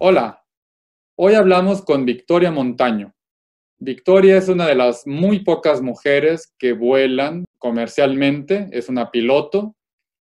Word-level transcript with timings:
Hola, 0.00 0.44
hoy 1.16 1.34
hablamos 1.34 1.82
con 1.82 2.04
Victoria 2.04 2.52
Montaño. 2.52 3.16
Victoria 3.80 4.36
es 4.36 4.48
una 4.48 4.64
de 4.68 4.76
las 4.76 5.08
muy 5.08 5.40
pocas 5.40 5.82
mujeres 5.82 6.54
que 6.56 6.72
vuelan 6.72 7.44
comercialmente, 7.58 8.68
es 8.70 8.88
una 8.88 9.10
piloto, 9.10 9.74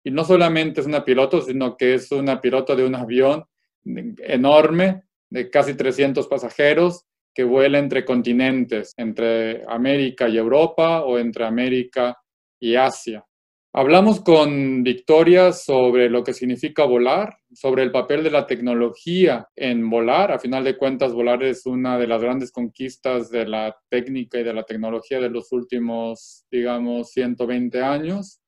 y 0.03 0.09
no 0.09 0.23
solamente 0.23 0.81
es 0.81 0.87
una 0.87 1.05
piloto, 1.05 1.41
sino 1.41 1.77
que 1.77 1.93
es 1.93 2.11
una 2.11 2.41
piloto 2.41 2.75
de 2.75 2.83
un 2.83 2.95
avión 2.95 3.45
enorme 3.85 5.03
de 5.29 5.51
casi 5.51 5.75
300 5.75 6.27
pasajeros 6.27 7.05
que 7.35 7.43
vuela 7.43 7.77
entre 7.77 8.05
continentes, 8.05 8.95
entre 8.97 9.63
América 9.67 10.27
y 10.27 10.39
Europa 10.39 11.03
o 11.03 11.19
entre 11.19 11.45
América 11.45 12.17
y 12.59 12.73
Asia. 12.73 13.23
Hablamos 13.71 14.21
con 14.21 14.81
Victoria 14.81 15.51
sobre 15.51 16.09
lo 16.09 16.23
que 16.23 16.33
significa 16.33 16.85
volar, 16.85 17.37
sobre 17.53 17.83
el 17.83 17.91
papel 17.91 18.23
de 18.23 18.31
la 18.31 18.47
tecnología 18.47 19.47
en 19.55 19.87
volar. 19.91 20.31
A 20.31 20.39
final 20.39 20.63
de 20.63 20.75
cuentas, 20.75 21.13
volar 21.13 21.43
es 21.43 21.67
una 21.67 21.99
de 21.99 22.07
las 22.07 22.19
grandes 22.19 22.51
conquistas 22.51 23.29
de 23.29 23.45
la 23.45 23.77
técnica 23.87 24.39
y 24.39 24.43
de 24.43 24.55
la 24.55 24.63
tecnología 24.63 25.19
de 25.19 25.29
los 25.29 25.51
últimos, 25.51 26.47
digamos, 26.49 27.11
120 27.11 27.79
años. 27.83 28.39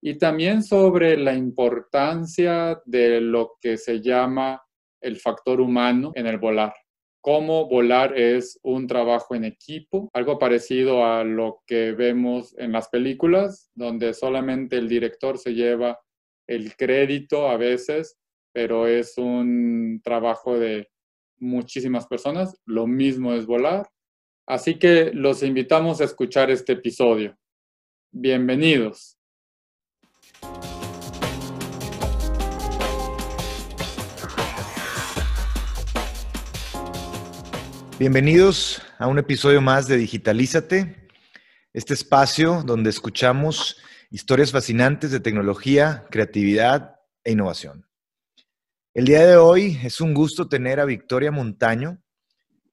Y 0.00 0.16
también 0.16 0.62
sobre 0.62 1.16
la 1.16 1.34
importancia 1.34 2.80
de 2.84 3.20
lo 3.20 3.56
que 3.60 3.76
se 3.76 4.00
llama 4.00 4.62
el 5.00 5.16
factor 5.16 5.60
humano 5.60 6.12
en 6.14 6.28
el 6.28 6.38
volar 6.38 6.72
cómo 7.26 7.66
volar 7.66 8.16
es 8.16 8.60
un 8.62 8.86
trabajo 8.86 9.34
en 9.34 9.42
equipo, 9.42 10.08
algo 10.12 10.38
parecido 10.38 11.04
a 11.04 11.24
lo 11.24 11.60
que 11.66 11.90
vemos 11.90 12.54
en 12.56 12.70
las 12.70 12.88
películas, 12.88 13.68
donde 13.74 14.14
solamente 14.14 14.76
el 14.76 14.88
director 14.88 15.36
se 15.36 15.52
lleva 15.52 15.98
el 16.46 16.76
crédito 16.76 17.48
a 17.48 17.56
veces, 17.56 18.16
pero 18.52 18.86
es 18.86 19.18
un 19.18 20.00
trabajo 20.04 20.56
de 20.56 20.88
muchísimas 21.38 22.06
personas. 22.06 22.60
Lo 22.64 22.86
mismo 22.86 23.34
es 23.34 23.44
volar. 23.44 23.88
Así 24.46 24.78
que 24.78 25.10
los 25.12 25.42
invitamos 25.42 26.00
a 26.00 26.04
escuchar 26.04 26.52
este 26.52 26.74
episodio. 26.74 27.36
Bienvenidos. 28.12 29.18
Bienvenidos 37.98 38.82
a 38.98 39.06
un 39.06 39.18
episodio 39.18 39.62
más 39.62 39.88
de 39.88 39.96
Digitalízate, 39.96 41.08
este 41.72 41.94
espacio 41.94 42.62
donde 42.62 42.90
escuchamos 42.90 43.78
historias 44.10 44.52
fascinantes 44.52 45.10
de 45.12 45.20
tecnología, 45.20 46.04
creatividad 46.10 46.96
e 47.24 47.32
innovación. 47.32 47.88
El 48.92 49.06
día 49.06 49.26
de 49.26 49.36
hoy 49.38 49.80
es 49.82 50.02
un 50.02 50.12
gusto 50.12 50.46
tener 50.46 50.78
a 50.78 50.84
Victoria 50.84 51.30
Montaño 51.30 52.02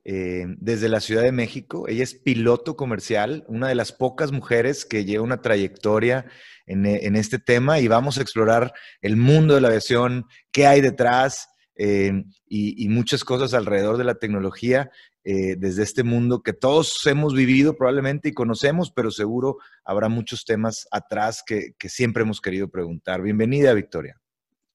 eh, 0.03 0.43
desde 0.57 0.89
la 0.89 0.99
Ciudad 0.99 1.23
de 1.23 1.31
México. 1.31 1.87
Ella 1.87 2.03
es 2.03 2.15
piloto 2.15 2.75
comercial, 2.75 3.45
una 3.47 3.69
de 3.69 3.75
las 3.75 3.93
pocas 3.93 4.33
mujeres 4.33 4.83
que 4.83 5.05
lleva 5.05 5.23
una 5.23 5.41
trayectoria 5.41 6.25
en, 6.65 7.15
este 7.15 7.39
tema 7.39 7.79
y 7.79 7.87
vamos 7.87 8.17
a 8.17 8.21
explorar 8.21 8.73
el 8.99 9.15
mundo 9.15 9.55
de 9.55 9.61
la 9.61 9.69
aviación, 9.69 10.25
qué 10.51 10.67
hay 10.67 10.81
detrás, 10.81 11.47
eh, 11.75 12.25
y, 12.47 12.87
muchas 12.89 13.23
cosas 13.23 13.53
alrededor 13.55 13.97
de 13.97 14.03
la 14.03 14.15
tecnología 14.15 14.91
eh, 15.23 15.55
desde 15.57 15.83
este 15.83 16.03
mundo 16.03 16.41
que 16.41 16.53
todos 16.53 17.05
hemos 17.07 17.33
vivido 17.33 17.75
probablemente 17.75 18.29
y 18.29 18.33
conocemos, 18.33 18.91
pero 18.91 19.11
seguro 19.11 19.57
habrá 19.83 20.09
muchos 20.09 20.45
temas 20.45 20.87
atrás 20.91 21.43
que, 21.45 21.73
siempre 21.87 22.23
hemos 22.23 22.41
querido 22.41 22.67
preguntar. 22.69 23.21
Bienvenida, 23.21 23.73
Victoria. 23.73 24.19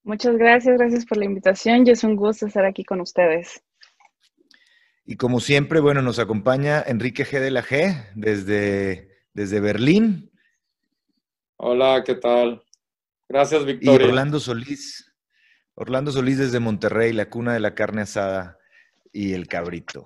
Muchas 0.05 0.37
gracias, 0.37 0.79
gracias 0.79 1.05
por 1.05 1.19
la 1.19 1.27
invitación 1.27 1.87
y 1.87 1.91
es 1.91 2.03
un 2.05 2.17
gusto 2.17 2.47
estar 2.47 2.65
aquí 2.65 2.85
con 2.85 3.01
ustedes. 3.01 3.63
Y 5.05 5.17
como 5.17 5.41
siempre, 5.41 5.81
bueno, 5.81 6.03
nos 6.03 6.19
acompaña 6.19 6.83
Enrique 6.87 7.25
G. 7.25 7.41
de 7.41 7.51
la 7.51 7.63
G 7.63 8.11
desde, 8.15 9.11
desde 9.33 9.61
Berlín. 9.61 10.31
Hola, 11.57 12.03
¿qué 12.05 12.15
tal? 12.15 12.63
Gracias, 13.29 13.65
Victoria. 13.65 14.07
Y 14.07 14.09
Orlando 14.09 14.41
Solís 14.41 15.09
Orlando 15.81 16.11
Solís 16.11 16.39
desde 16.39 16.59
Monterrey, 16.59 17.13
la 17.13 17.31
cuna 17.31 17.53
de 17.53 17.61
la 17.61 17.77
carne 17.77 18.03
asada 18.03 18.59
y 19.13 19.35
el 19.35 19.47
cabrito. 19.47 20.05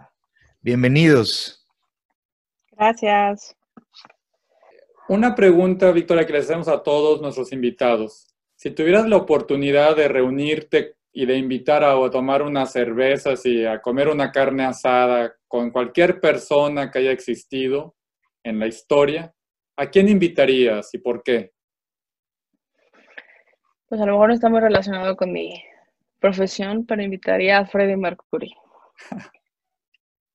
Bienvenidos. 0.64 1.66
Gracias. 2.70 3.56
Una 5.08 5.34
pregunta, 5.34 5.90
Victoria, 5.90 6.24
que 6.24 6.34
le 6.34 6.38
hacemos 6.38 6.68
a 6.68 6.84
todos 6.84 7.20
nuestros 7.20 7.52
invitados. 7.52 8.28
Si 8.54 8.70
tuvieras 8.70 9.08
la 9.08 9.16
oportunidad 9.16 9.96
de 9.96 10.06
reunirte 10.06 10.94
y 11.12 11.26
de 11.26 11.36
invitar 11.36 11.82
a, 11.82 11.94
a 11.94 12.10
tomar 12.10 12.42
unas 12.42 12.70
cervezas 12.70 13.44
y 13.44 13.66
a 13.66 13.82
comer 13.82 14.06
una 14.06 14.30
carne 14.30 14.64
asada 14.64 15.34
con 15.48 15.72
cualquier 15.72 16.20
persona 16.20 16.92
que 16.92 17.00
haya 17.00 17.10
existido 17.10 17.96
en 18.44 18.60
la 18.60 18.68
historia, 18.68 19.34
¿a 19.76 19.90
quién 19.90 20.08
invitarías 20.08 20.94
y 20.94 20.98
por 20.98 21.24
qué? 21.24 21.50
Pues 23.88 24.00
a 24.00 24.06
lo 24.06 24.12
mejor 24.12 24.28
no 24.28 24.34
está 24.34 24.48
muy 24.48 24.60
relacionado 24.60 25.16
con 25.16 25.32
mi 25.32 25.60
profesión, 26.20 26.86
pero 26.86 27.02
invitaría 27.02 27.58
a 27.58 27.66
Freddie 27.66 27.96
Mercury. 27.96 28.54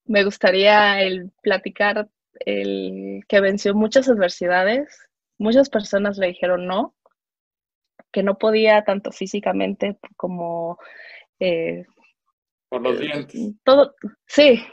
Me 0.08 0.24
gustaría 0.24 1.02
el 1.02 1.32
platicar 1.42 2.10
el 2.40 3.22
que 3.28 3.42
venció 3.42 3.76
muchas 3.76 4.10
adversidades. 4.10 4.98
Muchas 5.38 5.70
personas 5.70 6.18
le 6.18 6.28
dijeron 6.28 6.66
no, 6.66 6.96
que 8.12 8.24
no 8.24 8.38
podía 8.38 8.84
tanto 8.84 9.12
físicamente 9.12 9.98
como 10.16 10.80
eh, 11.40 11.86
por 12.70 12.82
los 12.82 13.00
dientes. 13.00 13.54
Todo, 13.64 13.96
sí, 14.26 14.64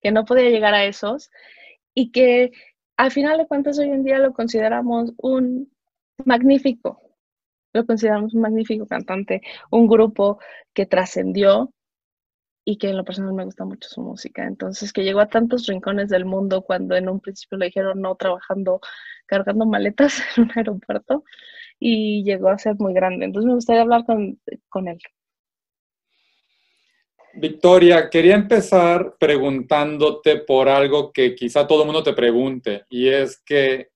que 0.00 0.12
no 0.12 0.24
podía 0.24 0.50
llegar 0.50 0.74
a 0.74 0.84
esos 0.84 1.30
y 1.94 2.12
que 2.12 2.52
al 2.96 3.10
final 3.10 3.38
de 3.38 3.46
cuentas 3.46 3.78
hoy 3.78 3.88
en 3.88 4.04
día 4.04 4.18
lo 4.18 4.32
consideramos 4.32 5.12
un 5.16 5.72
magnífico, 6.24 7.00
lo 7.72 7.86
consideramos 7.86 8.34
un 8.34 8.42
magnífico 8.42 8.86
cantante, 8.86 9.42
un 9.70 9.88
grupo 9.88 10.38
que 10.72 10.86
trascendió 10.86 11.72
y 12.64 12.78
que 12.78 12.88
en 12.88 12.96
lo 12.96 13.04
personal 13.04 13.34
me 13.34 13.44
gusta 13.44 13.64
mucho 13.64 13.88
su 13.88 14.00
música. 14.00 14.46
Entonces, 14.46 14.92
que 14.92 15.04
llegó 15.04 15.20
a 15.20 15.28
tantos 15.28 15.66
rincones 15.66 16.08
del 16.08 16.24
mundo 16.24 16.62
cuando 16.62 16.96
en 16.96 17.08
un 17.08 17.20
principio 17.20 17.58
le 17.58 17.66
dijeron 17.66 18.00
no 18.00 18.14
trabajando, 18.16 18.80
cargando 19.26 19.66
maletas 19.66 20.18
en 20.36 20.44
un 20.44 20.52
aeropuerto 20.54 21.24
y 21.78 22.24
llegó 22.24 22.48
a 22.48 22.58
ser 22.58 22.76
muy 22.78 22.94
grande. 22.94 23.26
Entonces, 23.26 23.46
me 23.46 23.54
gustaría 23.54 23.82
hablar 23.82 24.04
con, 24.06 24.40
con 24.68 24.88
él. 24.88 24.98
Victoria, 27.36 28.08
quería 28.10 28.36
empezar 28.36 29.16
preguntándote 29.18 30.38
por 30.38 30.68
algo 30.68 31.12
que 31.12 31.34
quizá 31.34 31.66
todo 31.66 31.80
el 31.82 31.86
mundo 31.86 32.04
te 32.04 32.12
pregunte, 32.12 32.84
y 32.88 33.08
es 33.08 33.42
que 33.44 33.88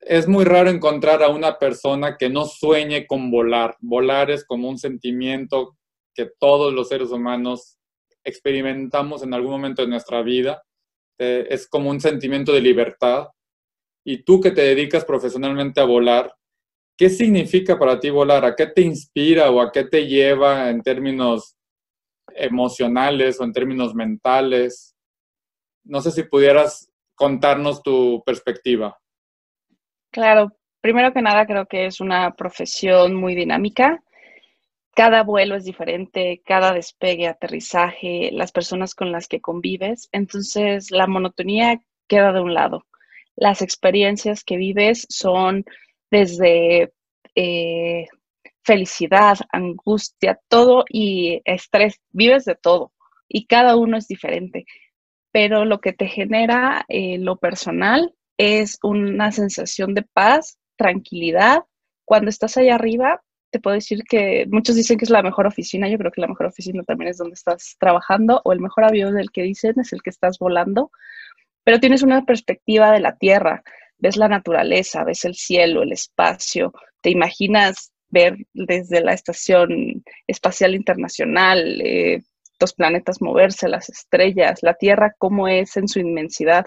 es 0.00 0.26
muy 0.26 0.44
raro 0.46 0.70
encontrar 0.70 1.22
a 1.22 1.28
una 1.28 1.58
persona 1.58 2.16
que 2.16 2.30
no 2.30 2.46
sueñe 2.46 3.06
con 3.06 3.30
volar. 3.30 3.76
Volar 3.80 4.30
es 4.30 4.46
como 4.46 4.66
un 4.66 4.78
sentimiento 4.78 5.76
que 6.14 6.30
todos 6.38 6.72
los 6.72 6.88
seres 6.88 7.10
humanos 7.10 7.79
experimentamos 8.24 9.22
en 9.22 9.34
algún 9.34 9.52
momento 9.52 9.82
de 9.82 9.88
nuestra 9.88 10.22
vida. 10.22 10.62
Es 11.18 11.68
como 11.68 11.90
un 11.90 12.00
sentimiento 12.00 12.52
de 12.52 12.60
libertad. 12.60 13.28
Y 14.04 14.22
tú 14.22 14.40
que 14.40 14.50
te 14.50 14.62
dedicas 14.62 15.04
profesionalmente 15.04 15.80
a 15.80 15.84
volar, 15.84 16.34
¿qué 16.96 17.10
significa 17.10 17.78
para 17.78 18.00
ti 18.00 18.10
volar? 18.10 18.44
¿A 18.44 18.56
qué 18.56 18.66
te 18.66 18.82
inspira 18.82 19.50
o 19.50 19.60
a 19.60 19.70
qué 19.70 19.84
te 19.84 20.06
lleva 20.06 20.70
en 20.70 20.82
términos 20.82 21.56
emocionales 22.34 23.40
o 23.40 23.44
en 23.44 23.52
términos 23.52 23.94
mentales? 23.94 24.94
No 25.84 26.00
sé 26.00 26.10
si 26.10 26.22
pudieras 26.22 26.90
contarnos 27.14 27.82
tu 27.82 28.22
perspectiva. 28.24 28.98
Claro, 30.10 30.56
primero 30.80 31.12
que 31.12 31.20
nada 31.20 31.46
creo 31.46 31.66
que 31.66 31.86
es 31.86 32.00
una 32.00 32.34
profesión 32.34 33.14
muy 33.14 33.34
dinámica. 33.34 34.02
Cada 34.94 35.22
vuelo 35.22 35.56
es 35.56 35.64
diferente, 35.64 36.42
cada 36.44 36.72
despegue, 36.72 37.28
aterrizaje, 37.28 38.30
las 38.32 38.52
personas 38.52 38.94
con 38.94 39.12
las 39.12 39.28
que 39.28 39.40
convives. 39.40 40.08
Entonces, 40.12 40.90
la 40.90 41.06
monotonía 41.06 41.80
queda 42.08 42.32
de 42.32 42.40
un 42.40 42.54
lado. 42.54 42.86
Las 43.36 43.62
experiencias 43.62 44.44
que 44.44 44.56
vives 44.56 45.06
son 45.08 45.64
desde 46.10 46.92
eh, 47.34 48.08
felicidad, 48.62 49.38
angustia, 49.52 50.40
todo 50.48 50.84
y 50.88 51.40
estrés. 51.44 52.00
Vives 52.10 52.44
de 52.44 52.56
todo 52.56 52.92
y 53.28 53.46
cada 53.46 53.76
uno 53.76 53.96
es 53.96 54.08
diferente. 54.08 54.66
Pero 55.32 55.64
lo 55.64 55.80
que 55.80 55.92
te 55.92 56.06
genera 56.08 56.84
eh, 56.88 57.18
lo 57.18 57.36
personal 57.36 58.14
es 58.36 58.78
una 58.82 59.32
sensación 59.32 59.94
de 59.94 60.02
paz, 60.02 60.58
tranquilidad. 60.76 61.64
Cuando 62.04 62.30
estás 62.30 62.56
allá 62.56 62.74
arriba, 62.74 63.22
te 63.50 63.60
puedo 63.60 63.74
decir 63.74 64.04
que 64.08 64.46
muchos 64.48 64.76
dicen 64.76 64.98
que 64.98 65.04
es 65.04 65.10
la 65.10 65.22
mejor 65.22 65.46
oficina, 65.46 65.88
yo 65.88 65.98
creo 65.98 66.12
que 66.12 66.20
la 66.20 66.28
mejor 66.28 66.46
oficina 66.46 66.82
también 66.84 67.10
es 67.10 67.18
donde 67.18 67.34
estás 67.34 67.76
trabajando 67.78 68.40
o 68.44 68.52
el 68.52 68.60
mejor 68.60 68.84
avión 68.84 69.14
del 69.14 69.30
que 69.30 69.42
dicen 69.42 69.74
es 69.78 69.92
el 69.92 70.02
que 70.02 70.10
estás 70.10 70.38
volando, 70.38 70.90
pero 71.64 71.80
tienes 71.80 72.02
una 72.02 72.24
perspectiva 72.24 72.92
de 72.92 73.00
la 73.00 73.16
Tierra, 73.16 73.62
ves 73.98 74.16
la 74.16 74.28
naturaleza, 74.28 75.04
ves 75.04 75.24
el 75.24 75.34
cielo, 75.34 75.82
el 75.82 75.92
espacio, 75.92 76.72
te 77.02 77.10
imaginas 77.10 77.92
ver 78.08 78.36
desde 78.52 79.00
la 79.00 79.12
Estación 79.12 80.02
Espacial 80.26 80.74
Internacional, 80.74 81.80
eh, 81.80 82.22
los 82.60 82.74
planetas 82.74 83.22
moverse, 83.22 83.68
las 83.68 83.88
estrellas, 83.88 84.62
la 84.62 84.74
Tierra, 84.74 85.14
cómo 85.18 85.48
es 85.48 85.76
en 85.76 85.88
su 85.88 85.98
inmensidad. 86.00 86.66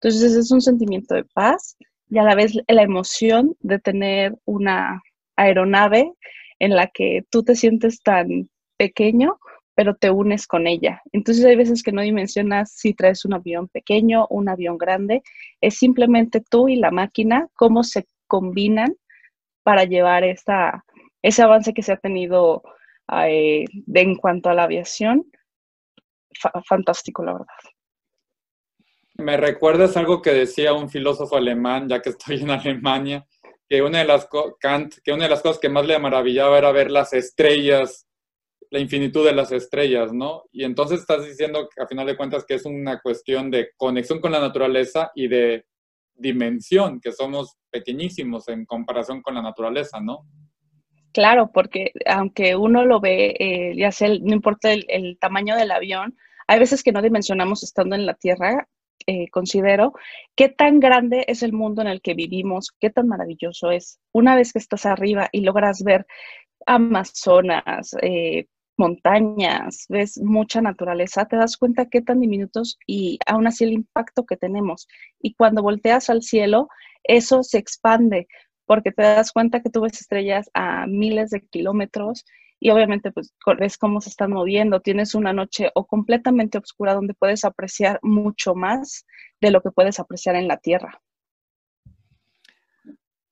Entonces 0.00 0.34
es 0.34 0.50
un 0.50 0.60
sentimiento 0.60 1.14
de 1.14 1.24
paz 1.24 1.76
y 2.10 2.18
a 2.18 2.22
la 2.22 2.34
vez 2.34 2.54
la 2.66 2.82
emoción 2.82 3.56
de 3.60 3.78
tener 3.78 4.34
una 4.44 5.02
aeronave 5.38 6.12
en 6.58 6.74
la 6.76 6.88
que 6.88 7.24
tú 7.30 7.42
te 7.42 7.54
sientes 7.54 8.02
tan 8.02 8.50
pequeño, 8.76 9.38
pero 9.74 9.94
te 9.94 10.10
unes 10.10 10.46
con 10.46 10.66
ella. 10.66 11.00
Entonces 11.12 11.44
hay 11.44 11.56
veces 11.56 11.82
que 11.82 11.92
no 11.92 12.02
dimensionas 12.02 12.72
si 12.72 12.94
traes 12.94 13.24
un 13.24 13.34
avión 13.34 13.68
pequeño, 13.68 14.26
un 14.28 14.48
avión 14.48 14.76
grande, 14.76 15.22
es 15.60 15.76
simplemente 15.76 16.40
tú 16.40 16.68
y 16.68 16.76
la 16.76 16.90
máquina, 16.90 17.48
cómo 17.54 17.84
se 17.84 18.06
combinan 18.26 18.94
para 19.62 19.84
llevar 19.84 20.24
esa, 20.24 20.84
ese 21.22 21.42
avance 21.42 21.72
que 21.72 21.82
se 21.82 21.92
ha 21.92 21.96
tenido 21.96 22.62
eh, 23.12 23.64
en 23.94 24.16
cuanto 24.16 24.50
a 24.50 24.54
la 24.54 24.64
aviación. 24.64 25.24
fantástico, 26.66 27.24
la 27.24 27.32
verdad. 27.34 27.46
Me 29.20 29.36
recuerdas 29.36 29.96
algo 29.96 30.22
que 30.22 30.30
decía 30.30 30.72
un 30.72 30.88
filósofo 30.88 31.36
alemán, 31.36 31.88
ya 31.88 32.00
que 32.00 32.10
estoy 32.10 32.40
en 32.40 32.50
Alemania, 32.50 33.26
que 33.68 33.82
una 33.82 33.98
de 33.98 34.04
las, 34.04 34.28
Kant, 34.58 34.94
que 35.04 35.12
una 35.12 35.24
de 35.24 35.30
las 35.30 35.42
cosas 35.42 35.58
que 35.58 35.68
más 35.68 35.86
le 35.86 35.98
maravillaba 35.98 36.58
era 36.58 36.72
ver 36.72 36.90
las 36.90 37.12
estrellas, 37.12 38.06
la 38.70 38.80
infinitud 38.80 39.24
de 39.24 39.34
las 39.34 39.52
estrellas, 39.52 40.12
¿no? 40.12 40.44
Y 40.52 40.64
entonces 40.64 41.00
estás 41.00 41.26
diciendo, 41.26 41.68
a 41.78 41.86
final 41.86 42.06
de 42.06 42.16
cuentas, 42.16 42.44
que 42.46 42.54
es 42.54 42.64
una 42.64 43.00
cuestión 43.00 43.50
de 43.50 43.70
conexión 43.76 44.20
con 44.20 44.32
la 44.32 44.40
naturaleza 44.40 45.10
y 45.14 45.28
de 45.28 45.64
dimensión, 46.14 47.00
que 47.00 47.12
somos 47.12 47.56
pequeñísimos 47.70 48.48
en 48.48 48.64
comparación 48.66 49.22
con 49.22 49.34
la 49.34 49.42
naturaleza, 49.42 50.00
¿no? 50.00 50.26
Claro, 51.12 51.50
porque 51.52 51.92
aunque 52.06 52.56
uno 52.56 52.84
lo 52.84 53.00
ve, 53.00 53.34
eh, 53.38 53.74
ya 53.76 53.90
sea, 53.90 54.08
no 54.08 54.34
importa 54.34 54.72
el, 54.72 55.18
tamaño 55.20 55.56
del 55.56 55.70
avión, 55.70 56.16
hay 56.46 56.58
veces 56.58 56.82
que 56.82 56.92
no 56.92 57.02
dimensionamos 57.02 57.62
estando 57.62 57.96
en 57.96 58.06
la 58.06 58.14
Tierra, 58.14 58.68
eh, 59.06 59.28
considero, 59.30 59.92
qué 60.36 60.48
tan 60.48 60.80
grande 60.80 61.24
es 61.28 61.42
el 61.42 61.52
mundo 61.52 61.82
en 61.82 61.88
el 61.88 62.00
que 62.02 62.14
vivimos, 62.14 62.72
qué 62.80 62.90
tan 62.90 63.08
maravilloso 63.08 63.70
es. 63.70 64.00
Una 64.12 64.36
vez 64.36 64.52
que 64.52 64.58
estás 64.58 64.86
arriba 64.86 65.28
y 65.32 65.40
logras 65.40 65.82
ver 65.82 66.06
Amazonas, 66.66 67.94
eh, 68.02 68.46
montañas, 68.76 69.86
ves 69.88 70.18
mucha 70.18 70.62
naturaleza, 70.62 71.26
te 71.26 71.36
das 71.36 71.56
cuenta 71.56 71.88
qué 71.88 72.00
tan 72.00 72.20
diminutos 72.20 72.78
y 72.86 73.18
aún 73.26 73.46
así 73.46 73.64
el 73.64 73.72
impacto 73.72 74.24
que 74.24 74.36
tenemos. 74.36 74.86
Y 75.20 75.34
cuando 75.34 75.62
volteas 75.62 76.10
al 76.10 76.22
cielo, 76.22 76.68
eso 77.04 77.42
se 77.42 77.58
expande 77.58 78.28
porque 78.66 78.92
te 78.92 79.02
das 79.02 79.32
cuenta 79.32 79.60
que 79.62 79.70
tú 79.70 79.80
ves 79.80 80.00
estrellas 80.00 80.50
a 80.54 80.86
miles 80.86 81.30
de 81.30 81.40
kilómetros 81.40 82.24
y 82.60 82.70
obviamente 82.70 83.12
pues 83.12 83.34
ves 83.58 83.78
cómo 83.78 84.00
se 84.00 84.10
están 84.10 84.32
moviendo. 84.32 84.80
Tienes 84.80 85.14
una 85.14 85.32
noche 85.32 85.70
o 85.74 85.86
completamente 85.86 86.58
oscura 86.58 86.94
donde 86.94 87.14
puedes 87.14 87.44
apreciar 87.44 87.98
mucho 88.02 88.54
más 88.54 89.06
de 89.40 89.50
lo 89.50 89.62
que 89.62 89.70
puedes 89.70 90.00
apreciar 90.00 90.36
en 90.36 90.48
la 90.48 90.56
Tierra. 90.56 91.00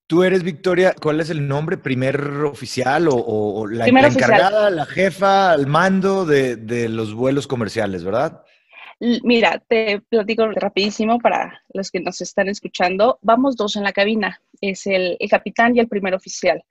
Tú 0.07 0.23
eres 0.23 0.45
Victoria, 0.45 0.95
¿cuál 1.01 1.21
es 1.21 1.31
el 1.31 1.49
nombre? 1.49 1.79
¿Primer 1.79 2.21
oficial 2.45 3.09
o, 3.11 3.67
la, 3.67 3.89
encargada, 3.89 4.71
la 4.71 4.87
jefa 4.87 5.51
al 5.51 5.67
mando 5.67 6.25
de, 6.25 6.89
los 6.89 7.13
vuelos 7.13 7.49
comerciales, 7.49 8.05
verdad? 8.05 8.45
Mira, 9.01 9.61
te 9.69 10.01
platico 10.09 10.47
rapidísimo 10.53 11.19
para 11.19 11.61
los 11.75 11.91
que 11.91 11.99
nos 11.99 12.21
están 12.21 12.49
escuchando. 12.49 13.19
Vamos 13.21 13.57
dos 13.57 13.75
en 13.75 13.83
la 13.83 13.93
cabina, 13.93 14.41
es 14.61 14.87
el, 14.87 15.19
capitán 15.29 15.75
y 15.75 15.81
el 15.81 15.89
primer 15.89 16.15
oficial. 16.15 16.63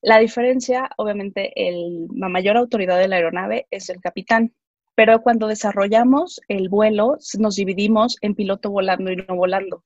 La 0.00 0.18
diferencia, 0.18 0.90
obviamente, 0.96 1.52
la 2.14 2.28
mayor 2.28 2.56
autoridad 2.56 2.98
de 2.98 3.08
la 3.08 3.16
aeronave 3.16 3.66
es 3.70 3.88
el 3.90 4.00
capitán, 4.00 4.54
pero 4.94 5.22
cuando 5.22 5.48
desarrollamos 5.48 6.40
el 6.48 6.68
vuelo 6.68 7.18
nos 7.38 7.56
dividimos 7.56 8.16
en 8.20 8.34
piloto 8.34 8.70
volando 8.70 9.10
y 9.10 9.16
no 9.16 9.34
volando. 9.34 9.84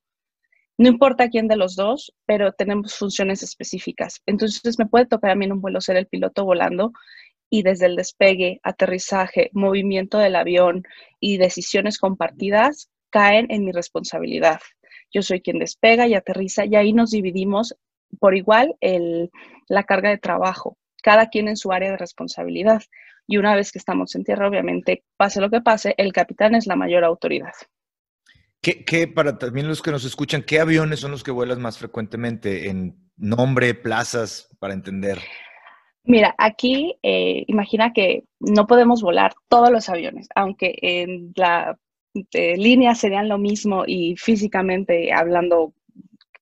No 0.79 0.89
importa 0.89 1.29
quién 1.29 1.49
de 1.49 1.57
los 1.57 1.77
dos, 1.77 2.15
pero 2.27 2.53
tenemos 2.53 2.95
funciones 2.95 3.43
específicas. 3.43 4.23
Entonces 4.27 4.79
me 4.79 4.87
puede 4.87 5.07
tocar 5.07 5.31
a 5.31 5.35
mí 5.35 5.47
un 5.51 5.61
vuelo 5.61 5.81
ser 5.81 5.97
el 5.97 6.07
piloto 6.07 6.45
volando 6.45 6.93
y 7.51 7.63
desde 7.63 7.87
el 7.87 7.97
despegue, 7.97 8.61
aterrizaje, 8.63 9.51
movimiento 9.53 10.19
del 10.19 10.37
avión 10.37 10.85
y 11.21 11.37
decisiones 11.37 11.99
compartidas 11.99 12.91
caen 13.11 13.47
en 13.51 13.65
mi 13.65 13.73
responsabilidad. 13.73 14.61
Yo 15.13 15.23
soy 15.23 15.43
quien 15.43 15.59
despega 15.59 16.09
y 16.09 16.15
aterriza 16.15 16.65
y 16.65 16.75
ahí 16.77 16.93
nos 16.95 17.11
dividimos 17.11 17.77
por 18.19 18.35
igual 18.35 18.77
la 19.73 19.85
carga 19.85 20.11
de 20.11 20.19
trabajo, 20.19 20.77
cada 21.03 21.29
quien 21.29 21.49
en 21.49 21.57
su 21.57 21.73
área 21.73 21.91
de 21.91 21.97
responsabilidad. 21.97 22.83
Y 23.27 23.39
una 23.39 23.55
vez 23.55 23.73
que 23.73 23.79
estamos 23.79 24.15
en 24.15 24.25
tierra, 24.25 24.47
obviamente, 24.47 25.05
pase 25.17 25.41
lo 25.41 25.49
que 25.49 25.63
pase, 25.63 25.95
el 25.97 26.13
capitán 26.13 26.55
es 26.55 26.67
la 26.67 26.77
mayor 26.77 27.05
autoridad. 27.05 27.55
¿Qué, 28.61 29.09
para 29.09 29.39
también 29.39 29.67
los 29.67 29.83
que 29.83 29.91
nos 29.91 30.05
escuchan, 30.05 30.43
qué 30.43 30.61
aviones 30.61 31.01
son 31.01 31.11
los 31.11 31.25
que 31.25 31.33
vuelas 31.33 31.59
más 31.59 31.79
frecuentemente 31.79 32.69
en 32.69 32.95
nombre, 33.17 33.75
plazas, 33.75 34.49
para 34.61 34.75
entender? 34.75 35.19
Mira, 36.05 36.35
aquí 36.39 36.97
eh, 37.03 37.45
imagina 37.49 37.93
que 37.93 38.25
no 38.39 38.67
podemos 38.67 39.03
volar 39.03 39.33
todos 39.49 39.71
los 39.71 39.89
aviones, 39.89 40.29
aunque 40.37 40.77
en 40.83 41.33
la 41.35 41.77
eh, 42.33 42.57
línea 42.57 42.95
serían 42.95 43.29
lo 43.29 43.39
mismo 43.39 43.85
y 43.87 44.17
físicamente 44.17 45.13
hablando 45.13 45.73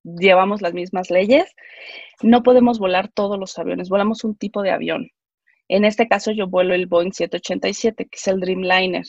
llevamos 0.05 0.63
las 0.63 0.75
mismas 0.75 1.11
leyes, 1.11 1.53
no 2.23 2.43
podemos 2.43 2.79
volar 2.79 3.09
todos 3.09 3.39
los 3.39 3.59
aviones, 3.59 3.89
volamos 3.89 4.25
un 4.25 4.37
tipo 4.37 4.63
de 4.63 4.71
avión. 4.71 5.11
En 5.69 5.85
este 5.85 6.09
caso 6.09 6.33
yo 6.33 6.49
vuelo 6.49 6.75
el 6.75 6.87
Boeing 6.87 7.13
787, 7.13 8.07
que 8.07 8.17
es 8.17 8.27
el 8.29 8.41
Dreamliner 8.41 9.07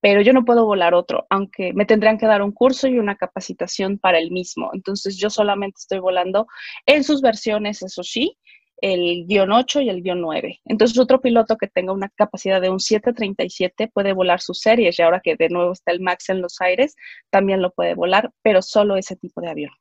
pero 0.00 0.22
yo 0.22 0.32
no 0.32 0.44
puedo 0.44 0.64
volar 0.64 0.94
otro, 0.94 1.26
aunque 1.30 1.72
me 1.74 1.84
tendrían 1.84 2.18
que 2.18 2.26
dar 2.26 2.42
un 2.42 2.52
curso 2.52 2.88
y 2.88 2.98
una 2.98 3.16
capacitación 3.16 3.98
para 3.98 4.18
el 4.18 4.30
mismo. 4.30 4.70
Entonces 4.72 5.16
yo 5.18 5.28
solamente 5.30 5.76
estoy 5.78 5.98
volando 5.98 6.46
en 6.86 7.04
sus 7.04 7.20
versiones, 7.20 7.82
eso 7.82 8.02
sí, 8.02 8.38
el 8.82 9.26
guion 9.26 9.52
8 9.52 9.80
y 9.82 9.88
el 9.88 10.02
guion 10.02 10.20
9. 10.20 10.60
Entonces 10.64 10.98
otro 10.98 11.20
piloto 11.20 11.56
que 11.56 11.68
tenga 11.68 11.92
una 11.92 12.08
capacidad 12.08 12.60
de 12.60 12.70
un 12.70 12.80
737 12.80 13.90
puede 13.92 14.12
volar 14.12 14.40
sus 14.40 14.60
series 14.60 14.98
y 14.98 15.02
ahora 15.02 15.20
que 15.22 15.36
de 15.36 15.48
nuevo 15.48 15.72
está 15.72 15.92
el 15.92 16.00
MAX 16.00 16.28
en 16.28 16.40
los 16.40 16.60
aires, 16.60 16.94
también 17.30 17.62
lo 17.62 17.70
puede 17.72 17.94
volar, 17.94 18.30
pero 18.42 18.62
solo 18.62 18.96
ese 18.96 19.16
tipo 19.16 19.40
de 19.40 19.50
avión. 19.50 19.72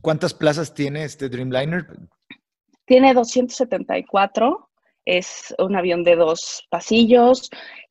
¿Cuántas 0.00 0.34
plazas 0.34 0.74
tiene 0.74 1.04
este 1.04 1.28
Dreamliner? 1.28 1.86
Tiene 2.84 3.14
274 3.14 4.68
es 5.08 5.54
un 5.58 5.74
avión 5.74 6.04
de 6.04 6.16
dos 6.16 6.66
pasillos, 6.68 7.48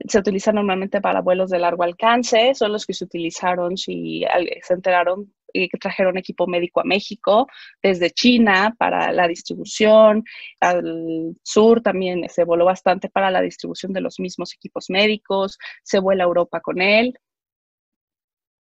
se 0.07 0.19
utiliza 0.19 0.51
normalmente 0.51 1.01
para 1.01 1.21
vuelos 1.21 1.49
de 1.49 1.57
largo 1.57 1.81
alcance, 1.81 2.53
son 2.53 2.71
los 2.71 2.85
que 2.85 2.93
se 2.93 3.05
utilizaron 3.05 3.75
si 3.75 4.23
se 4.61 4.73
enteraron 4.75 5.33
que 5.53 5.77
trajeron 5.79 6.17
equipo 6.17 6.47
médico 6.47 6.81
a 6.81 6.83
México, 6.83 7.47
desde 7.81 8.11
China 8.11 8.75
para 8.77 9.11
la 9.11 9.27
distribución, 9.27 10.23
al 10.59 11.35
sur 11.43 11.81
también 11.81 12.27
se 12.29 12.43
voló 12.43 12.65
bastante 12.65 13.09
para 13.09 13.31
la 13.31 13.41
distribución 13.41 13.93
de 13.93 14.01
los 14.01 14.19
mismos 14.19 14.53
equipos 14.53 14.85
médicos, 14.89 15.57
se 15.83 15.99
vuela 15.99 16.23
a 16.23 16.27
Europa 16.27 16.61
con 16.61 16.81
él. 16.81 17.13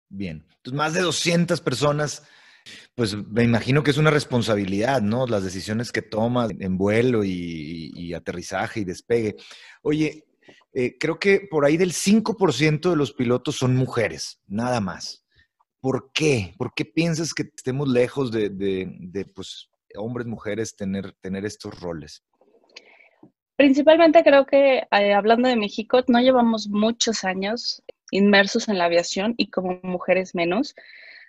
Bien, 0.09 0.45
entonces 0.47 0.77
más 0.77 0.93
de 0.93 1.01
200 1.01 1.61
personas 1.61 2.23
pues 2.95 3.15
me 3.15 3.43
imagino 3.43 3.83
que 3.83 3.91
es 3.91 3.97
una 3.97 4.11
responsabilidad, 4.11 5.01
¿no? 5.01 5.27
Las 5.27 5.43
decisiones 5.43 5.91
que 5.91 6.01
toma 6.01 6.47
en 6.59 6.77
vuelo 6.77 7.23
y, 7.23 8.13
aterrizaje 8.13 8.79
y 8.79 8.85
despegue. 8.85 9.35
Oye, 9.83 10.25
eh, 10.73 10.97
creo 10.99 11.19
que 11.19 11.41
por 11.49 11.65
ahí 11.65 11.77
del 11.77 11.93
5% 11.93 12.89
de 12.89 12.95
los 12.95 13.13
pilotos 13.13 13.57
son 13.57 13.75
mujeres, 13.75 14.41
nada 14.47 14.79
más. 14.79 15.26
¿Por 15.87 16.11
qué? 16.11 16.53
¿Por 16.57 16.73
qué 16.73 16.83
piensas 16.83 17.33
que 17.33 17.43
estemos 17.43 17.87
lejos 17.87 18.29
de, 18.29 19.31
pues, 19.33 19.69
hombres, 19.95 20.27
mujeres, 20.27 20.75
tener, 20.75 21.13
tener 21.21 21.45
estos 21.45 21.79
roles? 21.79 22.25
Principalmente 23.55 24.21
creo 24.21 24.45
que 24.45 24.79
eh, 24.79 25.13
hablando 25.13 25.47
de 25.47 25.55
México, 25.55 26.03
no 26.09 26.19
llevamos 26.19 26.67
muchos 26.67 27.23
años 27.23 27.81
inmersos 28.11 28.67
en 28.67 28.79
la 28.79 28.83
aviación 28.83 29.33
y 29.37 29.49
como 29.49 29.79
mujeres 29.81 30.35
menos. 30.35 30.75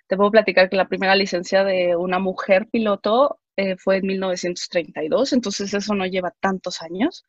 Te 0.09 0.17
puedo 0.17 0.29
platicar 0.29 0.69
que 0.69 0.75
la 0.75 0.89
primera 0.89 1.15
licencia 1.15 1.63
de 1.63 1.95
una 1.95 2.19
mujer 2.19 2.67
piloto 2.69 3.39
eh, 3.55 3.77
fue 3.77 3.99
en 3.99 4.07
1932, 4.07 5.31
entonces 5.31 5.73
eso 5.73 5.95
no 5.95 6.05
lleva 6.05 6.33
tantos 6.41 6.81
años. 6.81 7.23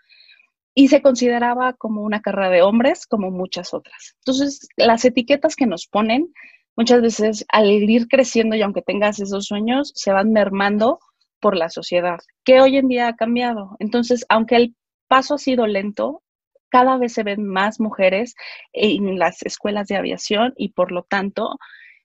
Y 0.75 0.89
se 0.89 1.01
consideraba 1.01 1.75
como 1.75 2.03
una 2.03 2.23
carrera 2.23 2.51
de 2.51 2.63
hombres, 2.63 3.07
como 3.07 3.31
muchas 3.31 3.73
otras. 3.73 4.17
Entonces, 4.19 4.67
las 4.77 5.05
etiquetas 5.05 5.55
que 5.55 5.67
nos 5.67 5.87
ponen, 5.87 6.33
muchas 6.77 7.03
veces 7.03 7.45
al 7.49 7.71
ir 7.71 8.09
creciendo 8.09 8.57
y 8.57 8.63
aunque 8.63 8.83
tengas 8.83 9.21
esos 9.21 9.47
sueños, 9.47 9.93
se 9.95 10.13
van 10.13 10.33
mermando 10.33 10.99
por 11.41 11.57
la 11.57 11.71
sociedad, 11.71 12.19
que 12.45 12.61
hoy 12.61 12.77
en 12.77 12.89
día 12.89 13.09
ha 13.09 13.17
cambiado. 13.17 13.77
Entonces, 13.79 14.25
aunque 14.29 14.57
el 14.57 14.77
paso 15.09 15.35
ha 15.35 15.39
sido 15.39 15.67
lento, 15.67 16.23
cada 16.69 16.97
vez 16.99 17.13
se 17.13 17.25
ven 17.25 17.45
más 17.45 17.81
mujeres 17.81 18.35
en 18.73 19.19
las 19.19 19.43
escuelas 19.43 19.89
de 19.89 19.97
aviación 19.97 20.53
y 20.57 20.73
por 20.73 20.93
lo 20.93 21.03
tanto 21.03 21.59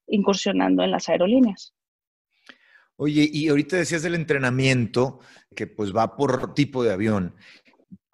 incursionando 0.07 0.83
en 0.83 0.91
las 0.91 1.09
aerolíneas. 1.09 1.73
Oye, 2.97 3.29
y 3.31 3.49
ahorita 3.49 3.75
decías 3.75 4.03
del 4.03 4.15
entrenamiento, 4.15 5.19
que 5.53 5.67
pues 5.67 5.93
va 5.93 6.15
por 6.15 6.53
tipo 6.53 6.83
de 6.83 6.93
avión. 6.93 7.35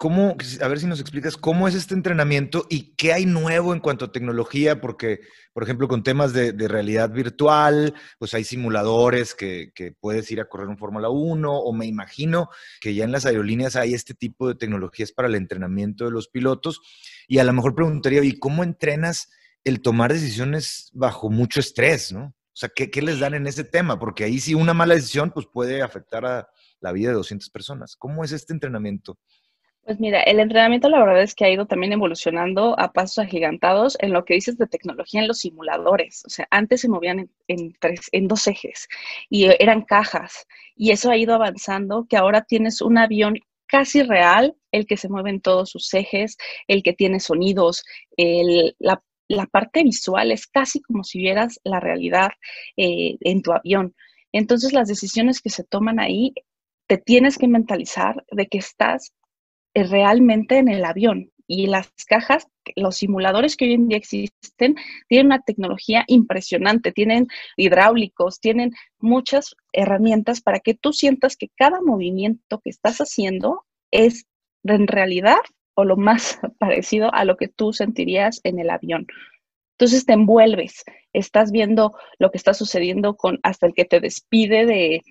¿Cómo, 0.01 0.35
a 0.61 0.67
ver 0.67 0.79
si 0.79 0.87
nos 0.87 0.99
explicas 0.99 1.37
cómo 1.37 1.67
es 1.67 1.75
este 1.75 1.93
entrenamiento 1.93 2.65
y 2.71 2.95
qué 2.95 3.13
hay 3.13 3.27
nuevo 3.27 3.71
en 3.71 3.79
cuanto 3.79 4.05
a 4.05 4.11
tecnología? 4.11 4.81
Porque, 4.81 5.21
por 5.53 5.61
ejemplo, 5.61 5.87
con 5.87 6.01
temas 6.01 6.33
de, 6.33 6.53
realidad 6.67 7.11
virtual, 7.11 7.93
pues 8.17 8.33
hay 8.33 8.43
simuladores 8.43 9.35
que, 9.35 9.71
puedes 9.99 10.31
ir 10.31 10.41
a 10.41 10.49
correr 10.49 10.69
un 10.69 10.79
Fórmula 10.79 11.09
1 11.09 11.55
o 11.55 11.71
me 11.71 11.85
imagino 11.85 12.49
que 12.79 12.95
ya 12.95 13.03
en 13.03 13.11
las 13.11 13.27
aerolíneas 13.27 13.75
hay 13.75 13.93
este 13.93 14.15
tipo 14.15 14.47
de 14.47 14.55
tecnologías 14.55 15.11
para 15.11 15.27
el 15.27 15.35
entrenamiento 15.35 16.05
de 16.05 16.09
los 16.09 16.27
pilotos. 16.29 16.81
Y 17.27 17.37
a 17.37 17.43
lo 17.43 17.53
mejor 17.53 17.75
preguntaría, 17.75 18.23
¿y 18.23 18.39
cómo 18.39 18.63
entrenas 18.63 19.29
el 19.63 19.83
tomar 19.83 20.11
decisiones 20.11 20.89
bajo 20.93 21.29
mucho 21.29 21.59
estrés, 21.59 22.11
no? 22.11 22.23
O 22.23 22.55
sea, 22.55 22.69
¿qué, 22.75 22.89
¿qué 22.89 23.03
les 23.03 23.19
dan 23.19 23.35
en 23.35 23.45
ese 23.45 23.65
tema? 23.65 23.99
Porque 23.99 24.23
ahí 24.23 24.39
sí 24.39 24.55
una 24.55 24.73
mala 24.73 24.95
decisión 24.95 25.29
pues 25.29 25.45
puede 25.45 25.83
afectar 25.83 26.25
a 26.25 26.49
la 26.79 26.91
vida 26.91 27.09
de 27.09 27.15
200 27.17 27.51
personas. 27.51 27.95
¿Cómo 27.95 28.23
es 28.23 28.31
este 28.31 28.51
entrenamiento? 28.51 29.19
Pues 29.83 29.99
mira, 29.99 30.21
el 30.21 30.39
entrenamiento 30.39 30.89
la 30.89 30.99
verdad 30.99 31.23
es 31.23 31.33
que 31.33 31.43
ha 31.43 31.49
ido 31.49 31.65
también 31.65 31.91
evolucionando 31.91 32.79
a 32.79 32.93
pasos 32.93 33.17
agigantados 33.17 33.97
en 33.99 34.13
lo 34.13 34.25
que 34.25 34.35
dices 34.35 34.57
de 34.57 34.67
tecnología 34.67 35.21
en 35.21 35.27
los 35.27 35.39
simuladores. 35.39 36.23
O 36.25 36.29
sea, 36.29 36.47
antes 36.51 36.81
se 36.81 36.87
movían 36.87 37.29
en, 37.47 37.73
tres, 37.79 38.01
en 38.11 38.27
dos 38.27 38.45
ejes 38.47 38.87
y 39.29 39.45
eran 39.59 39.81
cajas 39.81 40.45
y 40.75 40.91
eso 40.91 41.09
ha 41.09 41.17
ido 41.17 41.33
avanzando 41.33 42.05
que 42.07 42.15
ahora 42.15 42.43
tienes 42.43 42.81
un 42.81 42.97
avión 42.99 43.39
casi 43.65 44.03
real, 44.03 44.55
el 44.71 44.85
que 44.85 44.97
se 44.97 45.09
mueve 45.09 45.31
en 45.31 45.41
todos 45.41 45.71
sus 45.71 45.91
ejes, 45.93 46.37
el 46.67 46.83
que 46.83 46.93
tiene 46.93 47.19
sonidos, 47.19 47.83
la, 48.17 49.01
parte 49.51 49.83
visual 49.83 50.31
es 50.31 50.45
casi 50.45 50.81
como 50.81 51.03
si 51.03 51.19
vieras 51.19 51.59
la 51.63 51.79
realidad 51.79 52.31
eh, 52.77 53.17
en 53.21 53.41
tu 53.41 53.53
avión. 53.53 53.95
Entonces 54.31 54.73
las 54.73 54.87
decisiones 54.89 55.41
que 55.41 55.49
se 55.49 55.63
toman 55.63 55.99
ahí, 55.99 56.33
te 56.87 56.97
tienes 56.97 57.37
que 57.37 57.47
mentalizar 57.47 58.25
de 58.31 58.47
que 58.47 58.57
estás 58.57 59.13
realmente 59.73 60.57
en 60.57 60.67
el 60.67 60.85
avión. 60.85 61.31
Y 61.47 61.67
las 61.67 61.91
cajas, 62.07 62.47
los 62.77 62.95
simuladores 62.97 63.57
que 63.57 63.65
hoy 63.65 63.73
en 63.73 63.89
día 63.89 63.97
existen, 63.97 64.75
tienen 65.09 65.25
una 65.25 65.41
tecnología 65.41 66.05
impresionante, 66.07 66.93
tienen 66.93 67.27
hidráulicos, 67.57 68.39
tienen 68.39 68.71
muchas 68.99 69.55
herramientas 69.73 70.39
para 70.41 70.59
que 70.59 70.75
tú 70.75 70.93
sientas 70.93 71.35
que 71.35 71.49
cada 71.57 71.81
movimiento 71.81 72.61
que 72.63 72.69
estás 72.69 72.99
haciendo 72.99 73.65
es 73.91 74.25
en 74.63 74.87
realidad 74.87 75.39
o 75.75 75.83
lo 75.83 75.97
más 75.97 76.39
parecido 76.59 77.13
a 77.13 77.25
lo 77.25 77.35
que 77.35 77.49
tú 77.49 77.73
sentirías 77.73 78.39
en 78.43 78.59
el 78.59 78.69
avión. 78.69 79.07
Entonces 79.77 80.05
te 80.05 80.13
envuelves, 80.13 80.83
estás 81.11 81.51
viendo 81.51 81.93
lo 82.19 82.29
que 82.29 82.37
está 82.37 82.53
sucediendo 82.53 83.15
con 83.15 83.39
hasta 83.43 83.65
el 83.65 83.73
que 83.73 83.83
te 83.83 83.99
despide 83.99 84.65
de, 84.65 85.01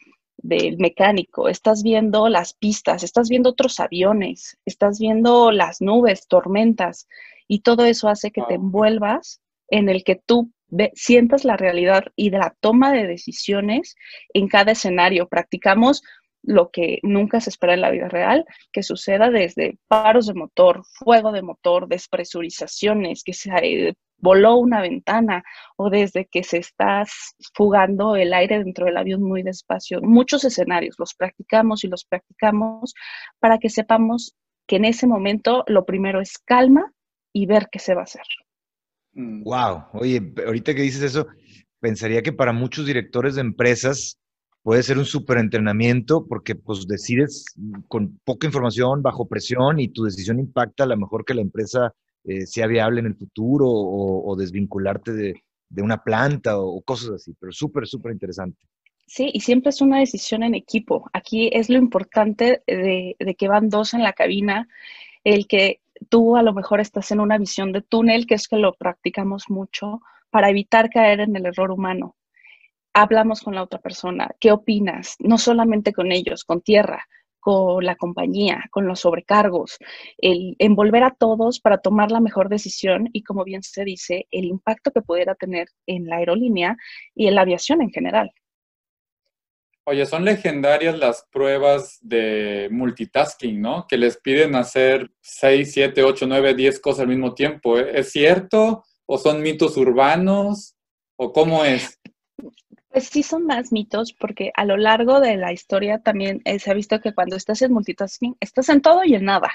del 0.42 0.78
mecánico, 0.78 1.49
estás 1.49 1.82
viendo 1.82 2.28
las 2.28 2.54
pistas, 2.54 3.02
estás 3.02 3.28
viendo 3.28 3.50
otros 3.50 3.80
aviones, 3.80 4.59
estás 4.64 4.99
viendo 4.99 5.50
las 5.50 5.80
nubes, 5.80 6.26
tormentas, 6.28 7.09
y 7.47 7.61
todo 7.61 7.85
eso 7.85 8.09
hace 8.09 8.30
que 8.30 8.42
te 8.42 8.54
envuelvas 8.54 9.40
en 9.68 9.88
el 9.88 10.04
que 10.04 10.16
tú 10.16 10.50
sientas 10.94 11.44
la 11.44 11.56
realidad 11.56 12.04
y 12.14 12.30
de 12.30 12.38
la 12.38 12.54
toma 12.61 12.92
de 12.92 13.06
decisiones 13.06 13.97
en 14.32 14.49
cada 14.49 14.73
escenario. 14.73 15.28
Practicamos 15.28 16.02
lo 16.42 16.70
que 16.70 17.00
nunca 17.02 17.40
se 17.40 17.50
espera 17.50 17.75
en 17.75 17.80
la 17.80 17.90
vida 17.90 18.09
real, 18.09 18.47
que 18.73 18.82
suceda 18.82 19.30
desde 19.30 19.78
paros 19.88 20.26
de 20.26 20.35
motor, 20.35 20.85
fuego 20.85 21.32
de 21.32 21.42
motor, 21.42 21.88
despresurizaciones, 21.88 23.25
que 23.25 23.35
se 23.35 23.50
voló 24.20 24.56
una 24.56 24.80
ventana 24.80 25.42
o 25.76 25.90
desde 25.90 26.26
que 26.26 26.42
se 26.42 26.58
está 26.58 27.04
fugando 27.54 28.16
el 28.16 28.32
aire 28.32 28.58
dentro 28.58 28.86
del 28.86 28.96
avión 28.96 29.22
muy 29.22 29.42
despacio. 29.42 30.00
Muchos 30.02 30.44
escenarios 30.44 30.96
los 30.98 31.14
practicamos 31.14 31.84
y 31.84 31.88
los 31.88 32.04
practicamos 32.04 32.94
para 33.38 33.58
que 33.58 33.70
sepamos 33.70 34.34
que 34.66 34.76
en 34.76 34.84
ese 34.84 35.06
momento 35.06 35.64
lo 35.66 35.84
primero 35.84 36.20
es 36.20 36.38
calma 36.38 36.92
y 37.32 37.46
ver 37.46 37.68
qué 37.70 37.78
se 37.78 37.94
va 37.94 38.02
a 38.02 38.04
hacer. 38.04 38.22
Wow, 39.12 39.78
mm. 39.92 39.98
oye, 39.98 40.32
ahorita 40.46 40.74
que 40.74 40.82
dices 40.82 41.02
eso, 41.02 41.26
pensaría 41.80 42.22
que 42.22 42.32
para 42.32 42.52
muchos 42.52 42.86
directores 42.86 43.34
de 43.34 43.40
empresas 43.40 44.18
puede 44.62 44.82
ser 44.82 44.98
un 44.98 45.06
súper 45.06 45.38
entrenamiento 45.38 46.26
porque 46.28 46.54
pues 46.54 46.86
decides 46.86 47.44
con 47.88 48.20
poca 48.24 48.46
información, 48.46 49.02
bajo 49.02 49.26
presión 49.26 49.80
y 49.80 49.88
tu 49.88 50.04
decisión 50.04 50.38
impacta 50.38 50.84
a 50.84 50.86
lo 50.86 50.96
mejor 50.96 51.24
que 51.24 51.34
la 51.34 51.40
empresa 51.40 51.92
eh, 52.24 52.46
sea 52.46 52.66
viable 52.66 53.00
en 53.00 53.06
el 53.06 53.16
futuro 53.16 53.66
o, 53.68 54.36
desvincularte 54.36 55.12
de, 55.12 55.34
una 55.78 56.02
planta 56.02 56.58
o, 56.58 56.80
cosas 56.82 57.10
así, 57.10 57.34
pero 57.38 57.52
súper, 57.52 57.86
súper 57.86 58.12
interesante. 58.12 58.58
Sí, 59.06 59.30
y 59.32 59.40
siempre 59.40 59.70
es 59.70 59.80
una 59.80 59.98
decisión 59.98 60.42
en 60.42 60.54
equipo. 60.54 61.10
Aquí 61.12 61.50
es 61.52 61.68
lo 61.68 61.78
importante 61.78 62.62
de, 62.66 63.16
de 63.18 63.34
que 63.34 63.48
van 63.48 63.68
dos 63.68 63.94
en 63.94 64.02
la 64.02 64.12
cabina, 64.12 64.68
el 65.24 65.48
que 65.48 65.80
tú 66.08 66.36
a 66.36 66.42
lo 66.42 66.52
mejor 66.52 66.80
estás 66.80 67.10
en 67.10 67.20
una 67.20 67.38
visión 67.38 67.72
de 67.72 67.82
túnel, 67.82 68.26
que 68.26 68.34
es 68.34 68.48
que 68.48 68.56
lo 68.56 68.74
practicamos 68.74 69.48
mucho, 69.48 70.00
para 70.30 70.48
evitar 70.48 70.90
caer 70.90 71.20
en 71.20 71.36
el 71.36 71.46
error 71.46 71.70
humano. 71.70 72.16
Hablamos 72.92 73.42
con 73.42 73.54
la 73.54 73.62
otra 73.62 73.80
persona, 73.80 74.30
¿qué 74.40 74.52
opinas? 74.52 75.16
No 75.18 75.38
solamente 75.38 75.92
con 75.92 76.10
ellos, 76.12 76.44
con 76.44 76.60
tierra, 76.60 77.06
con 77.40 77.85
la 77.85 77.97
compañía, 77.97 78.64
con 78.70 78.87
los 78.87 79.00
sobrecargos, 79.00 79.78
el 80.18 80.54
envolver 80.59 81.02
a 81.02 81.11
todos 81.18 81.61
para 81.61 81.78
tomar 81.78 82.11
la 82.11 82.20
mejor 82.20 82.49
decisión 82.49 83.09
y, 83.12 83.23
como 83.23 83.44
bien 83.44 83.62
se 83.62 83.85
dice, 83.85 84.26
el 84.30 84.44
impacto 84.44 84.92
que 84.92 85.02
pudiera 85.02 85.35
tener 85.35 85.68
en 85.87 86.06
la 86.06 86.16
aerolínea 86.16 86.76
y 87.14 87.26
en 87.26 87.35
la 87.35 87.42
aviación 87.42 87.82
en 87.82 87.90
general. 87.90 88.32
Oye, 89.85 90.06
son 90.06 90.25
legendarias 90.25 90.99
las 90.99 91.26
pruebas 91.32 91.99
de 92.00 92.68
multitasking, 92.70 93.61
¿no? 93.61 93.87
Que 93.88 93.97
les 93.97 94.18
piden 94.18 94.54
hacer 94.54 95.11
6, 95.20 95.73
7, 95.73 96.04
8, 96.04 96.26
9, 96.28 96.54
10 96.54 96.80
cosas 96.80 97.00
al 97.00 97.09
mismo 97.09 97.35
tiempo. 97.35 97.78
¿Es 97.78 98.12
cierto? 98.12 98.85
¿O 99.06 99.18
son 99.18 99.42
mitos 99.42 99.76
urbanos? 99.76 100.76
¿O 101.16 101.32
cómo 101.32 101.64
es? 101.64 102.00
Pues 102.90 103.04
sí 103.09 103.23
son 103.23 103.47
más 103.47 103.73
mitos 103.73 104.12
porque 104.12 104.50
a 104.54 104.64
lo 104.64 104.76
largo 104.76 105.20
de 105.20 105.37
la 105.37 105.52
historia 105.52 106.00
también 106.00 106.42
eh, 106.44 106.59
se 106.59 106.70
ha 106.70 106.75
visto 106.75 107.00
que 107.00 107.14
cuando 107.14 107.37
estás 107.37 107.62
en 107.62 107.73
multitasking 107.73 108.37
estás 108.40 108.68
en 108.68 108.82
todo 108.82 109.04
y 109.04 109.14
en 109.14 109.25
nada. 109.25 109.50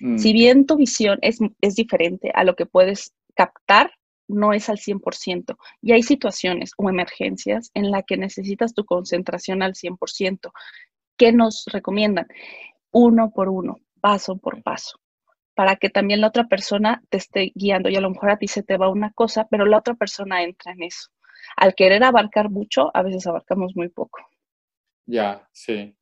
Mm. 0.00 0.18
Si 0.18 0.32
bien 0.32 0.66
tu 0.66 0.76
visión 0.76 1.18
es, 1.22 1.38
es 1.60 1.76
diferente 1.76 2.32
a 2.34 2.42
lo 2.44 2.56
que 2.56 2.66
puedes 2.66 3.12
captar, 3.34 3.92
no 4.26 4.52
es 4.52 4.68
al 4.68 4.78
100%. 4.78 5.56
Y 5.82 5.92
hay 5.92 6.02
situaciones 6.02 6.72
o 6.76 6.88
emergencias 6.88 7.70
en 7.74 7.90
las 7.90 8.04
que 8.06 8.16
necesitas 8.16 8.74
tu 8.74 8.84
concentración 8.84 9.62
al 9.62 9.74
100%. 9.74 10.50
¿Qué 11.16 11.32
nos 11.32 11.64
recomiendan? 11.66 12.26
Uno 12.90 13.30
por 13.30 13.48
uno, 13.48 13.78
paso 14.00 14.36
por 14.36 14.62
paso, 14.62 14.98
para 15.54 15.76
que 15.76 15.90
también 15.90 16.20
la 16.20 16.28
otra 16.28 16.48
persona 16.48 17.02
te 17.08 17.18
esté 17.18 17.52
guiando 17.54 17.88
y 17.88 17.96
a 17.96 18.00
lo 18.00 18.10
mejor 18.10 18.30
a 18.30 18.38
ti 18.38 18.48
se 18.48 18.62
te 18.62 18.78
va 18.78 18.88
una 18.88 19.12
cosa, 19.12 19.46
pero 19.48 19.66
la 19.66 19.78
otra 19.78 19.94
persona 19.94 20.42
entra 20.42 20.72
en 20.72 20.82
eso 20.84 21.10
al 21.56 21.74
querer 21.74 22.02
abarcar 22.04 22.50
mucho, 22.50 22.90
a 22.94 23.02
veces 23.02 23.26
abarcamos 23.26 23.74
muy 23.76 23.88
poco. 23.88 24.20
Ya, 25.06 25.48
sí. 25.52 25.94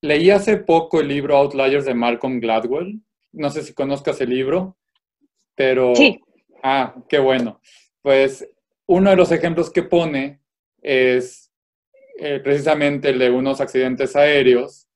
Leí 0.00 0.30
hace 0.30 0.58
poco 0.58 1.00
el 1.00 1.08
libro 1.08 1.36
Outliers 1.36 1.84
de 1.84 1.94
Malcolm 1.94 2.40
Gladwell. 2.40 3.00
No 3.32 3.50
sé 3.50 3.62
si 3.62 3.74
conozcas 3.74 4.20
el 4.20 4.30
libro, 4.30 4.76
pero... 5.54 5.94
Sí. 5.94 6.20
Ah, 6.62 6.94
qué 7.08 7.18
bueno. 7.18 7.60
Pues 8.02 8.48
uno 8.86 9.10
de 9.10 9.16
los 9.16 9.32
ejemplos 9.32 9.70
que 9.70 9.82
pone 9.82 10.40
es 10.80 11.50
eh, 12.18 12.40
precisamente 12.42 13.10
el 13.10 13.18
de 13.18 13.30
unos 13.30 13.60
accidentes 13.60 14.16
aéreos 14.16 14.88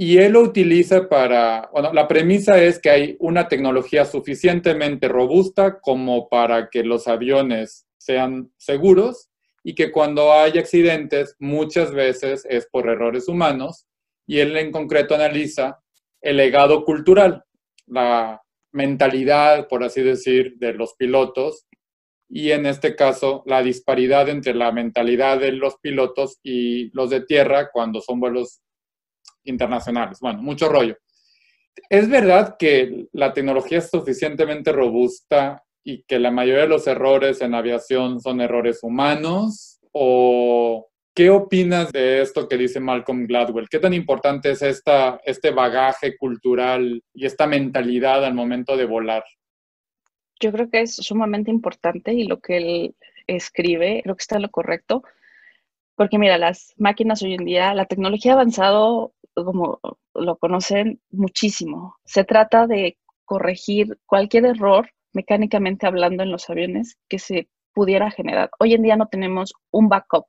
y 0.00 0.16
él 0.16 0.32
lo 0.32 0.40
utiliza 0.40 1.10
para, 1.10 1.68
bueno, 1.74 1.92
la 1.92 2.08
premisa 2.08 2.58
es 2.62 2.78
que 2.78 2.88
hay 2.88 3.16
una 3.20 3.48
tecnología 3.48 4.06
suficientemente 4.06 5.08
robusta 5.08 5.78
como 5.78 6.26
para 6.30 6.70
que 6.70 6.82
los 6.82 7.06
aviones 7.06 7.86
sean 8.00 8.50
seguros 8.56 9.30
y 9.62 9.74
que 9.74 9.92
cuando 9.92 10.32
hay 10.32 10.58
accidentes 10.58 11.36
muchas 11.38 11.92
veces 11.92 12.46
es 12.48 12.66
por 12.66 12.88
errores 12.88 13.28
humanos 13.28 13.86
y 14.26 14.38
él 14.38 14.56
en 14.56 14.72
concreto 14.72 15.14
analiza 15.14 15.80
el 16.22 16.38
legado 16.38 16.84
cultural, 16.84 17.44
la 17.86 18.40
mentalidad, 18.72 19.68
por 19.68 19.84
así 19.84 20.02
decir, 20.02 20.54
de 20.56 20.72
los 20.72 20.94
pilotos 20.94 21.66
y 22.28 22.52
en 22.52 22.64
este 22.64 22.96
caso 22.96 23.42
la 23.46 23.62
disparidad 23.62 24.28
entre 24.28 24.54
la 24.54 24.72
mentalidad 24.72 25.38
de 25.38 25.52
los 25.52 25.76
pilotos 25.76 26.38
y 26.42 26.90
los 26.96 27.10
de 27.10 27.22
tierra 27.22 27.70
cuando 27.70 28.00
son 28.00 28.20
vuelos 28.20 28.62
internacionales. 29.44 30.18
Bueno, 30.20 30.40
mucho 30.42 30.68
rollo. 30.68 30.96
Es 31.88 32.08
verdad 32.08 32.56
que 32.58 33.08
la 33.12 33.32
tecnología 33.32 33.78
es 33.78 33.90
suficientemente 33.90 34.72
robusta 34.72 35.64
y 35.84 36.02
que 36.04 36.18
la 36.18 36.30
mayoría 36.30 36.62
de 36.62 36.68
los 36.68 36.86
errores 36.86 37.40
en 37.40 37.54
aviación 37.54 38.20
son 38.20 38.40
errores 38.40 38.80
humanos? 38.82 39.80
¿O 39.92 40.88
qué 41.14 41.30
opinas 41.30 41.92
de 41.92 42.22
esto 42.22 42.48
que 42.48 42.56
dice 42.56 42.80
Malcolm 42.80 43.26
Gladwell? 43.26 43.68
¿Qué 43.68 43.78
tan 43.78 43.94
importante 43.94 44.50
es 44.50 44.62
esta, 44.62 45.20
este 45.24 45.50
bagaje 45.50 46.16
cultural 46.16 47.02
y 47.12 47.26
esta 47.26 47.46
mentalidad 47.46 48.24
al 48.24 48.34
momento 48.34 48.76
de 48.76 48.86
volar? 48.86 49.24
Yo 50.40 50.52
creo 50.52 50.70
que 50.70 50.82
es 50.82 50.94
sumamente 50.96 51.50
importante 51.50 52.14
y 52.14 52.24
lo 52.24 52.40
que 52.40 52.56
él 52.56 52.94
escribe, 53.26 54.00
creo 54.02 54.16
que 54.16 54.22
está 54.22 54.36
en 54.36 54.42
lo 54.42 54.50
correcto, 54.50 55.02
porque 55.94 56.18
mira, 56.18 56.38
las 56.38 56.72
máquinas 56.78 57.22
hoy 57.22 57.34
en 57.34 57.44
día, 57.44 57.74
la 57.74 57.84
tecnología 57.84 58.32
ha 58.32 58.34
avanzado 58.36 59.12
como 59.34 59.80
lo 60.14 60.36
conocen 60.36 61.00
muchísimo. 61.10 61.96
Se 62.04 62.24
trata 62.24 62.66
de 62.66 62.96
corregir 63.26 63.98
cualquier 64.06 64.46
error 64.46 64.90
mecánicamente 65.12 65.86
hablando 65.86 66.22
en 66.22 66.30
los 66.30 66.48
aviones 66.50 66.98
que 67.08 67.18
se 67.18 67.48
pudiera 67.72 68.10
generar. 68.10 68.50
Hoy 68.58 68.74
en 68.74 68.82
día 68.82 68.96
no 68.96 69.06
tenemos 69.06 69.52
un 69.70 69.88
backup, 69.88 70.26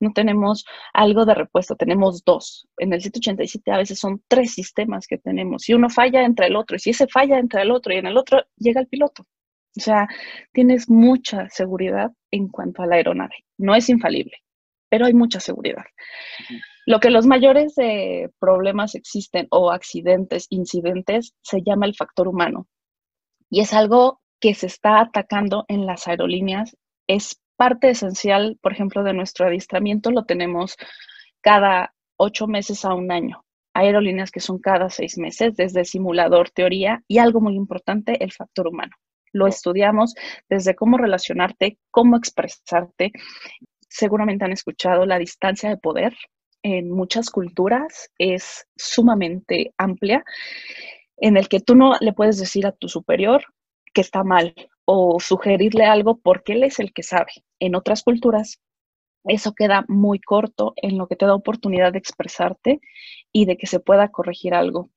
no 0.00 0.12
tenemos 0.12 0.64
algo 0.92 1.24
de 1.24 1.34
repuesto, 1.34 1.76
tenemos 1.76 2.24
dos. 2.24 2.68
En 2.78 2.92
el 2.92 3.00
787 3.00 3.70
a 3.72 3.78
veces 3.78 3.98
son 3.98 4.22
tres 4.28 4.54
sistemas 4.54 5.06
que 5.06 5.18
tenemos 5.18 5.68
y 5.68 5.74
uno 5.74 5.88
falla 5.88 6.24
entre 6.24 6.46
el 6.46 6.56
otro 6.56 6.76
y 6.76 6.80
si 6.80 6.90
ese 6.90 7.06
falla 7.08 7.38
entre 7.38 7.62
el 7.62 7.70
otro 7.70 7.94
y 7.94 7.98
en 7.98 8.06
el 8.06 8.16
otro 8.16 8.42
llega 8.56 8.80
el 8.80 8.88
piloto. 8.88 9.26
O 9.76 9.80
sea, 9.80 10.06
tienes 10.52 10.90
mucha 10.90 11.48
seguridad 11.48 12.12
en 12.30 12.48
cuanto 12.48 12.82
a 12.82 12.86
la 12.86 12.96
aeronave. 12.96 13.36
No 13.56 13.74
es 13.74 13.88
infalible, 13.88 14.36
pero 14.90 15.06
hay 15.06 15.14
mucha 15.14 15.40
seguridad. 15.40 15.84
Lo 16.84 17.00
que 17.00 17.10
los 17.10 17.26
mayores 17.26 17.74
eh, 17.78 18.28
problemas 18.38 18.94
existen 18.94 19.46
o 19.50 19.70
accidentes, 19.70 20.46
incidentes, 20.50 21.32
se 21.40 21.62
llama 21.62 21.86
el 21.86 21.94
factor 21.94 22.28
humano. 22.28 22.66
Y 23.48 23.60
es 23.60 23.72
algo 23.72 24.21
que 24.42 24.54
se 24.54 24.66
está 24.66 25.00
atacando 25.00 25.64
en 25.68 25.86
las 25.86 26.08
aerolíneas. 26.08 26.76
Es 27.06 27.40
parte 27.56 27.90
esencial, 27.90 28.58
por 28.60 28.72
ejemplo, 28.72 29.04
de 29.04 29.14
nuestro 29.14 29.46
adiestramiento. 29.46 30.10
Lo 30.10 30.24
tenemos 30.24 30.76
cada 31.40 31.94
ocho 32.16 32.48
meses 32.48 32.84
a 32.84 32.92
un 32.92 33.10
año. 33.12 33.44
aerolíneas 33.74 34.30
que 34.30 34.40
son 34.40 34.58
cada 34.58 34.90
seis 34.90 35.16
meses, 35.16 35.56
desde 35.56 35.86
simulador, 35.86 36.50
teoría 36.50 37.02
y 37.08 37.18
algo 37.18 37.40
muy 37.40 37.54
importante, 37.54 38.22
el 38.22 38.30
factor 38.30 38.66
humano. 38.68 38.92
Lo 39.32 39.46
estudiamos 39.46 40.14
desde 40.50 40.74
cómo 40.74 40.98
relacionarte, 40.98 41.78
cómo 41.90 42.18
expresarte. 42.18 43.12
Seguramente 43.88 44.44
han 44.44 44.52
escuchado 44.52 45.06
la 45.06 45.18
distancia 45.18 45.70
de 45.70 45.78
poder, 45.78 46.14
en 46.62 46.90
muchas 46.90 47.30
culturas 47.30 48.10
es 48.18 48.66
sumamente 48.76 49.72
amplia, 49.78 50.22
en 51.16 51.38
el 51.38 51.48
que 51.48 51.60
tú 51.60 51.74
no 51.74 51.94
le 52.00 52.12
puedes 52.12 52.38
decir 52.38 52.66
a 52.66 52.72
tu 52.72 52.88
superior 52.88 53.42
que 53.92 54.00
está 54.00 54.24
mal 54.24 54.54
o 54.84 55.20
sugerirle 55.20 55.84
algo 55.84 56.18
porque 56.18 56.54
él 56.54 56.64
es 56.64 56.78
el 56.78 56.92
que 56.92 57.02
sabe. 57.02 57.32
En 57.60 57.74
otras 57.74 58.02
culturas 58.02 58.60
eso 59.24 59.54
queda 59.54 59.84
muy 59.88 60.20
corto 60.20 60.74
en 60.76 60.98
lo 60.98 61.06
que 61.06 61.16
te 61.16 61.26
da 61.26 61.34
oportunidad 61.34 61.92
de 61.92 61.98
expresarte 61.98 62.80
y 63.32 63.44
de 63.44 63.56
que 63.56 63.66
se 63.66 63.80
pueda 63.80 64.08
corregir 64.08 64.54
algo. 64.54 64.90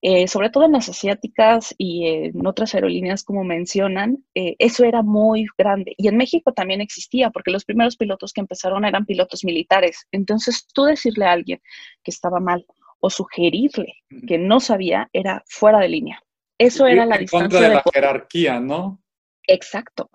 Eh, 0.00 0.28
sobre 0.28 0.48
todo 0.50 0.64
en 0.64 0.72
las 0.72 0.88
asiáticas 0.88 1.74
y 1.76 2.06
en 2.06 2.46
otras 2.46 2.72
aerolíneas, 2.74 3.24
como 3.24 3.42
mencionan, 3.42 4.24
eh, 4.36 4.54
eso 4.60 4.84
era 4.84 5.02
muy 5.02 5.46
grande. 5.58 5.94
Y 5.96 6.06
en 6.06 6.16
México 6.16 6.52
también 6.52 6.80
existía, 6.80 7.30
porque 7.30 7.50
los 7.50 7.64
primeros 7.64 7.96
pilotos 7.96 8.32
que 8.32 8.40
empezaron 8.40 8.84
eran 8.84 9.06
pilotos 9.06 9.44
militares. 9.44 10.06
Entonces, 10.12 10.68
tú 10.72 10.84
decirle 10.84 11.24
a 11.24 11.32
alguien 11.32 11.60
que 12.04 12.12
estaba 12.12 12.38
mal 12.38 12.64
o 13.00 13.10
sugerirle 13.10 13.94
que 14.26 14.38
no 14.38 14.60
sabía 14.60 15.08
era 15.12 15.42
fuera 15.48 15.80
de 15.80 15.88
línea. 15.88 16.22
Eso 16.58 16.86
era 16.86 17.06
la 17.06 17.18
distancia. 17.18 17.60
de 17.60 17.68
la 17.68 17.82
jerarquía, 17.92 18.60
¿no? 18.60 19.00
Exacto. 19.46 20.10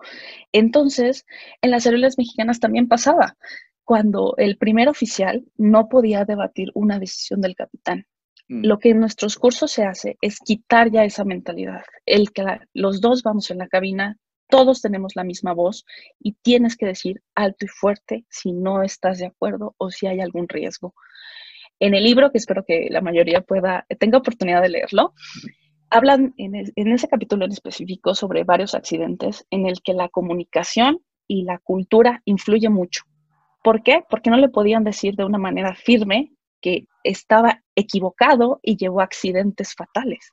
Entonces, 0.52 1.26
en 1.62 1.70
las 1.70 1.86
aerolíneas 1.86 2.18
mexicanas 2.18 2.60
también 2.60 2.86
pasaba, 2.86 3.36
cuando 3.82 4.34
el 4.36 4.56
primer 4.56 4.88
oficial 4.88 5.44
no 5.56 5.88
podía 5.88 6.24
debatir 6.24 6.70
una 6.74 6.98
decisión 6.98 7.40
del 7.40 7.56
capitán 7.56 8.06
Mm. 8.48 8.66
Lo 8.66 8.78
que 8.78 8.90
en 8.90 9.00
nuestros 9.00 9.36
cursos 9.36 9.72
se 9.72 9.84
hace 9.84 10.18
es 10.20 10.38
quitar 10.38 10.90
ya 10.90 11.04
esa 11.04 11.24
mentalidad. 11.24 11.82
El 12.04 12.32
que 12.32 12.44
los 12.74 13.00
dos 13.00 13.22
vamos 13.22 13.50
en 13.50 13.58
la 13.58 13.68
cabina, 13.68 14.18
todos 14.48 14.82
tenemos 14.82 15.16
la 15.16 15.24
misma 15.24 15.54
voz 15.54 15.84
y 16.18 16.32
tienes 16.42 16.76
que 16.76 16.86
decir 16.86 17.22
alto 17.34 17.64
y 17.64 17.68
fuerte 17.68 18.24
si 18.28 18.52
no 18.52 18.82
estás 18.82 19.18
de 19.18 19.26
acuerdo 19.26 19.74
o 19.78 19.90
si 19.90 20.06
hay 20.06 20.20
algún 20.20 20.48
riesgo. 20.48 20.94
En 21.80 21.94
el 21.94 22.04
libro, 22.04 22.30
que 22.30 22.38
espero 22.38 22.64
que 22.66 22.88
la 22.90 23.00
mayoría 23.00 23.40
pueda, 23.40 23.86
tenga 23.98 24.18
oportunidad 24.18 24.62
de 24.62 24.68
leerlo, 24.68 25.14
hablan 25.94 26.34
en, 26.38 26.54
en 26.54 26.92
ese 26.92 27.08
capítulo 27.08 27.44
en 27.44 27.52
específico 27.52 28.14
sobre 28.14 28.42
varios 28.42 28.74
accidentes 28.74 29.46
en 29.50 29.66
el 29.66 29.80
que 29.80 29.94
la 29.94 30.08
comunicación 30.08 31.00
y 31.28 31.44
la 31.44 31.58
cultura 31.58 32.20
influye 32.24 32.68
mucho. 32.68 33.04
¿Por 33.62 33.82
qué? 33.82 34.04
Porque 34.10 34.28
no 34.28 34.36
le 34.36 34.48
podían 34.48 34.82
decir 34.82 35.14
de 35.14 35.24
una 35.24 35.38
manera 35.38 35.74
firme 35.74 36.32
que 36.60 36.86
estaba 37.04 37.62
equivocado 37.76 38.58
y 38.62 38.76
llevó 38.76 39.00
a 39.00 39.04
accidentes 39.04 39.74
fatales. 39.74 40.32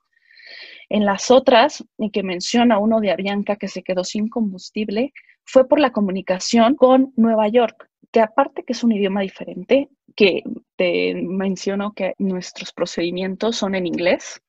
En 0.90 1.06
las 1.06 1.30
otras, 1.30 1.84
y 1.98 2.10
que 2.10 2.24
menciona 2.24 2.80
uno 2.80 3.00
de 3.00 3.12
Avianca 3.12 3.56
que 3.56 3.68
se 3.68 3.84
quedó 3.84 4.04
sin 4.04 4.30
combustible, 4.30 5.14
fue 5.46 5.68
por 5.68 5.80
la 5.80 5.92
comunicación 5.92 6.76
con 6.76 7.14
Nueva 7.16 7.48
York, 7.48 7.88
que 8.12 8.20
aparte 8.20 8.64
que 8.64 8.74
es 8.74 8.84
un 8.84 8.92
idioma 8.92 9.22
diferente, 9.22 9.90
que 10.16 10.44
te 10.76 11.14
menciono 11.14 11.94
que 11.94 12.16
nuestros 12.18 12.74
procedimientos 12.74 13.56
son 13.56 13.76
en 13.76 13.86
inglés, 13.86 14.42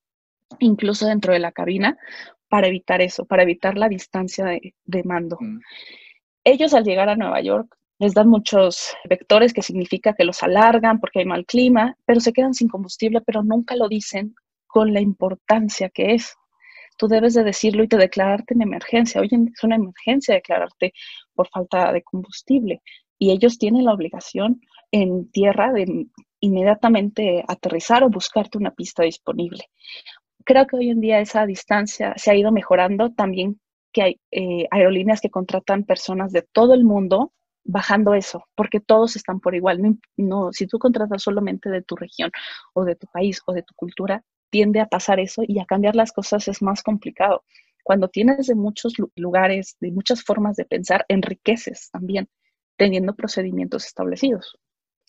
incluso 0.60 1.06
dentro 1.06 1.32
de 1.32 1.38
la 1.38 1.52
cabina, 1.52 1.98
para 2.48 2.68
evitar 2.68 3.00
eso, 3.00 3.24
para 3.24 3.42
evitar 3.42 3.78
la 3.78 3.88
distancia 3.88 4.44
de, 4.44 4.74
de 4.84 5.04
mando. 5.04 5.38
Mm. 5.40 5.60
Ellos 6.44 6.74
al 6.74 6.84
llegar 6.84 7.08
a 7.08 7.16
Nueva 7.16 7.40
York 7.40 7.76
les 7.98 8.14
dan 8.14 8.28
muchos 8.28 8.94
vectores 9.08 9.52
que 9.52 9.62
significa 9.62 10.12
que 10.12 10.24
los 10.24 10.42
alargan 10.42 10.98
porque 10.98 11.20
hay 11.20 11.24
mal 11.24 11.46
clima, 11.46 11.96
pero 12.04 12.18
se 12.18 12.32
quedan 12.32 12.52
sin 12.52 12.68
combustible, 12.68 13.20
pero 13.20 13.44
nunca 13.44 13.76
lo 13.76 13.88
dicen 13.88 14.34
con 14.66 14.92
la 14.92 15.00
importancia 15.00 15.88
que 15.88 16.14
es. 16.14 16.34
Tú 16.98 17.06
debes 17.06 17.34
de 17.34 17.44
decirlo 17.44 17.84
y 17.84 17.88
te 17.88 17.96
declararte 17.96 18.54
en 18.54 18.62
emergencia. 18.62 19.20
Oye, 19.20 19.36
es 19.54 19.62
una 19.62 19.76
emergencia 19.76 20.34
declararte 20.34 20.92
por 21.34 21.48
falta 21.48 21.92
de 21.92 22.02
combustible. 22.02 22.82
Y 23.18 23.30
ellos 23.30 23.56
tienen 23.56 23.84
la 23.84 23.94
obligación 23.94 24.60
en 24.90 25.30
tierra 25.30 25.72
de 25.72 26.06
inmediatamente 26.40 27.44
aterrizar 27.46 28.02
o 28.02 28.10
buscarte 28.10 28.58
una 28.58 28.72
pista 28.72 29.04
disponible. 29.04 29.68
Creo 30.44 30.66
que 30.66 30.76
hoy 30.76 30.90
en 30.90 31.00
día 31.00 31.20
esa 31.20 31.46
distancia 31.46 32.14
se 32.16 32.30
ha 32.30 32.34
ido 32.34 32.52
mejorando. 32.52 33.12
También 33.12 33.60
que 33.92 34.02
hay 34.02 34.20
eh, 34.30 34.66
aerolíneas 34.70 35.20
que 35.20 35.30
contratan 35.30 35.84
personas 35.84 36.32
de 36.32 36.42
todo 36.42 36.74
el 36.74 36.84
mundo 36.84 37.32
bajando 37.64 38.14
eso, 38.14 38.44
porque 38.54 38.80
todos 38.80 39.16
están 39.16 39.40
por 39.40 39.54
igual. 39.54 39.98
No, 40.16 40.52
si 40.52 40.66
tú 40.66 40.78
contratas 40.78 41.22
solamente 41.22 41.70
de 41.70 41.82
tu 41.82 41.96
región 41.96 42.30
o 42.74 42.84
de 42.84 42.96
tu 42.96 43.06
país 43.06 43.40
o 43.46 43.52
de 43.52 43.62
tu 43.62 43.74
cultura, 43.74 44.24
tiende 44.50 44.80
a 44.80 44.86
pasar 44.86 45.20
eso 45.20 45.42
y 45.46 45.58
a 45.60 45.64
cambiar 45.64 45.96
las 45.96 46.12
cosas 46.12 46.48
es 46.48 46.62
más 46.62 46.82
complicado. 46.82 47.44
Cuando 47.84 48.08
tienes 48.08 48.46
de 48.46 48.54
muchos 48.54 48.94
lugares, 49.16 49.76
de 49.80 49.90
muchas 49.90 50.22
formas 50.22 50.56
de 50.56 50.64
pensar, 50.64 51.04
enriqueces 51.08 51.90
también 51.90 52.28
teniendo 52.76 53.14
procedimientos 53.14 53.86
establecidos. 53.86 54.58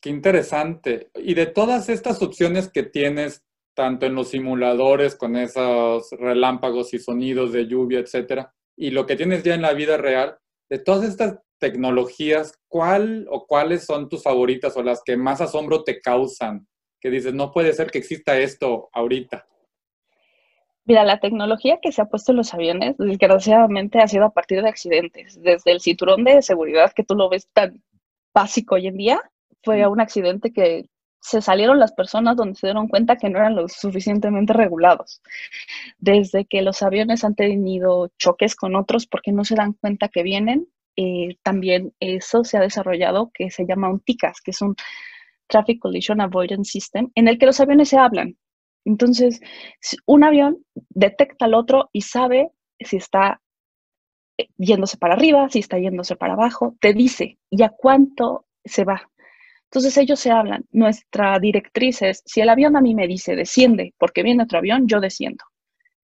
Qué 0.01 0.09
interesante. 0.09 1.09
Y 1.15 1.33
de 1.33 1.45
todas 1.45 1.89
estas 1.89 2.21
opciones 2.21 2.69
que 2.69 2.83
tienes, 2.83 3.43
tanto 3.73 4.05
en 4.05 4.15
los 4.15 4.29
simuladores 4.29 5.15
con 5.15 5.35
esos 5.35 6.09
relámpagos 6.11 6.93
y 6.93 6.99
sonidos 6.99 7.51
de 7.51 7.67
lluvia, 7.67 7.99
etcétera, 7.99 8.53
y 8.75 8.91
lo 8.91 9.05
que 9.05 9.15
tienes 9.15 9.43
ya 9.43 9.55
en 9.55 9.61
la 9.61 9.73
vida 9.73 9.97
real, 9.97 10.37
de 10.69 10.79
todas 10.79 11.03
estas 11.03 11.39
tecnologías, 11.59 12.59
¿cuál 12.67 13.27
o 13.29 13.45
cuáles 13.45 13.85
son 13.85 14.09
tus 14.09 14.23
favoritas 14.23 14.75
o 14.75 14.83
las 14.83 15.01
que 15.03 15.15
más 15.15 15.41
asombro 15.41 15.83
te 15.83 16.01
causan? 16.01 16.67
Que 16.99 17.09
dices, 17.09 17.33
no 17.33 17.51
puede 17.51 17.73
ser 17.73 17.91
que 17.91 17.99
exista 17.99 18.37
esto 18.37 18.89
ahorita. 18.91 19.45
Mira, 20.85 21.05
la 21.05 21.19
tecnología 21.19 21.79
que 21.81 21.93
se 21.93 22.01
ha 22.01 22.05
puesto 22.05 22.33
en 22.33 22.37
los 22.37 22.53
aviones, 22.53 22.97
desgraciadamente, 22.97 23.99
ha 23.99 24.07
sido 24.07 24.25
a 24.25 24.33
partir 24.33 24.61
de 24.61 24.67
accidentes. 24.67 25.41
Desde 25.41 25.71
el 25.71 25.79
cinturón 25.79 26.25
de 26.25 26.41
seguridad, 26.41 26.91
que 26.93 27.03
tú 27.03 27.15
lo 27.15 27.29
ves 27.29 27.47
tan 27.53 27.81
básico 28.33 28.75
hoy 28.75 28.87
en 28.87 28.97
día, 28.97 29.21
fue 29.63 29.87
un 29.87 30.01
accidente 30.01 30.51
que 30.51 30.89
se 31.23 31.41
salieron 31.41 31.79
las 31.79 31.93
personas 31.93 32.35
donde 32.35 32.55
se 32.55 32.67
dieron 32.67 32.89
cuenta 32.89 33.15
que 33.15 33.29
no 33.29 33.39
eran 33.39 33.55
lo 33.55 33.69
suficientemente 33.69 34.51
regulados. 34.51 35.21
Desde 35.97 36.45
que 36.45 36.61
los 36.61 36.83
aviones 36.83 37.23
han 37.23 37.33
tenido 37.33 38.11
choques 38.19 38.55
con 38.55 38.75
otros 38.75 39.07
porque 39.07 39.31
no 39.31 39.45
se 39.45 39.55
dan 39.55 39.71
cuenta 39.73 40.09
que 40.09 40.21
vienen, 40.21 40.67
eh, 40.97 41.37
también 41.41 41.93
eso 42.01 42.43
se 42.43 42.57
ha 42.57 42.61
desarrollado 42.61 43.31
que 43.33 43.49
se 43.51 43.65
llama 43.65 43.89
un 43.89 44.01
TICAS, 44.01 44.41
que 44.41 44.51
es 44.51 44.61
un 44.61 44.75
Traffic 45.47 45.79
Collision 45.79 46.19
Avoidance 46.19 46.71
System, 46.71 47.09
en 47.15 47.29
el 47.29 47.37
que 47.37 47.45
los 47.45 47.59
aviones 47.61 47.87
se 47.87 47.97
hablan. 47.97 48.37
Entonces, 48.83 49.39
un 50.05 50.25
avión 50.25 50.57
detecta 50.89 51.45
al 51.45 51.53
otro 51.53 51.89
y 51.93 52.01
sabe 52.01 52.51
si 52.81 52.97
está 52.97 53.41
eh, 54.37 54.49
yéndose 54.57 54.97
para 54.97 55.13
arriba, 55.13 55.47
si 55.49 55.59
está 55.59 55.79
yéndose 55.79 56.17
para 56.17 56.33
abajo, 56.33 56.75
te 56.81 56.93
dice 56.93 57.37
y 57.49 57.63
a 57.63 57.69
cuánto 57.69 58.45
se 58.65 58.83
va. 58.83 59.09
Entonces 59.73 59.97
ellos 59.97 60.19
se 60.19 60.29
hablan. 60.29 60.65
Nuestra 60.71 61.39
directriz 61.39 62.03
es, 62.03 62.21
si 62.27 62.41
el 62.41 62.49
avión 62.49 62.77
a 62.77 62.81
mí 62.81 62.93
me 62.93 63.07
dice 63.07 63.35
desciende 63.35 63.95
porque 63.97 64.21
viene 64.21 64.43
otro 64.43 64.59
avión, 64.59 64.87
yo 64.87 64.99
desciendo. 64.99 65.43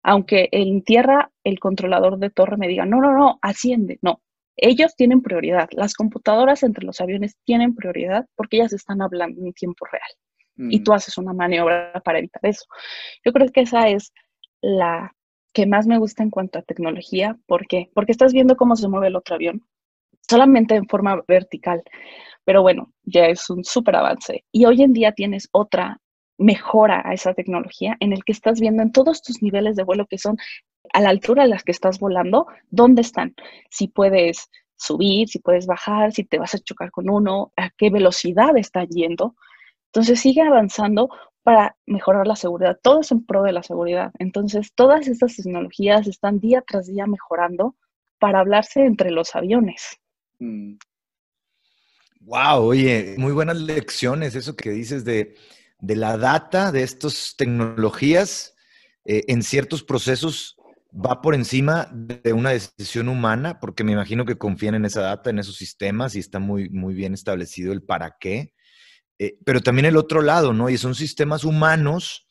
Aunque 0.03 0.49
en 0.51 0.83
tierra 0.83 1.31
el 1.45 1.61
controlador 1.61 2.19
de 2.19 2.31
torre 2.31 2.57
me 2.57 2.67
diga, 2.67 2.87
no, 2.87 3.01
no, 3.01 3.17
no, 3.17 3.39
asciende. 3.41 4.01
No, 4.03 4.21
ellos 4.57 4.97
tienen 4.97 5.23
prioridad. 5.23 5.69
Las 5.71 5.95
computadoras 5.95 6.65
entre 6.65 6.85
los 6.85 7.01
aviones 7.01 7.37
tienen 7.45 7.77
prioridad 7.77 8.27
porque 8.35 8.57
ellas 8.57 8.73
están 8.73 9.01
hablando 9.01 9.41
en 9.47 9.53
tiempo 9.53 9.87
real. 9.87 10.71
Y 10.73 10.81
tú 10.81 10.91
mm. 10.91 10.95
haces 10.95 11.17
una 11.17 11.33
maniobra 11.33 11.93
para 12.05 12.19
evitar 12.19 12.45
eso. 12.45 12.65
Yo 13.25 13.33
creo 13.33 13.47
que 13.47 13.61
esa 13.61 13.89
es 13.89 14.13
la 14.61 15.15
que 15.53 15.67
más 15.67 15.87
me 15.87 15.99
gusta 15.99 16.25
en 16.25 16.31
cuanto 16.31 16.59
a 16.59 16.63
tecnología. 16.63 17.39
¿Por 17.47 17.69
qué? 17.69 17.91
Porque 17.95 18.11
estás 18.11 18.33
viendo 18.33 18.57
cómo 18.57 18.75
se 18.75 18.89
mueve 18.89 19.07
el 19.07 19.15
otro 19.15 19.37
avión, 19.37 19.63
solamente 20.29 20.75
en 20.75 20.89
forma 20.89 21.23
vertical. 21.29 21.85
Pero 22.45 22.63
bueno, 22.63 22.93
ya 23.05 23.27
es 23.27 23.49
un 23.51 23.65
súper 23.65 23.97
avance. 23.97 24.45
Y 24.53 24.65
hoy 24.65 24.83
en 24.83 24.93
día 24.93 25.13
tienes 25.13 25.49
otra 25.53 26.01
mejora 26.39 27.03
a 27.05 27.15
esa 27.15 27.35
tecnología 27.35 27.97
en 28.01 28.13
el 28.13 28.25
que 28.25 28.33
estás 28.33 28.61
viendo 28.61 28.83
en 28.83 28.93
todos 28.93 29.23
tus 29.23 29.43
niveles 29.43 29.77
de 29.77 29.85
vuelo 29.85 30.07
que 30.07 30.19
son 30.19 30.37
a 30.93 31.01
la 31.01 31.11
altura 31.11 31.45
a 31.45 31.47
las 31.47 31.63
que 31.63 31.73
estás 31.73 31.99
volando, 32.01 32.47
dónde 32.71 33.03
están. 33.03 33.35
Si 33.71 33.89
puedes 33.89 34.51
subir, 34.77 35.29
si 35.29 35.39
puedes 35.39 35.67
bajar, 35.67 36.13
si 36.13 36.25
te 36.25 36.39
vas 36.39 36.55
a 36.55 36.59
chocar 36.59 36.91
con 36.91 37.09
uno, 37.09 37.53
a 37.57 37.71
qué 37.71 37.91
velocidad 37.91 38.57
está 38.57 38.85
yendo. 38.85 39.37
Entonces 39.87 40.21
sigue 40.21 40.43
avanzando 40.43 41.11
para 41.43 41.77
mejorar 41.87 42.27
la 42.27 42.37
seguridad. 42.37 42.79
Todo 42.83 43.01
es 43.01 43.13
en 43.13 43.25
pro 43.25 43.43
de 43.43 43.53
la 43.53 43.63
seguridad. 43.63 44.11
Entonces 44.19 44.73
todas 44.75 45.07
estas 45.07 45.37
tecnologías 45.37 46.07
están 46.09 46.41
día 46.41 46.63
tras 46.67 46.87
día 46.87 47.07
mejorando 47.07 47.77
para 48.19 48.41
hablarse 48.41 48.85
entre 48.85 49.11
los 49.11 49.35
aviones. 49.35 50.01
Wow, 52.25 52.63
oye, 52.63 53.17
muy 53.19 53.33
buenas 53.33 53.57
lecciones 53.57 54.37
eso 54.37 54.55
que 54.55 54.71
dices 54.71 55.05
de, 55.05 55.35
la 55.81 56.17
data 56.17 56.71
de 56.71 56.85
estas 56.85 57.35
tecnologías 57.37 58.55
eh, 59.05 59.25
en 59.27 59.43
ciertos 59.43 59.83
procesos 59.83 60.57
va 60.95 61.21
por 61.21 61.35
encima 61.35 61.89
de 61.93 62.33
una 62.33 62.51
decisión 62.51 63.09
humana, 63.09 63.59
porque 63.59 63.83
me 63.83 63.93
imagino 63.93 64.25
que 64.25 64.39
confían 64.39 64.77
en 64.77 64.85
esa 64.85 65.01
data, 65.01 65.31
en 65.31 65.41
esos 65.41 65.57
sistemas 65.57 66.15
y 66.15 66.21
está 66.21 66.39
muy, 66.39 66.69
muy 66.71 66.95
bien 66.95 67.13
establecido 67.13 67.73
el 67.73 67.83
para 67.83 68.17
qué. 68.21 68.55
Eh, 69.19 69.39
pero 69.45 69.61
también 69.61 69.87
el 69.87 69.97
otro 69.97 70.23
lado, 70.23 70.53
¿no? 70.53 70.71
Y 70.71 70.79
son 70.79 70.95
sistemas 70.95 71.43
humanos 71.43 72.29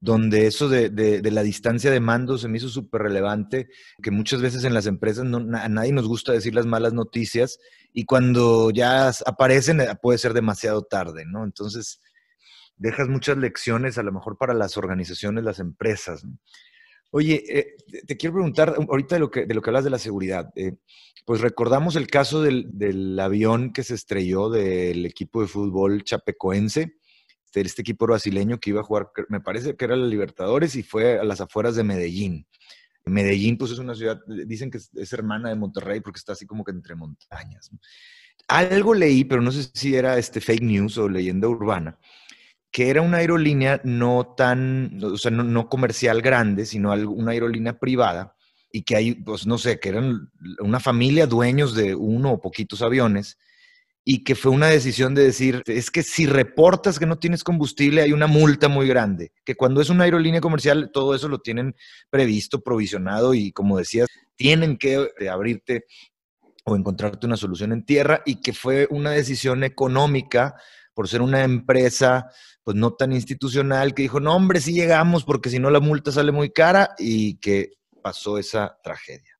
donde 0.00 0.46
eso 0.46 0.68
de, 0.68 1.20
la 1.22 1.42
distancia 1.42 1.90
de 1.90 2.00
mando 2.00 2.38
se 2.38 2.48
me 2.48 2.58
hizo 2.58 2.68
súper 2.68 3.02
relevante, 3.02 3.68
que 4.02 4.10
muchas 4.10 4.40
veces 4.40 4.64
en 4.64 4.74
las 4.74 4.86
empresas 4.86 5.24
a 5.24 5.68
nadie 5.68 5.92
nos 5.92 6.06
gusta 6.06 6.32
decir 6.32 6.54
las 6.54 6.66
malas 6.66 6.92
noticias 6.92 7.58
y 7.92 8.04
cuando 8.04 8.70
ya 8.70 9.10
aparecen 9.24 9.80
eh, 9.80 9.88
puede 10.00 10.18
ser 10.18 10.34
demasiado 10.34 10.82
tarde, 10.82 11.24
¿no? 11.26 11.44
Entonces, 11.44 12.00
dejas 12.76 13.08
muchas 13.08 13.38
lecciones 13.38 13.96
a 13.98 14.02
lo 14.02 14.12
mejor 14.12 14.36
para 14.36 14.54
las 14.54 14.76
organizaciones, 14.76 15.44
las 15.44 15.60
empresas. 15.60 16.24
¿no? 16.24 16.38
Oye, 17.10 17.44
eh, 17.48 17.76
te 18.06 18.16
quiero 18.16 18.34
preguntar 18.34 18.74
ahorita 18.76 19.14
de 19.14 19.20
lo 19.20 19.30
que, 19.30 19.46
de 19.46 19.54
lo 19.54 19.62
que 19.62 19.70
hablas 19.70 19.84
de 19.84 19.90
la 19.90 19.98
seguridad. 19.98 20.50
Eh, 20.56 20.72
pues 21.24 21.40
recordamos 21.40 21.96
el 21.96 22.08
caso 22.08 22.42
del, 22.42 23.18
avión 23.18 23.72
que 23.72 23.82
se 23.82 23.94
estrelló 23.94 24.50
del 24.50 25.06
equipo 25.06 25.40
de 25.40 25.48
fútbol 25.48 26.04
chapecoense, 26.04 26.96
este, 27.60 27.66
este, 27.66 27.82
equipo 27.82 28.06
brasileño 28.06 28.58
que 28.58 28.70
iba 28.70 28.80
a 28.80 28.84
jugar, 28.84 29.10
me 29.28 29.40
parece 29.40 29.76
que 29.76 29.84
era 29.84 29.96
la 29.96 30.06
Libertadores 30.06 30.76
y 30.76 30.82
fue 30.82 31.18
a 31.18 31.24
las 31.24 31.40
afueras 31.40 31.76
de 31.76 31.84
Medellín. 31.84 32.46
Medellín, 33.04 33.56
pues 33.56 33.70
es 33.70 33.78
una 33.78 33.94
ciudad, 33.94 34.20
dicen 34.26 34.70
que 34.70 34.78
es, 34.78 35.12
hermana 35.12 35.48
de 35.48 35.54
Monterrey 35.54 36.00
porque 36.00 36.18
está 36.18 36.32
así 36.32 36.44
como 36.44 36.64
que 36.64 36.72
entre 36.72 36.94
montañas. 36.96 37.70
Algo 38.48 38.94
leí, 38.94 39.24
pero 39.24 39.40
no 39.40 39.52
sé 39.52 39.70
si 39.74 39.94
era 39.94 40.18
este 40.18 40.40
fake 40.40 40.62
news 40.62 40.98
o 40.98 41.08
leyenda 41.08 41.48
urbana, 41.48 41.98
que 42.70 42.90
era 42.90 43.02
una 43.02 43.18
aerolínea 43.18 43.80
no 43.84 44.34
tan, 44.36 44.98
o 45.02 45.16
sea, 45.16 45.30
no, 45.30 45.68
comercial 45.68 46.20
grande, 46.20 46.66
sino 46.66 46.92
una 46.92 47.30
aerolínea 47.30 47.78
privada 47.78 48.36
y 48.72 48.82
que 48.82 48.96
hay, 48.96 49.14
pues 49.14 49.46
no 49.46 49.56
sé, 49.56 49.78
que 49.78 49.88
eran 49.88 50.30
una 50.60 50.80
familia 50.80 51.26
dueños 51.26 51.74
de 51.74 51.94
uno 51.94 52.32
o 52.32 52.40
poquitos 52.40 52.82
aviones 52.82 53.38
y 54.08 54.22
que 54.22 54.36
fue 54.36 54.52
una 54.52 54.68
decisión 54.68 55.16
de 55.16 55.24
decir, 55.24 55.64
es 55.66 55.90
que 55.90 56.04
si 56.04 56.26
reportas 56.26 57.00
que 57.00 57.06
no 57.06 57.18
tienes 57.18 57.42
combustible 57.42 58.02
hay 58.02 58.12
una 58.12 58.28
multa 58.28 58.68
muy 58.68 58.86
grande, 58.86 59.32
que 59.44 59.56
cuando 59.56 59.80
es 59.80 59.90
una 59.90 60.04
aerolínea 60.04 60.40
comercial 60.40 60.90
todo 60.92 61.12
eso 61.12 61.26
lo 61.26 61.40
tienen 61.40 61.74
previsto, 62.08 62.60
provisionado 62.60 63.34
y 63.34 63.50
como 63.50 63.78
decías, 63.78 64.08
tienen 64.36 64.76
que 64.76 65.10
eh, 65.18 65.28
abrirte 65.28 65.86
o 66.64 66.76
encontrarte 66.76 67.26
una 67.26 67.36
solución 67.36 67.72
en 67.72 67.84
tierra 67.84 68.22
y 68.24 68.40
que 68.40 68.52
fue 68.52 68.86
una 68.90 69.10
decisión 69.10 69.64
económica 69.64 70.54
por 70.94 71.08
ser 71.08 71.20
una 71.20 71.42
empresa 71.42 72.30
pues 72.62 72.76
no 72.76 72.92
tan 72.92 73.12
institucional 73.12 73.92
que 73.92 74.02
dijo, 74.02 74.20
no 74.20 74.36
hombre, 74.36 74.60
sí 74.60 74.72
llegamos 74.72 75.24
porque 75.24 75.50
si 75.50 75.58
no 75.58 75.68
la 75.68 75.80
multa 75.80 76.12
sale 76.12 76.30
muy 76.30 76.50
cara 76.50 76.94
y 76.96 77.38
que 77.38 77.72
pasó 78.02 78.38
esa 78.38 78.78
tragedia. 78.84 79.36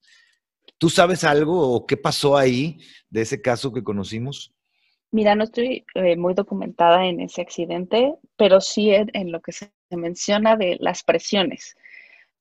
¿Tú 0.77 0.91
sabes 0.91 1.23
algo 1.23 1.73
o 1.73 1.87
qué 1.87 1.97
pasó 1.97 2.37
ahí 2.37 2.79
de 3.09 3.23
ese 3.23 3.41
caso 3.41 3.73
que 3.73 3.85
conocimos? 3.85 4.56
Mira, 5.17 5.35
no 5.35 5.45
estoy 5.45 5.87
eh, 5.95 6.15
muy 6.15 6.35
documentada 6.35 7.07
en 7.07 7.21
ese 7.23 7.41
accidente, 7.41 8.17
pero 8.37 8.61
sí 8.61 8.91
en, 8.91 9.09
en, 9.15 9.33
lo 9.33 9.41
que 9.41 9.53
se 9.53 9.71
menciona 9.89 10.57
de 10.57 10.77
las 10.79 11.05
presiones. 11.05 11.75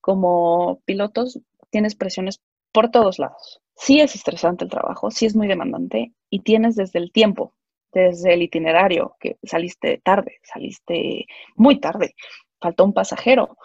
Como 0.02 0.82
pilotos 0.84 1.40
tienes 1.70 1.96
presiones 1.96 2.42
por 2.74 2.92
todos 2.92 3.18
lados. 3.18 3.62
Sí 3.78 4.02
es 4.02 4.14
estresante 4.14 4.66
el 4.66 4.72
trabajo, 4.72 5.10
sí 5.10 5.26
es 5.26 5.38
muy 5.38 5.48
demandante 5.48 6.12
y 6.30 6.42
tienes 6.42 6.76
desde 6.76 7.00
el 7.00 7.14
tiempo, 7.14 7.54
desde 7.94 8.34
el 8.34 8.42
itinerario, 8.42 9.16
que 9.22 9.38
saliste 9.44 10.02
tarde, 10.04 10.42
saliste 10.44 11.28
muy 11.56 11.80
tarde, 11.80 12.14
faltó 12.60 12.84
un 12.84 12.92
pasajero. 12.92 13.58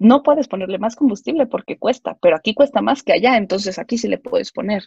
No 0.00 0.22
puedes 0.22 0.48
ponerle 0.48 0.78
más 0.78 0.96
combustible 0.96 1.46
porque 1.46 1.78
cuesta, 1.78 2.16
pero 2.20 2.34
aquí 2.34 2.54
cuesta 2.54 2.80
más 2.80 3.02
que 3.02 3.12
allá, 3.12 3.36
entonces 3.36 3.78
aquí 3.78 3.98
sí 3.98 4.08
le 4.08 4.18
puedes 4.18 4.50
poner. 4.50 4.82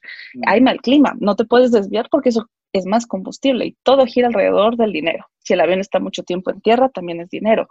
Hay 0.46 0.60
mal 0.60 0.82
clima, 0.82 1.16
no 1.20 1.36
te 1.36 1.46
puedes 1.46 1.72
desviar 1.72 2.10
porque 2.10 2.30
eso 2.30 2.50
es 2.74 2.86
más 2.86 3.06
combustible 3.06 3.68
y 3.68 3.78
todo 3.84 4.06
gira 4.08 4.28
alrededor 4.28 4.76
del 4.76 4.92
dinero. 4.92 5.28
Si 5.40 5.54
el 5.54 5.62
avión 5.62 5.80
está 5.80 6.00
mucho 6.00 6.24
tiempo 6.24 6.50
en 6.52 6.62
tierra, 6.62 6.90
también 6.90 7.22
es 7.22 7.30
dinero. 7.30 7.68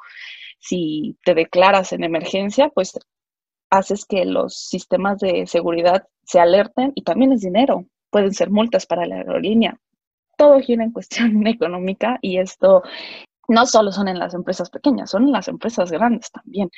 Si 0.61 1.19
te 1.25 1.35
declaras 1.35 1.93
en 1.93 2.05
emergencia, 2.05 2.69
pues 2.69 2.99
haces 3.71 4.05
que 4.05 4.25
los 4.25 4.55
sistemas 4.55 5.19
de 5.19 5.47
seguridad 5.49 6.07
se 6.25 6.39
alerten 6.39 6.93
y 6.95 7.03
también 7.03 7.33
es 7.33 7.41
dinero. 7.41 7.87
Pueden 8.11 8.33
ser 8.33 8.51
multas 8.51 8.87
para 8.87 9.05
la 9.05 9.17
aerolínea, 9.17 9.81
todo 10.37 10.61
gira 10.61 10.85
en 10.85 10.93
cuestión 10.93 11.47
económica 11.47 12.19
y 12.21 12.39
esto 12.39 12.83
no 13.49 13.67
solo 13.67 13.93
son 13.93 14.09
en 14.09 14.19
las 14.19 14.35
empresas 14.35 14.71
pequeñas, 14.71 15.11
son 15.11 15.25
en 15.25 15.33
las 15.33 15.49
empresas 15.49 15.91
grandes 15.91 16.31
también. 16.31 16.71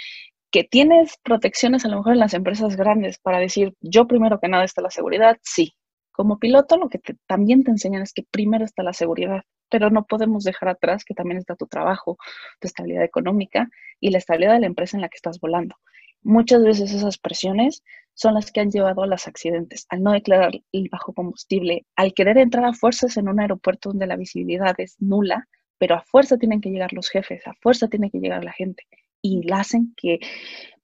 Que 0.55 0.63
tienes 0.63 1.19
protecciones 1.25 1.85
a 1.85 1.89
lo 1.89 1.97
mejor 1.97 2.13
en 2.13 2.21
las 2.21 2.33
empresas 2.33 2.77
grandes 2.77 3.19
para 3.19 3.41
decir, 3.41 3.75
yo 3.81 4.07
primero 4.07 4.39
que 4.39 4.47
nada 4.47 4.63
está 4.63 4.83
la 4.83 4.91
seguridad, 4.91 5.37
sí. 5.43 5.75
Como 6.13 6.39
piloto 6.39 6.77
lo 6.77 6.89
que 6.89 7.01
también 7.27 7.65
te 7.65 7.73
enseñan 7.73 8.03
es 8.03 8.13
que 8.13 8.23
primero 8.31 8.65
está 8.65 8.85
la 8.85 8.93
seguridad, 8.93 9.43
pero 9.69 9.91
no 9.91 10.05
podemos 10.05 10.45
dejar 10.45 10.69
atrás 10.69 11.05
que 11.05 11.13
también 11.13 11.39
está 11.39 11.57
tu 11.57 11.67
trabajo, 11.67 12.19
tu 12.61 12.69
estabilidad 12.69 13.03
económica 13.03 13.69
y 13.99 14.11
la 14.11 14.19
estabilidad 14.19 14.53
de 14.53 14.61
la 14.61 14.67
empresa 14.67 14.97
en 14.97 15.01
la 15.01 15.09
que 15.09 15.17
estás 15.17 15.41
volando. 15.41 15.75
Muchas 16.23 16.63
veces 16.63 16.93
esas 16.93 17.19
presiones 17.19 17.83
son 18.15 18.35
las 18.35 18.53
que 18.53 18.61
han 18.61 18.71
llevado 18.71 19.03
a 19.03 19.09
los 19.09 19.27
accidentes, 19.27 19.87
al 19.89 20.05
no 20.05 20.13
declarar 20.13 20.53
el 20.71 20.89
bajo 20.89 21.15
combustible, 21.15 21.85
al 21.97 22.15
querer 22.15 22.39
entrar 22.39 22.65
a 22.65 22.75
fuerzas 22.75 23.17
en 23.17 23.29
un 23.29 23.41
aeropuerto 23.41 23.89
donde 23.89 24.07
la 24.07 24.15
visibilidad 24.15 24.77
es 24.79 24.95
nula, 25.01 25.49
pero 25.79 25.97
a 25.97 26.03
fuerza 26.03 26.39
tienen 26.39 26.61
que 26.61 26.71
llegar 26.71 26.93
los 26.93 27.09
jefes, 27.09 27.45
a 27.45 27.55
fuerza 27.55 27.89
tiene 27.89 28.09
que 28.09 28.21
llegar 28.21 28.45
la 28.45 28.53
gente 28.53 28.85
y 29.25 29.51
hacen 29.53 29.95
que 29.97 30.21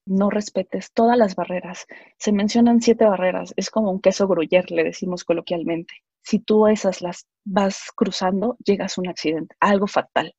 no 0.07 0.31
respetes 0.31 0.93
todas 0.93 1.17
las 1.19 1.37
barreras. 1.37 1.87
Se 2.19 2.33
mencionan 2.33 2.81
siete 2.81 3.05
barreras, 3.05 3.53
es 3.57 3.71
como 3.71 3.91
un 3.91 4.01
queso 4.01 4.27
gruyer, 4.27 4.71
le 4.71 4.85
decimos 4.85 5.25
coloquialmente. 5.25 5.95
Si 6.23 6.39
tú 6.39 6.67
esas 6.67 7.03
las 7.03 7.27
vas 7.45 7.91
cruzando, 7.95 8.57
llegas 8.65 8.97
a 8.97 9.01
un 9.03 9.09
accidente, 9.09 9.55
algo 9.61 9.87
fatal. 9.87 10.35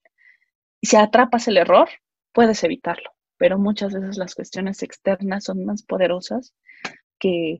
Si 0.81 0.97
atrapas 0.97 1.47
el 1.47 1.57
error, 1.57 1.89
puedes 2.33 2.63
evitarlo 2.63 3.11
pero 3.41 3.57
muchas 3.57 3.91
veces 3.91 4.17
las 4.19 4.35
cuestiones 4.35 4.83
externas 4.83 5.45
son 5.45 5.65
más 5.65 5.81
poderosas 5.81 6.53
que 7.17 7.59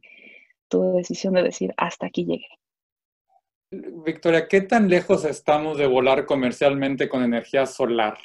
tu 0.67 0.93
decisión 0.95 1.33
de 1.33 1.41
decir 1.41 1.73
hasta 1.75 2.05
aquí 2.05 2.23
llegué. 2.23 2.45
Victoria, 4.05 4.47
¿qué 4.47 4.61
tan 4.61 4.89
lejos 4.89 5.25
estamos 5.25 5.79
de 5.79 5.87
volar 5.87 6.27
comercialmente 6.27 7.09
con 7.09 7.23
energía 7.23 7.65
solar? 7.65 8.19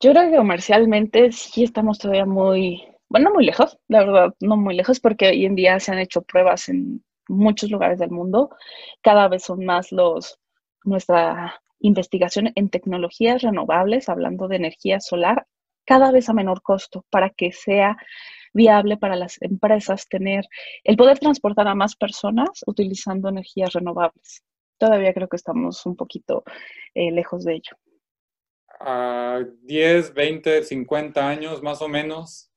Yo 0.00 0.12
creo 0.12 0.30
que 0.30 0.36
comercialmente 0.36 1.32
sí 1.32 1.64
estamos 1.64 1.98
todavía 1.98 2.26
muy, 2.26 2.82
bueno, 3.08 3.30
muy 3.32 3.44
lejos, 3.44 3.78
la 3.88 4.00
verdad, 4.00 4.34
no 4.40 4.56
muy 4.56 4.74
lejos, 4.74 5.00
porque 5.00 5.28
hoy 5.28 5.46
en 5.46 5.54
día 5.54 5.80
se 5.80 5.92
han 5.92 5.98
hecho 5.98 6.22
pruebas 6.22 6.68
en 6.68 7.02
muchos 7.28 7.70
lugares 7.70 7.98
del 7.98 8.10
mundo. 8.10 8.50
Cada 9.02 9.28
vez 9.28 9.44
son 9.44 9.64
más 9.64 9.92
los, 9.92 10.38
nuestra 10.84 11.60
investigación 11.80 12.52
en 12.54 12.70
tecnologías 12.70 13.42
renovables, 13.42 14.08
hablando 14.08 14.48
de 14.48 14.56
energía 14.56 15.00
solar, 15.00 15.46
cada 15.86 16.10
vez 16.10 16.28
a 16.28 16.34
menor 16.34 16.62
costo 16.62 17.04
para 17.10 17.30
que 17.30 17.52
sea 17.52 17.96
viable 18.52 18.96
para 18.96 19.16
las 19.16 19.40
empresas 19.42 20.08
tener 20.08 20.44
el 20.84 20.96
poder 20.96 21.18
transportar 21.18 21.68
a 21.68 21.74
más 21.74 21.96
personas 21.96 22.62
utilizando 22.66 23.28
energías 23.28 23.72
renovables. 23.72 24.44
Todavía 24.78 25.12
creo 25.12 25.28
que 25.28 25.36
estamos 25.36 25.84
un 25.86 25.96
poquito 25.96 26.44
eh, 26.94 27.10
lejos 27.10 27.44
de 27.44 27.54
ello. 27.54 27.76
A 28.80 29.40
10, 29.62 30.14
20, 30.14 30.62
50 30.62 31.28
años 31.28 31.62
más 31.62 31.80
o 31.82 31.88
menos. 31.88 32.50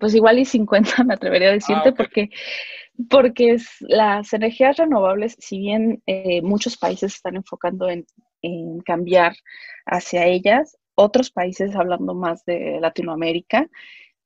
Pues 0.00 0.14
igual 0.14 0.38
y 0.38 0.44
50 0.44 1.04
me 1.04 1.14
atrevería 1.14 1.48
a 1.48 1.52
decirte 1.52 1.90
ah, 1.90 1.94
porque, 1.96 2.30
porque 3.10 3.56
las 3.80 4.32
energías 4.32 4.76
renovables, 4.76 5.36
si 5.38 5.58
bien 5.58 6.02
eh, 6.06 6.42
muchos 6.42 6.76
países 6.76 7.14
están 7.14 7.36
enfocando 7.36 7.88
en, 7.88 8.06
en 8.42 8.80
cambiar 8.80 9.34
hacia 9.84 10.26
ellas, 10.26 10.76
otros 10.94 11.30
países, 11.30 11.76
hablando 11.76 12.14
más 12.14 12.44
de 12.44 12.78
Latinoamérica, 12.80 13.68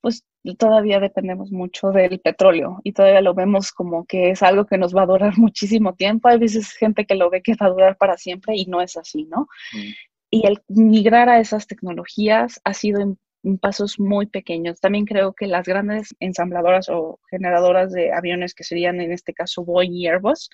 pues 0.01 0.25
todavía 0.57 1.01
dependemos 1.01 1.53
mucho 1.53 1.91
del 1.91 2.21
petróleo 2.21 2.81
y 2.83 2.93
todavía 2.93 3.21
lo 3.21 3.35
vemos 3.35 3.73
como 3.73 4.07
que 4.07 4.31
es 4.31 4.43
algo 4.43 4.65
que 4.67 4.79
nos 4.79 4.95
va 4.95 5.03
a 5.03 5.07
durar 5.07 5.33
muchísimo 5.39 5.95
tiempo. 5.95 6.29
Hay 6.29 6.39
veces 6.39 6.73
gente 6.73 7.05
que 7.05 7.15
lo 7.15 7.29
ve 7.31 7.43
que 7.43 7.55
va 7.61 7.67
a 7.67 7.71
durar 7.71 7.97
para 7.97 8.17
siempre 8.17 8.55
y 8.57 8.67
no 8.67 8.81
es 8.81 8.97
así, 8.97 9.25
¿no? 9.25 9.49
Mm. 9.73 9.91
Y 10.31 10.47
el 10.47 10.63
migrar 10.69 11.29
a 11.29 11.41
esas 11.41 11.67
tecnologías 11.67 12.61
ha 12.65 12.75
sido 12.75 13.01
en, 13.01 13.19
pasos 13.59 13.99
muy 13.99 14.27
pequeños. 14.27 14.81
También 14.81 15.07
creo 15.07 15.33
que 15.33 15.47
las 15.47 15.67
grandes 15.67 16.15
ensambladoras 16.21 16.91
o 16.91 17.19
generadoras 17.31 17.91
de 17.91 18.13
aviones, 18.13 18.55
que 18.55 18.65
serían 18.65 19.01
en 19.01 19.13
este 19.13 19.33
caso 19.33 19.65
Boeing 19.65 19.93
y 19.95 20.07
Airbus, 20.07 20.51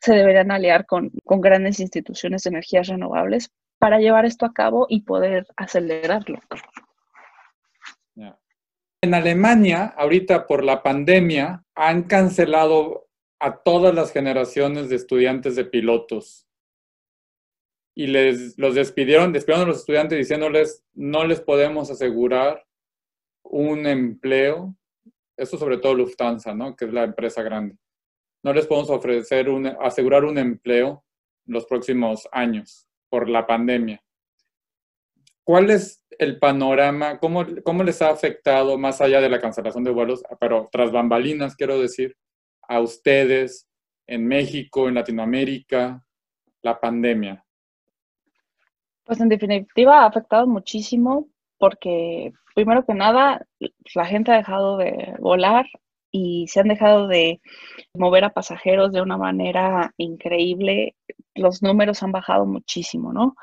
se 0.00 0.14
deberían 0.14 0.50
aliar 0.50 0.86
con, 0.86 1.10
con 1.24 1.42
grandes 1.42 1.78
instituciones 1.78 2.42
de 2.42 2.50
energías 2.50 2.88
renovables 2.88 3.50
para 3.78 3.98
llevar 3.98 4.24
esto 4.24 4.46
a 4.46 4.54
cabo 4.54 4.86
y 4.88 5.02
poder 5.02 5.46
acelerarlo. 5.56 6.38
En 9.02 9.14
Alemania, 9.14 9.94
ahorita 9.96 10.46
por 10.46 10.62
la 10.62 10.82
pandemia, 10.82 11.64
han 11.74 12.02
cancelado 12.02 13.08
a 13.38 13.56
todas 13.56 13.94
las 13.94 14.12
generaciones 14.12 14.90
de 14.90 14.96
estudiantes 14.96 15.56
de 15.56 15.64
pilotos. 15.64 16.46
Y 18.00 18.06
les 18.06 18.56
los 18.56 18.76
despidieron, 18.76 19.30
despidieron 19.30 19.66
a 19.66 19.72
los 19.72 19.80
estudiantes 19.80 20.16
diciéndoles, 20.16 20.82
no 20.94 21.26
les 21.26 21.42
podemos 21.42 21.90
asegurar 21.90 22.64
un 23.42 23.86
empleo. 23.86 24.74
Esto 25.36 25.58
sobre 25.58 25.76
todo 25.76 25.92
Lufthansa, 25.92 26.54
¿no? 26.54 26.74
Que 26.74 26.86
es 26.86 26.94
la 26.94 27.04
empresa 27.04 27.42
grande. 27.42 27.76
No 28.42 28.54
les 28.54 28.66
podemos 28.66 28.88
ofrecer 28.88 29.50
un, 29.50 29.66
asegurar 29.66 30.24
un 30.24 30.38
empleo 30.38 31.04
los 31.44 31.66
próximos 31.66 32.26
años 32.32 32.88
por 33.10 33.28
la 33.28 33.46
pandemia. 33.46 34.02
¿Cuál 35.44 35.68
es 35.68 36.02
el 36.18 36.38
panorama? 36.38 37.18
¿Cómo, 37.18 37.44
¿Cómo 37.64 37.82
les 37.82 38.00
ha 38.00 38.08
afectado, 38.08 38.78
más 38.78 39.02
allá 39.02 39.20
de 39.20 39.28
la 39.28 39.42
cancelación 39.42 39.84
de 39.84 39.90
vuelos, 39.90 40.22
pero 40.40 40.70
tras 40.72 40.90
bambalinas, 40.90 41.54
quiero 41.54 41.78
decir, 41.78 42.16
a 42.66 42.80
ustedes 42.80 43.68
en 44.06 44.26
México, 44.26 44.88
en 44.88 44.94
Latinoamérica, 44.94 46.02
la 46.62 46.80
pandemia? 46.80 47.44
Pues 49.10 49.20
en 49.20 49.28
definitiva 49.28 50.04
ha 50.04 50.06
afectado 50.06 50.46
muchísimo 50.46 51.26
porque, 51.58 52.32
primero 52.54 52.86
que 52.86 52.94
nada, 52.94 53.44
la 53.96 54.06
gente 54.06 54.30
ha 54.30 54.36
dejado 54.36 54.76
de 54.76 55.16
volar 55.18 55.66
y 56.12 56.46
se 56.46 56.60
han 56.60 56.68
dejado 56.68 57.08
de 57.08 57.40
mover 57.92 58.22
a 58.22 58.32
pasajeros 58.32 58.92
de 58.92 59.02
una 59.02 59.16
manera 59.16 59.92
increíble. 59.96 60.94
Los 61.34 61.60
números 61.60 62.04
han 62.04 62.12
bajado 62.12 62.46
muchísimo, 62.46 63.12
¿no? 63.12 63.34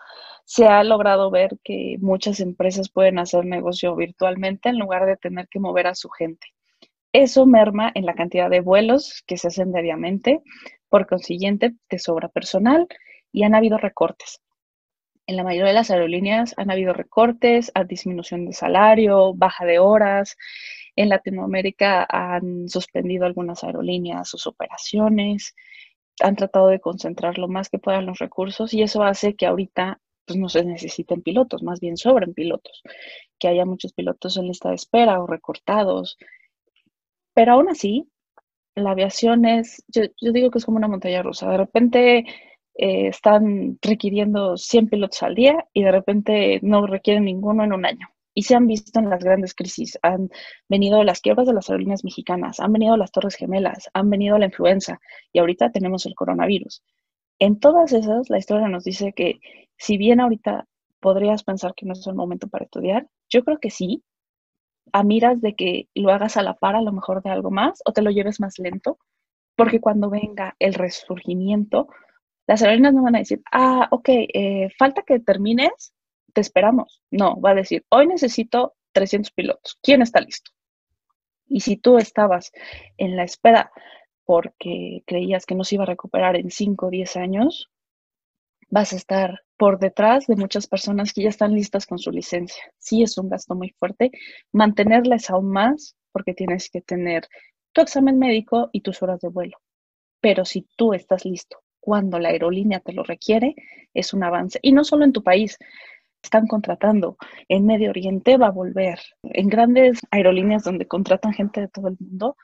Se 0.46 0.68
ha 0.68 0.86
logrado 0.86 1.32
ver 1.32 1.58
que 1.66 1.98
muchas 2.00 2.40
empresas 2.40 2.90
pueden 2.90 3.20
hacer 3.20 3.44
negocio 3.44 3.94
virtualmente 3.94 4.70
en 4.70 4.80
lugar 4.80 5.06
de 5.06 5.18
tener 5.18 5.50
que 5.50 5.60
mover 5.60 5.88
a 5.88 5.96
su 5.96 6.08
gente. 6.08 6.48
Eso 7.12 7.46
merma 7.46 7.92
en 7.94 8.06
la 8.06 8.16
cantidad 8.16 8.50
de 8.50 8.62
vuelos 8.62 9.22
que 9.28 9.36
se 9.36 9.50
hacen 9.50 9.74
diariamente, 9.74 10.40
por 10.88 11.08
consiguiente, 11.08 11.76
te 11.90 12.00
sobra 12.00 12.30
personal 12.30 12.88
y 13.34 13.44
han 13.44 13.54
habido 13.54 13.78
recortes. 13.78 14.40
En 15.28 15.36
la 15.36 15.44
mayoría 15.44 15.68
de 15.68 15.74
las 15.74 15.92
aerolíneas 15.92 16.54
han 16.58 16.72
habido 16.72 16.94
recortes, 16.94 17.72
a 17.76 17.84
disminución 17.84 18.46
de 18.46 18.54
salario, 18.54 19.34
baja 19.34 19.66
de 19.66 19.78
horas, 19.78 20.38
en 20.96 21.10
Latinoamérica 21.10 22.08
han 22.10 22.70
suspendido 22.70 23.26
algunas 23.26 23.64
aerolíneas 23.64 24.30
sus 24.30 24.48
operaciones, 24.48 25.54
han 26.22 26.36
tratado 26.36 26.70
de 26.70 26.80
concentrar 26.80 27.38
lo 27.38 27.48
más 27.50 27.70
que 27.70 27.78
puedan 27.78 28.06
los 28.06 28.20
recursos 28.20 28.74
y 28.74 28.82
eso 28.82 29.04
hace 29.04 29.36
que 29.36 29.46
ahorita 29.46 30.00
pues, 30.26 30.40
no 30.40 30.50
se 30.50 30.64
necesiten 30.64 31.22
pilotos, 31.22 31.62
más 31.62 31.80
bien 31.80 31.98
sobren 31.98 32.34
pilotos, 32.34 32.82
que 33.38 33.48
haya 33.48 33.66
muchos 33.66 33.94
pilotos 33.94 34.38
en 34.38 34.48
lista 34.48 34.70
de 34.70 34.76
espera 34.76 35.22
o 35.22 35.28
recortados. 35.28 36.18
Pero 37.34 37.54
aún 37.54 37.70
así, 37.70 38.10
la 38.76 38.92
aviación 38.92 39.46
es, 39.46 39.84
yo, 39.88 40.04
digo 40.32 40.52
que 40.52 40.60
es 40.60 40.66
como 40.66 40.78
una 40.78 40.88
montaña 40.88 41.22
rusa. 41.22 41.50
De 41.50 41.58
repente 41.58 42.26
eh, 42.78 43.08
están 43.08 43.80
requiriendo 43.82 44.56
100 44.56 44.90
pilotos 44.90 45.24
al 45.24 45.36
día 45.36 45.66
y 45.74 45.84
de 45.84 45.92
repente 45.92 46.60
no 46.62 46.86
requieren 46.86 47.26
ninguno 47.26 47.64
en 47.64 47.74
un 47.74 47.86
año 47.86 48.08
y 48.38 48.44
se 48.44 48.54
han 48.54 48.68
visto 48.68 49.00
en 49.00 49.10
las 49.10 49.24
grandes 49.24 49.56
crisis. 49.56 49.98
Han 50.04 50.30
venido 50.70 51.04
las 51.04 51.22
quiebras 51.22 51.48
de 51.48 51.56
las 51.56 51.72
aerolíneas 51.72 52.04
mexicanas, 52.04 52.60
han 52.60 52.72
venido 52.72 52.96
las 52.96 53.12
Torres 53.12 53.36
Gemelas, 53.36 53.90
han 53.96 54.12
venido 54.12 54.38
la 54.38 54.46
influenza 54.46 55.02
y 55.34 55.40
ahorita 55.40 55.72
tenemos 55.72 56.06
el 56.06 56.14
coronavirus. 56.14 56.84
En 57.40 57.60
todas 57.60 57.94
esas, 57.94 58.30
la 58.30 58.38
historia 58.38 58.68
nos 58.68 58.84
dice 58.84 59.12
que 59.14 59.40
si 59.76 59.98
bien 59.98 60.20
ahorita 60.20 60.68
podrías 61.00 61.44
pensar 61.44 61.74
que 61.76 61.88
no 61.88 61.94
es 61.94 62.06
el 62.06 62.14
momento 62.14 62.48
para 62.48 62.66
estudiar, 62.66 63.08
yo 63.28 63.44
creo 63.44 63.58
que 63.58 63.72
sí, 63.72 64.04
a 64.94 65.02
miras 65.02 65.42
de 65.42 65.56
que 65.56 65.90
lo 65.96 66.12
hagas 66.12 66.38
a 66.38 66.44
la 66.44 66.54
par 66.54 66.76
a 66.76 66.82
lo 66.82 66.92
mejor 66.92 67.24
de 67.24 67.32
algo 67.32 67.50
más 67.50 67.82
o 67.86 67.92
te 67.92 68.04
lo 68.04 68.12
lleves 68.12 68.40
más 68.40 68.60
lento, 68.60 69.00
porque 69.56 69.82
cuando 69.82 70.12
venga 70.12 70.56
el 70.60 70.76
resurgimiento, 70.76 71.88
las 72.48 72.62
aerolíneas 72.62 72.94
no 72.94 73.04
van 73.04 73.16
a 73.16 73.20
decir, 73.20 73.42
ah, 73.52 73.88
ok, 73.92 74.10
eh, 74.10 74.70
falta 74.78 75.04
que 75.04 75.20
termines 75.20 75.94
te 76.34 76.42
esperamos. 76.42 77.02
No, 77.12 77.40
va 77.42 77.52
a 77.52 77.56
decir, 77.56 77.86
hoy 77.90 78.08
necesito 78.08 78.76
300 78.94 79.32
pilotos. 79.32 79.78
¿Quién 79.82 80.02
está 80.02 80.22
listo? 80.22 80.52
Y 81.48 81.62
si 81.62 81.78
tú 81.78 81.98
estabas 81.98 82.52
en 82.98 83.16
la 83.16 83.24
espera 83.24 83.72
porque 84.24 85.04
creías 85.06 85.46
que 85.46 85.56
no 85.56 85.64
se 85.64 85.76
iba 85.76 85.84
a 85.84 85.88
recuperar 85.88 86.36
en 86.36 86.52
5 86.52 86.88
o 86.88 86.90
10 86.90 87.18
años, 87.18 87.70
vas 88.70 88.94
a 88.94 88.98
estar 88.98 89.42
por 89.58 89.80
detrás 89.80 90.28
de 90.28 90.36
muchas 90.36 90.68
personas 90.68 91.14
que 91.14 91.24
ya 91.24 91.30
están 91.30 91.54
listas 91.54 91.86
con 91.86 91.98
su 91.98 92.12
licencia. 92.12 92.64
Sí 92.78 93.04
es 93.04 93.18
un 93.18 93.30
gasto 93.30 93.56
muy 93.56 93.72
fuerte. 93.80 94.12
Mantenerles 94.54 95.30
aún 95.30 95.50
más 95.50 95.96
porque 96.12 96.34
tienes 96.34 96.70
que 96.70 96.82
tener 96.82 97.28
tu 97.74 97.82
examen 97.82 98.20
médico 98.20 98.70
y 98.72 98.82
tus 98.82 99.02
horas 99.02 99.20
de 99.22 99.30
vuelo. 99.30 99.58
Pero 100.22 100.46
si 100.46 100.68
tú 100.76 100.94
estás 100.94 101.26
listo 101.26 101.58
cuando 101.88 102.20
la 102.20 102.28
aerolínea 102.28 102.82
te 102.82 102.92
lo 102.92 103.04
requiere, 103.04 103.56
es 103.94 104.14
un 104.14 104.22
avance. 104.22 104.60
Y 104.62 104.74
no 104.74 104.84
solo 104.84 105.06
en 105.06 105.14
tu 105.14 105.24
país, 105.24 105.58
están 106.22 106.46
contratando. 106.46 107.16
En 107.48 107.66
Medio 107.66 107.92
Oriente 107.92 108.36
va 108.36 108.48
a 108.48 108.52
volver. 108.52 109.00
En 109.24 109.48
grandes 109.48 110.02
aerolíneas 110.12 110.66
donde 110.66 110.86
contratan 110.86 111.32
gente 111.32 111.62
de 111.62 111.70
todo 111.70 111.88
el 111.88 111.96
mundo, 111.98 112.36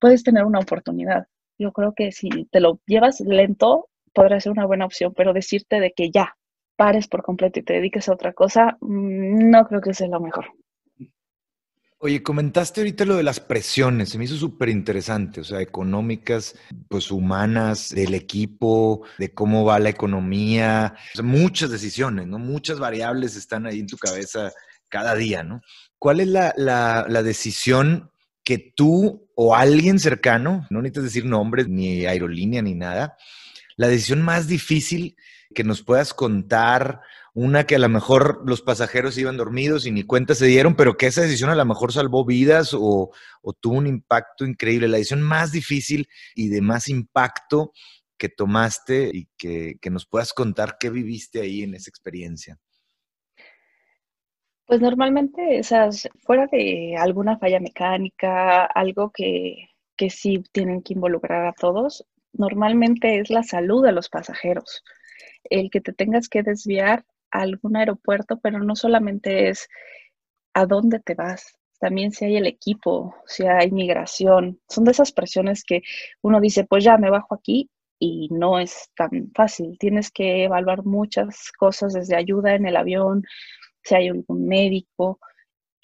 puedes 0.00 0.24
tener 0.24 0.42
una 0.42 0.58
oportunidad. 0.58 1.28
Yo 1.60 1.70
creo 1.70 1.94
que 1.94 2.10
si 2.10 2.28
te 2.50 2.58
lo 2.58 2.80
llevas 2.86 3.20
lento, 3.20 3.88
podrá 4.12 4.40
ser 4.40 4.50
una 4.50 4.66
buena 4.66 4.86
opción, 4.86 5.14
pero 5.14 5.32
decirte 5.32 5.78
de 5.78 5.92
que 5.92 6.10
ya 6.10 6.36
pares 6.74 7.06
por 7.06 7.22
completo 7.22 7.60
y 7.60 7.62
te 7.62 7.74
dediques 7.74 8.08
a 8.08 8.14
otra 8.14 8.32
cosa, 8.32 8.78
mm, 8.80 9.48
no 9.48 9.64
creo 9.68 9.80
que 9.80 9.94
sea 9.94 10.08
lo 10.08 10.18
mejor. 10.18 10.46
Oye, 12.02 12.22
comentaste 12.22 12.80
ahorita 12.80 13.04
lo 13.04 13.16
de 13.16 13.22
las 13.22 13.40
presiones, 13.40 14.08
se 14.08 14.16
me 14.16 14.24
hizo 14.24 14.36
súper 14.36 14.70
interesante, 14.70 15.42
o 15.42 15.44
sea, 15.44 15.60
económicas, 15.60 16.56
pues 16.88 17.10
humanas, 17.10 17.90
del 17.90 18.14
equipo, 18.14 19.02
de 19.18 19.34
cómo 19.34 19.66
va 19.66 19.78
la 19.78 19.90
economía, 19.90 20.94
muchas 21.22 21.70
decisiones, 21.70 22.26
¿no? 22.26 22.38
Muchas 22.38 22.78
variables 22.78 23.36
están 23.36 23.66
ahí 23.66 23.80
en 23.80 23.86
tu 23.86 23.98
cabeza 23.98 24.50
cada 24.88 25.14
día, 25.14 25.42
¿no? 25.42 25.60
¿Cuál 25.98 26.20
es 26.20 26.28
la, 26.28 26.54
la 26.56 27.22
decisión 27.22 28.10
que 28.44 28.72
tú 28.74 29.28
o 29.34 29.54
alguien 29.54 29.98
cercano, 29.98 30.66
no 30.70 30.80
necesitas 30.80 31.04
decir 31.04 31.26
nombres, 31.26 31.68
ni 31.68 32.06
aerolínea, 32.06 32.62
ni 32.62 32.74
nada, 32.74 33.18
la 33.76 33.88
decisión 33.88 34.22
más 34.22 34.46
difícil 34.46 35.16
que 35.54 35.64
nos 35.64 35.82
puedas 35.82 36.14
contar 36.14 37.02
una 37.34 37.64
que 37.64 37.76
a 37.76 37.78
lo 37.78 37.88
mejor 37.88 38.42
los 38.46 38.62
pasajeros 38.62 39.16
iban 39.18 39.36
dormidos 39.36 39.86
y 39.86 39.92
ni 39.92 40.02
cuenta 40.02 40.34
se 40.34 40.46
dieron, 40.46 40.74
pero 40.74 40.96
que 40.96 41.06
esa 41.06 41.22
decisión 41.22 41.50
a 41.50 41.54
lo 41.54 41.64
mejor 41.64 41.92
salvó 41.92 42.24
vidas 42.24 42.74
o, 42.74 43.12
tuvo 43.60 43.76
un 43.76 43.86
impacto 43.86 44.44
increíble. 44.44 44.88
La 44.88 44.96
decisión 44.96 45.22
más 45.22 45.52
difícil 45.52 46.08
y 46.34 46.48
de 46.48 46.60
más 46.60 46.88
impacto 46.88 47.72
que 48.18 48.28
tomaste 48.28 49.10
y 49.12 49.28
que, 49.36 49.78
nos 49.90 50.06
puedas 50.06 50.32
contar 50.32 50.76
qué 50.78 50.90
viviste 50.90 51.40
ahí 51.40 51.62
en 51.62 51.74
esa 51.74 51.90
experiencia. 51.90 52.58
Pues 54.66 54.80
normalmente 54.80 55.58
esas, 55.58 56.08
fuera 56.20 56.46
de 56.46 56.96
alguna 56.96 57.38
falla 57.38 57.58
mecánica, 57.58 58.64
algo 58.66 59.10
que, 59.10 59.68
que 59.96 60.10
sí 60.10 60.42
tienen 60.52 60.82
que 60.82 60.94
involucrar 60.94 61.46
a 61.46 61.52
todos, 61.52 62.06
normalmente 62.32 63.18
es 63.18 63.30
la 63.30 63.42
salud 63.42 63.84
de 63.84 63.92
los 63.92 64.08
pasajeros. 64.08 64.84
El 65.44 65.70
que 65.70 65.80
te 65.80 65.92
tengas 65.92 66.28
que 66.28 66.42
desviar 66.42 67.04
algún 67.30 67.76
aeropuerto, 67.76 68.38
pero 68.40 68.60
no 68.60 68.76
solamente 68.76 69.48
es 69.48 69.68
a 70.54 70.66
dónde 70.66 71.00
te 71.00 71.14
vas, 71.14 71.60
también 71.80 72.12
si 72.12 72.26
hay 72.26 72.36
el 72.36 72.46
equipo, 72.46 73.16
si 73.26 73.46
hay 73.46 73.70
migración. 73.70 74.60
Son 74.68 74.84
de 74.84 74.92
esas 74.92 75.12
presiones 75.12 75.64
que 75.64 75.82
uno 76.20 76.40
dice, 76.40 76.64
pues 76.64 76.84
ya 76.84 76.98
me 76.98 77.10
bajo 77.10 77.34
aquí 77.34 77.70
y 77.98 78.28
no 78.30 78.60
es 78.60 78.90
tan 78.94 79.32
fácil. 79.34 79.78
Tienes 79.78 80.10
que 80.10 80.44
evaluar 80.44 80.84
muchas 80.84 81.50
cosas 81.52 81.94
desde 81.94 82.16
ayuda 82.16 82.54
en 82.54 82.66
el 82.66 82.76
avión, 82.76 83.24
si 83.82 83.94
hay 83.94 84.08
algún 84.08 84.46
médico. 84.46 85.20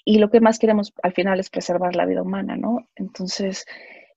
Y 0.05 0.19
lo 0.19 0.31
que 0.31 0.41
más 0.41 0.59
queremos 0.59 0.93
al 1.03 1.15
final 1.15 1.41
es 1.41 1.51
preservar 1.51 1.97
la 1.97 2.05
vida 2.05 2.23
humana, 2.23 2.57
¿no? 2.57 2.87
Entonces, 2.95 3.65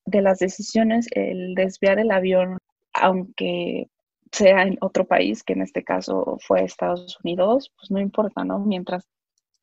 de 0.05 0.21
las 0.21 0.39
decisiones, 0.39 1.07
el 1.11 1.55
desviar 1.55 1.97
el 1.99 2.11
avión, 2.11 2.57
aunque 2.93 3.87
sea 4.31 4.63
en 4.63 4.77
otro 4.81 5.05
país, 5.05 5.43
que 5.43 5.53
en 5.53 5.61
este 5.61 5.83
caso 5.83 6.37
fue 6.41 6.63
Estados 6.63 7.17
Unidos, 7.23 7.71
pues 7.77 7.91
no 7.91 7.99
importa, 7.99 8.43
¿no? 8.43 8.59
Mientras 8.59 9.07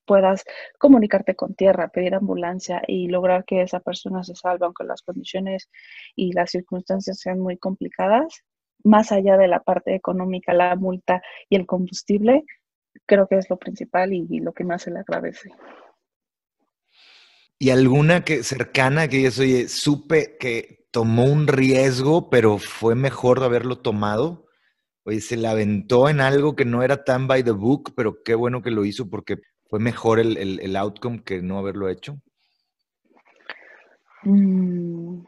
puedas 0.06 0.44
comunicarte 0.78 1.34
con 1.34 1.54
tierra, 1.54 1.88
pedir 1.88 2.14
ambulancia 2.14 2.82
y 2.86 3.08
lograr 3.08 3.44
que 3.44 3.62
esa 3.62 3.80
persona 3.80 4.22
se 4.22 4.34
salve, 4.34 4.64
aunque 4.64 4.84
las 4.84 5.02
condiciones 5.02 5.68
y 6.14 6.32
las 6.32 6.50
circunstancias 6.50 7.18
sean 7.18 7.40
muy 7.40 7.58
complicadas, 7.58 8.42
más 8.84 9.12
allá 9.12 9.36
de 9.36 9.48
la 9.48 9.62
parte 9.62 9.94
económica, 9.94 10.54
la 10.54 10.76
multa 10.76 11.20
y 11.50 11.56
el 11.56 11.66
combustible, 11.66 12.44
creo 13.04 13.26
que 13.26 13.36
es 13.36 13.50
lo 13.50 13.58
principal 13.58 14.12
y, 14.12 14.40
lo 14.40 14.52
que 14.52 14.64
más 14.64 14.82
se 14.82 14.90
le 14.90 15.00
agradece. 15.00 15.50
¿Y 17.58 17.70
alguna 17.70 18.22
que 18.22 18.42
cercana 18.42 19.08
que 19.08 19.22
yo 19.22 19.42
oye, 19.42 19.68
supe 19.68 20.36
que 20.38 20.86
tomó 20.92 21.24
un 21.24 21.48
riesgo, 21.48 22.30
pero 22.30 22.58
fue 22.58 22.94
mejor 22.94 23.42
haberlo 23.42 23.78
tomado? 23.78 24.45
Oye, 25.06 25.20
se 25.20 25.36
la 25.36 25.52
aventó 25.52 26.08
en 26.08 26.20
algo 26.20 26.56
que 26.56 26.64
no 26.64 26.82
era 26.82 27.04
tan 27.04 27.28
by 27.28 27.44
the 27.44 27.52
book, 27.52 27.92
pero 27.94 28.24
qué 28.24 28.34
bueno 28.34 28.60
que 28.60 28.72
lo 28.72 28.84
hizo 28.84 29.08
porque 29.08 29.36
fue 29.68 29.78
mejor 29.78 30.18
el, 30.18 30.36
el, 30.36 30.76
outcome 30.76 31.22
que 31.22 31.40
no 31.42 31.58
haberlo 31.58 31.88
hecho. 31.88 32.20
Mm. 34.24 35.24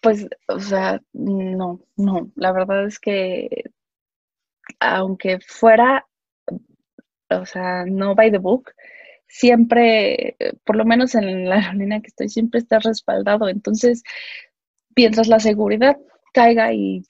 Pues, 0.00 0.28
o 0.46 0.60
sea, 0.60 1.00
no, 1.12 1.80
no. 1.96 2.30
La 2.36 2.52
verdad 2.52 2.86
es 2.86 3.00
que 3.00 3.48
aunque 4.78 5.40
fuera, 5.40 6.06
o 7.28 7.44
sea, 7.44 7.84
no 7.86 8.14
by 8.14 8.30
the 8.30 8.38
book, 8.38 8.72
siempre, 9.26 10.36
por 10.64 10.76
lo 10.76 10.84
menos 10.84 11.16
en 11.16 11.48
la 11.48 11.56
aerolínea 11.56 12.00
que 12.00 12.08
estoy, 12.08 12.28
siempre 12.28 12.60
está 12.60 12.78
respaldado. 12.78 13.48
Entonces, 13.48 14.04
piensas 14.94 15.26
la 15.26 15.40
seguridad, 15.40 15.96
caiga 16.32 16.72
y, 16.72 17.02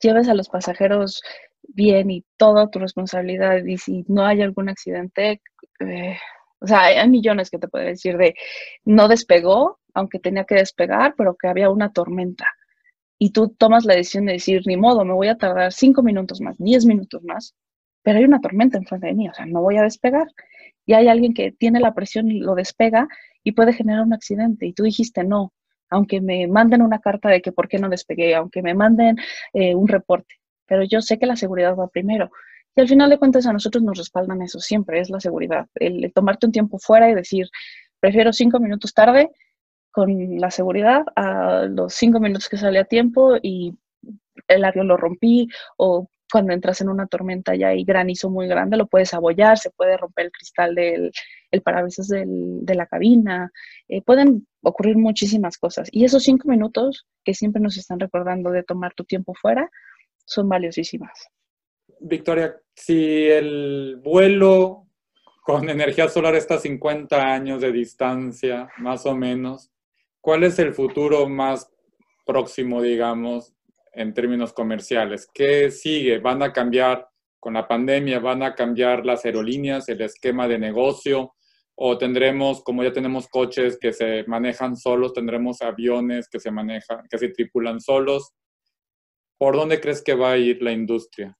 lleves 0.00 0.28
a 0.28 0.34
los 0.34 0.48
pasajeros 0.48 1.22
bien 1.62 2.10
y 2.10 2.24
toda 2.36 2.70
tu 2.70 2.78
responsabilidad 2.78 3.64
y 3.64 3.78
si 3.78 4.04
no 4.08 4.26
hay 4.26 4.42
algún 4.42 4.68
accidente, 4.68 5.40
eh, 5.80 6.16
o 6.60 6.66
sea, 6.66 6.82
hay, 6.82 7.08
millones 7.08 7.50
que 7.50 7.58
te 7.58 7.68
puedo 7.68 7.84
decir 7.84 8.16
de 8.16 8.34
no 8.84 9.08
despegó, 9.08 9.80
aunque 9.94 10.18
tenía 10.18 10.44
que 10.44 10.54
despegar, 10.56 11.14
pero 11.16 11.36
que 11.36 11.48
había 11.48 11.70
una 11.70 11.92
tormenta. 11.92 12.46
Y 13.18 13.30
tú 13.30 13.50
tomas 13.50 13.84
la 13.84 13.94
decisión 13.94 14.26
de 14.26 14.34
decir, 14.34 14.62
ni 14.66 14.76
modo, 14.76 15.04
me 15.04 15.14
voy 15.14 15.28
a 15.28 15.36
tardar 15.38 15.72
cinco 15.72 16.02
minutos 16.02 16.40
más, 16.40 16.56
diez 16.58 16.84
minutos 16.86 17.22
más, 17.24 17.54
pero 18.02 18.18
hay 18.18 18.24
una 18.24 18.40
tormenta 18.40 18.78
enfrente 18.78 19.08
de 19.08 19.14
mí, 19.14 19.28
o 19.28 19.34
sea, 19.34 19.46
no 19.46 19.60
voy 19.60 19.76
a 19.76 19.82
despegar. 19.82 20.28
Y 20.86 20.94
hay 20.94 21.08
alguien 21.08 21.34
que 21.34 21.52
tiene 21.52 21.80
la 21.80 21.94
presión 21.94 22.28
y 22.30 22.40
lo 22.40 22.54
despega 22.54 23.08
y 23.44 23.52
puede 23.52 23.72
generar 23.72 24.02
un 24.02 24.12
accidente. 24.12 24.66
Y 24.66 24.72
tú 24.72 24.82
dijiste, 24.84 25.24
no, 25.24 25.52
aunque 25.92 26.20
me 26.20 26.46
manden 26.48 26.82
una 26.82 26.98
carta 27.00 27.28
de 27.28 27.42
que 27.42 27.52
por 27.52 27.68
qué 27.68 27.78
no 27.78 27.88
despegué, 27.88 28.34
aunque 28.34 28.62
me 28.62 28.74
manden 28.74 29.16
eh, 29.52 29.74
un 29.74 29.88
reporte, 29.88 30.36
pero 30.66 30.82
yo 30.84 31.02
sé 31.02 31.18
que 31.18 31.26
la 31.26 31.36
seguridad 31.36 31.76
va 31.76 31.88
primero. 31.88 32.30
Y 32.74 32.80
al 32.80 32.88
final 32.88 33.10
de 33.10 33.18
cuentas 33.18 33.46
a 33.46 33.52
nosotros 33.52 33.84
nos 33.84 33.98
respaldan 33.98 34.40
eso 34.40 34.58
siempre, 34.58 35.00
es 35.00 35.10
la 35.10 35.20
seguridad, 35.20 35.66
el, 35.74 36.10
tomarte 36.14 36.46
un 36.46 36.52
tiempo 36.52 36.78
fuera 36.78 37.10
y 37.10 37.14
decir, 37.14 37.46
prefiero 38.00 38.32
cinco 38.32 38.58
minutos 38.58 38.94
tarde 38.94 39.30
con 39.90 40.40
la 40.40 40.50
seguridad 40.50 41.04
a 41.14 41.66
los 41.68 41.92
cinco 41.92 42.18
minutos 42.18 42.48
que 42.48 42.56
sale 42.56 42.78
a 42.78 42.84
tiempo 42.84 43.36
y 43.42 43.76
el 44.48 44.64
avión 44.64 44.88
lo 44.88 44.96
rompí 44.96 45.48
o 45.76 46.08
cuando 46.32 46.54
entras 46.54 46.80
en 46.80 46.88
una 46.88 47.06
tormenta 47.06 47.54
ya 47.54 47.68
hay 47.68 47.84
granizo 47.84 48.30
muy 48.30 48.48
grande, 48.48 48.78
lo 48.78 48.86
puedes 48.86 49.12
abollar, 49.12 49.58
se 49.58 49.70
puede 49.70 49.98
romper 49.98 50.26
el 50.26 50.32
cristal 50.32 50.74
del 50.74 51.12
el 51.52 51.62
parabrisas 51.62 52.08
de 52.08 52.74
la 52.74 52.86
cabina, 52.86 53.52
eh, 53.88 54.02
pueden 54.02 54.48
ocurrir 54.62 54.96
muchísimas 54.96 55.58
cosas. 55.58 55.88
Y 55.92 56.04
esos 56.04 56.24
cinco 56.24 56.48
minutos 56.48 57.06
que 57.24 57.34
siempre 57.34 57.62
nos 57.62 57.76
están 57.76 58.00
recordando 58.00 58.50
de 58.50 58.64
tomar 58.64 58.94
tu 58.94 59.04
tiempo 59.04 59.34
fuera 59.34 59.70
son 60.24 60.48
valiosísimas. 60.48 61.28
Victoria, 62.00 62.56
si 62.74 63.28
el 63.28 64.00
vuelo 64.02 64.88
con 65.42 65.68
energía 65.68 66.08
solar 66.08 66.34
está 66.34 66.54
a 66.54 66.60
50 66.60 67.34
años 67.34 67.60
de 67.60 67.70
distancia, 67.70 68.68
más 68.78 69.04
o 69.06 69.14
menos, 69.14 69.70
¿cuál 70.20 70.44
es 70.44 70.58
el 70.58 70.72
futuro 70.72 71.28
más 71.28 71.70
próximo, 72.24 72.80
digamos, 72.80 73.52
en 73.92 74.14
términos 74.14 74.52
comerciales? 74.52 75.28
¿Qué 75.32 75.70
sigue? 75.70 76.18
¿Van 76.18 76.42
a 76.42 76.52
cambiar 76.52 77.08
con 77.38 77.54
la 77.54 77.66
pandemia? 77.66 78.20
¿Van 78.20 78.42
a 78.42 78.54
cambiar 78.54 79.04
las 79.04 79.24
aerolíneas, 79.24 79.88
el 79.88 80.00
esquema 80.00 80.46
de 80.46 80.58
negocio? 80.58 81.34
¿O 81.84 81.98
tendremos, 81.98 82.62
como 82.62 82.84
ya 82.84 82.92
tenemos 82.92 83.26
coches 83.26 83.76
que 83.76 83.92
se 83.92 84.22
manejan 84.28 84.76
solos, 84.76 85.12
tendremos 85.12 85.62
aviones 85.62 86.28
que 86.28 86.38
se 86.38 86.52
manejan, 86.52 87.08
que 87.10 87.18
se 87.18 87.30
tripulan 87.30 87.80
solos? 87.80 88.30
¿Por 89.36 89.56
dónde 89.56 89.80
crees 89.80 90.00
que 90.00 90.14
va 90.14 90.30
a 90.30 90.36
ir 90.36 90.62
la 90.62 90.70
industria? 90.70 91.36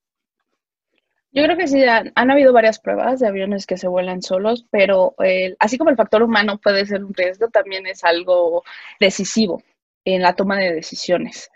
Yo 1.30 1.44
creo 1.44 1.56
que 1.56 1.68
sí, 1.68 1.84
han, 1.84 2.12
habido 2.16 2.52
varias 2.52 2.80
pruebas 2.80 3.20
de 3.20 3.28
aviones 3.28 3.66
que 3.66 3.76
se 3.76 3.86
vuelan 3.86 4.20
solos, 4.20 4.66
pero 4.72 5.14
así 5.60 5.78
como 5.78 5.90
el 5.90 5.96
factor 5.96 6.24
humano 6.24 6.58
puede 6.60 6.86
ser 6.86 7.04
un 7.04 7.14
riesgo, 7.14 7.46
también 7.46 7.86
es 7.86 8.02
algo 8.02 8.64
decisivo 8.98 9.62
en 10.04 10.22
la 10.22 10.34
toma 10.34 10.58
de 10.58 10.74
decisiones 10.74 11.52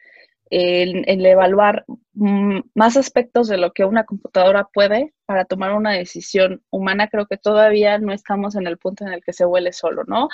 el, 0.51 1.27
evaluar 1.27 1.85
mm, 2.15 2.61
más 2.75 2.97
aspectos 2.97 3.49
de 3.49 3.57
lo 3.57 3.73
que 3.73 3.85
una 3.85 4.05
computadora 4.05 4.69
puede 4.73 5.15
para 5.27 5.45
tomar 5.45 5.73
una 5.73 5.93
decisión 5.93 6.63
humana, 6.71 7.09
creo 7.09 7.27
que 7.27 7.37
todavía 7.37 7.99
no 7.99 8.13
estamos 8.13 8.57
en 8.57 8.67
el 8.67 8.79
punto 8.79 9.05
en 9.05 9.13
el 9.13 9.23
que 9.25 9.33
se 9.33 9.45
huele 9.45 9.73
solo, 9.73 10.05
¿no? 10.07 10.29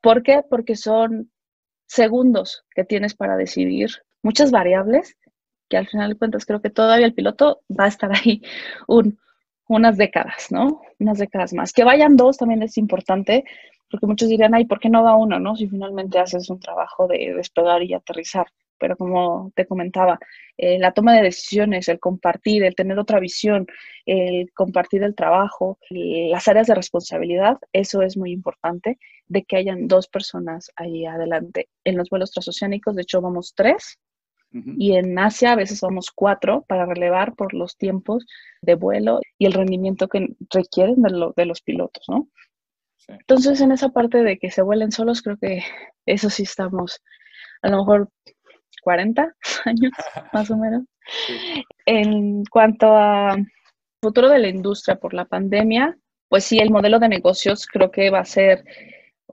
¿Por 0.00 0.22
qué? 0.22 0.42
Porque 0.48 0.76
son 0.76 1.30
segundos 1.86 2.64
que 2.74 2.84
tienes 2.84 3.14
para 3.14 3.36
decidir 3.36 3.90
muchas 4.22 4.50
variables 4.50 5.16
que 5.68 5.76
al 5.78 5.88
final 5.88 6.10
de 6.10 6.18
cuentas 6.18 6.44
creo 6.44 6.60
que 6.60 6.70
todavía 6.70 7.06
el 7.06 7.14
piloto 7.14 7.62
va 7.70 7.84
a 7.84 7.88
estar 7.88 8.10
ahí 8.14 8.42
unas 9.68 9.96
décadas, 9.96 10.48
¿no? 10.50 10.82
Unas 10.98 11.18
décadas 11.18 11.54
más. 11.54 11.72
Que 11.72 11.84
vayan 11.84 12.16
dos 12.16 12.36
también 12.36 12.62
es 12.62 12.76
importante, 12.76 13.44
porque 13.90 14.06
muchos 14.06 14.28
dirían, 14.28 14.54
ay, 14.54 14.66
¿por 14.66 14.80
qué 14.80 14.90
no 14.90 15.02
va 15.02 15.16
uno, 15.16 15.38
no? 15.38 15.56
Si 15.56 15.66
finalmente 15.66 16.18
haces 16.18 16.50
un 16.50 16.60
trabajo 16.60 17.08
de 17.08 17.34
despegar 17.34 17.82
y 17.82 17.94
aterrizar 17.94 18.46
pero 18.82 18.96
como 18.96 19.52
te 19.54 19.64
comentaba, 19.64 20.18
eh, 20.58 20.76
la 20.76 20.90
toma 20.90 21.14
de 21.14 21.22
decisiones, 21.22 21.88
el 21.88 22.00
compartir, 22.00 22.64
el 22.64 22.74
tener 22.74 22.98
otra 22.98 23.20
visión, 23.20 23.64
el 24.06 24.52
compartir 24.54 25.04
el 25.04 25.14
trabajo, 25.14 25.78
las 25.88 26.48
áreas 26.48 26.66
de 26.66 26.74
responsabilidad, 26.74 27.58
eso 27.72 28.02
es 28.02 28.16
muy 28.16 28.32
importante, 28.32 28.98
de 29.28 29.44
que 29.44 29.54
hayan 29.54 29.86
dos 29.86 30.08
personas 30.08 30.72
ahí 30.74 31.06
adelante. 31.06 31.68
En 31.84 31.96
los 31.96 32.10
vuelos 32.10 32.32
transoceánicos, 32.32 32.96
de 32.96 33.02
hecho, 33.02 33.20
vamos 33.20 33.54
tres, 33.54 34.00
y 34.50 34.96
en 34.96 35.16
Asia 35.16 35.52
a 35.52 35.56
veces 35.56 35.80
vamos 35.80 36.10
cuatro 36.12 36.64
para 36.66 36.84
relevar 36.84 37.36
por 37.36 37.54
los 37.54 37.76
tiempos 37.76 38.26
de 38.62 38.74
vuelo 38.74 39.20
y 39.38 39.46
el 39.46 39.52
rendimiento 39.52 40.08
que 40.08 40.26
requieren 40.50 41.02
de, 41.02 41.30
de 41.36 41.46
los 41.46 41.62
pilotos, 41.62 42.04
¿no? 42.08 42.28
Entonces, 43.06 43.60
en 43.60 43.70
esa 43.70 43.90
parte 43.90 44.24
de 44.24 44.38
que 44.38 44.50
se 44.50 44.62
vuelen 44.62 44.90
solos, 44.90 45.22
creo 45.22 45.36
que 45.36 45.62
eso 46.04 46.30
sí 46.30 46.42
estamos 46.42 47.00
a 47.62 47.70
lo 47.70 47.78
mejor 47.78 48.08
40 48.82 49.34
años, 49.64 49.92
más 50.32 50.50
o 50.50 50.56
menos. 50.56 50.84
En 51.86 52.44
cuanto 52.44 52.94
a 52.96 53.36
futuro 54.02 54.28
de 54.28 54.38
la 54.38 54.48
industria 54.48 54.96
por 54.96 55.14
la 55.14 55.24
pandemia, 55.24 55.96
pues 56.28 56.44
sí, 56.44 56.58
el 56.58 56.70
modelo 56.70 56.98
de 56.98 57.08
negocios 57.08 57.66
creo 57.66 57.90
que 57.90 58.10
va 58.10 58.20
a 58.20 58.24
ser 58.24 58.64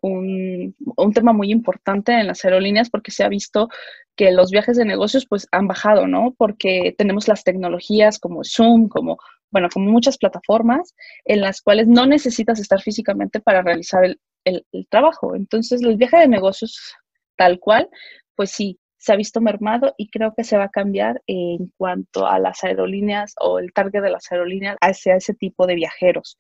un, 0.01 0.75
un, 0.95 1.13
tema 1.13 1.33
muy 1.33 1.51
importante 1.51 2.13
en 2.13 2.27
las 2.27 2.45
aerolíneas 2.45 2.89
porque 2.89 3.11
se 3.11 3.23
ha 3.23 3.29
visto 3.29 3.69
que 4.15 4.31
los 4.31 4.51
viajes 4.51 4.77
de 4.77 4.85
negocios 4.85 5.25
pues 5.27 5.47
han 5.51 5.67
bajado, 5.67 6.07
¿no? 6.07 6.35
Porque 6.37 6.93
tenemos 6.97 7.27
las 7.27 7.43
tecnologías 7.43 8.19
como 8.19 8.43
Zoom, 8.43 8.87
como, 8.87 9.17
bueno, 9.51 9.67
como 9.73 9.91
muchas 9.91 10.17
plataformas 10.17 10.93
en 11.25 11.41
las 11.41 11.61
cuales 11.61 11.87
no 11.87 12.05
necesitas 12.05 12.59
estar 12.59 12.81
físicamente 12.81 13.39
para 13.39 13.61
realizar 13.61 14.05
el, 14.05 14.19
el, 14.45 14.65
el 14.71 14.87
trabajo. 14.87 15.35
Entonces, 15.35 15.81
el 15.81 15.97
viaje 15.97 16.17
de 16.17 16.27
negocios 16.27 16.95
tal 17.35 17.59
cual, 17.59 17.89
pues 18.35 18.51
sí, 18.51 18.78
se 18.99 19.13
ha 19.13 19.15
visto 19.15 19.41
mermado 19.41 19.95
y 19.97 20.09
creo 20.09 20.33
que 20.35 20.43
se 20.43 20.57
va 20.57 20.65
a 20.65 20.69
cambiar 20.69 21.21
en 21.25 21.71
cuanto 21.77 22.27
a 22.27 22.37
las 22.37 22.63
aerolíneas 22.63 23.33
o 23.39 23.57
el 23.59 23.71
target 23.73 24.01
de 24.01 24.11
las 24.11 24.31
aerolíneas 24.31 24.77
hacia 24.81 25.15
ese 25.15 25.33
tipo 25.33 25.65
de 25.65 25.75
viajeros. 25.75 26.37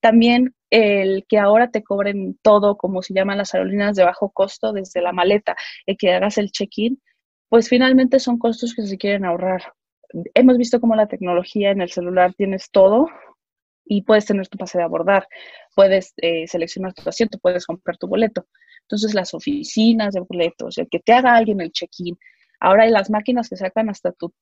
También 0.00 0.54
el 0.70 1.26
que 1.28 1.38
ahora 1.38 1.70
te 1.70 1.82
cobren 1.82 2.38
todo, 2.40 2.76
como 2.76 3.02
se 3.02 3.14
llaman 3.14 3.38
las 3.38 3.52
aerolíneas 3.54 3.96
de 3.96 4.04
bajo 4.04 4.30
costo, 4.30 4.72
desde 4.72 5.02
la 5.02 5.12
maleta, 5.12 5.56
el 5.86 5.96
que 5.96 6.12
hagas 6.12 6.38
el 6.38 6.52
check-in, 6.52 7.02
pues 7.48 7.68
finalmente 7.68 8.20
son 8.20 8.38
costos 8.38 8.74
que 8.74 8.82
se 8.86 8.96
quieren 8.96 9.24
ahorrar. 9.24 9.72
Hemos 10.34 10.56
visto 10.56 10.80
cómo 10.80 10.94
la 10.94 11.08
tecnología 11.08 11.72
en 11.72 11.80
el 11.80 11.90
celular 11.90 12.32
tienes 12.34 12.70
todo 12.70 13.08
y 13.84 14.02
puedes 14.02 14.26
tener 14.26 14.46
tu 14.48 14.56
pase 14.56 14.78
de 14.78 14.84
abordar, 14.84 15.26
puedes 15.74 16.14
eh, 16.18 16.46
seleccionar 16.46 16.94
tu 16.94 17.08
asiento, 17.08 17.38
puedes 17.38 17.66
comprar 17.66 17.96
tu 17.96 18.06
boleto. 18.06 18.46
Entonces, 18.88 19.12
las 19.12 19.34
oficinas 19.34 20.14
de 20.14 20.20
boletos, 20.20 20.78
el 20.78 20.88
que 20.88 20.98
te 20.98 21.12
haga 21.12 21.36
alguien 21.36 21.60
el 21.60 21.72
check-in. 21.72 22.18
Ahora 22.58 22.84
hay 22.84 22.90
las 22.90 23.10
máquinas 23.10 23.50
que 23.50 23.56
sacan 23.58 23.90
hasta 23.90 24.12
tu, 24.12 24.32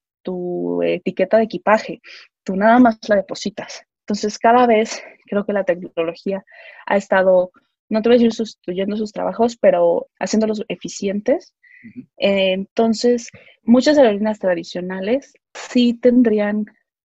etiqueta 0.84 1.36
de 1.36 1.44
equipaje. 1.44 2.00
Tú 2.44 2.54
nada 2.54 2.78
más 2.78 2.96
la 3.08 3.16
depositas. 3.16 3.84
Entonces, 4.02 4.38
cada 4.38 4.68
vez 4.68 5.02
creo 5.26 5.44
que 5.44 5.52
la 5.52 5.64
tecnología 5.64 6.44
ha 6.86 6.96
estado, 6.96 7.50
no 7.88 8.02
te 8.02 8.08
voy 8.08 8.16
a 8.16 8.18
decir 8.18 8.32
sustituyendo 8.32 8.96
sus 8.96 9.12
trabajos, 9.12 9.56
pero 9.56 10.06
haciéndolos 10.20 10.64
eficientes. 10.68 11.52
entonces, 12.16 13.30
muchas 13.64 13.98
aerolíneas 13.98 14.38
tradicionales 14.38 15.34
sí 15.54 15.94
tendrían 15.94 16.66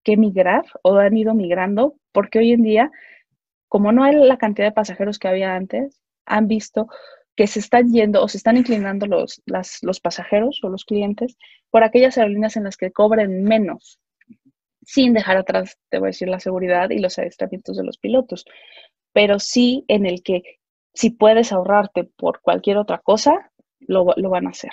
que 0.04 0.18
migrar 0.18 0.66
o 0.84 0.98
han 0.98 1.18
ido 1.18 1.34
migrando, 1.34 1.96
porque 2.12 2.38
hoy 2.38 2.52
en 2.52 2.62
día, 2.62 2.92
como 3.70 3.92
no 3.92 4.04
hay 4.04 4.16
la 4.16 4.38
cantidad 4.38 4.68
de 4.68 4.72
pasajeros 4.74 5.18
que 5.18 5.28
había 5.28 5.56
antes, 5.56 6.00
han 6.26 6.48
visto 6.48 6.88
que 7.36 7.48
se 7.48 7.60
están 7.60 7.92
yendo 7.92 8.24
o 8.24 8.28
se 8.28 8.38
están 8.38 8.58
inclinando 8.58 9.08
los, 9.08 9.42
los 9.82 10.00
pasajeros 10.00 10.60
o 10.64 10.70
los 10.70 10.86
clientes 10.86 11.38
por 11.70 11.84
aquellas 11.84 12.18
aerolíneas 12.18 12.56
en 12.58 12.66
las 12.66 12.78
que 12.78 12.92
cobren 12.92 13.44
menos, 13.44 14.00
sin 14.86 15.14
dejar 15.14 15.38
atrás, 15.38 15.78
te 15.90 16.00
voy 16.00 16.08
a 16.08 16.10
decir, 16.10 16.28
la 16.28 16.40
seguridad 16.40 16.90
y 16.90 17.00
los 17.00 17.18
adiestramientos 17.18 17.78
de 17.78 17.84
los 17.84 17.98
pilotos, 17.98 18.46
pero 19.12 19.40
sí 19.40 19.86
en 19.88 20.06
el 20.06 20.22
que 20.24 20.44
si 20.94 21.10
puedes 21.10 21.52
ahorrarte 21.52 22.04
por 22.04 22.42
cualquier 22.42 22.78
otra 22.78 23.00
cosa, 23.00 23.52
lo, 23.80 24.06
lo 24.16 24.30
van 24.30 24.48
a 24.48 24.52
hacer. 24.52 24.72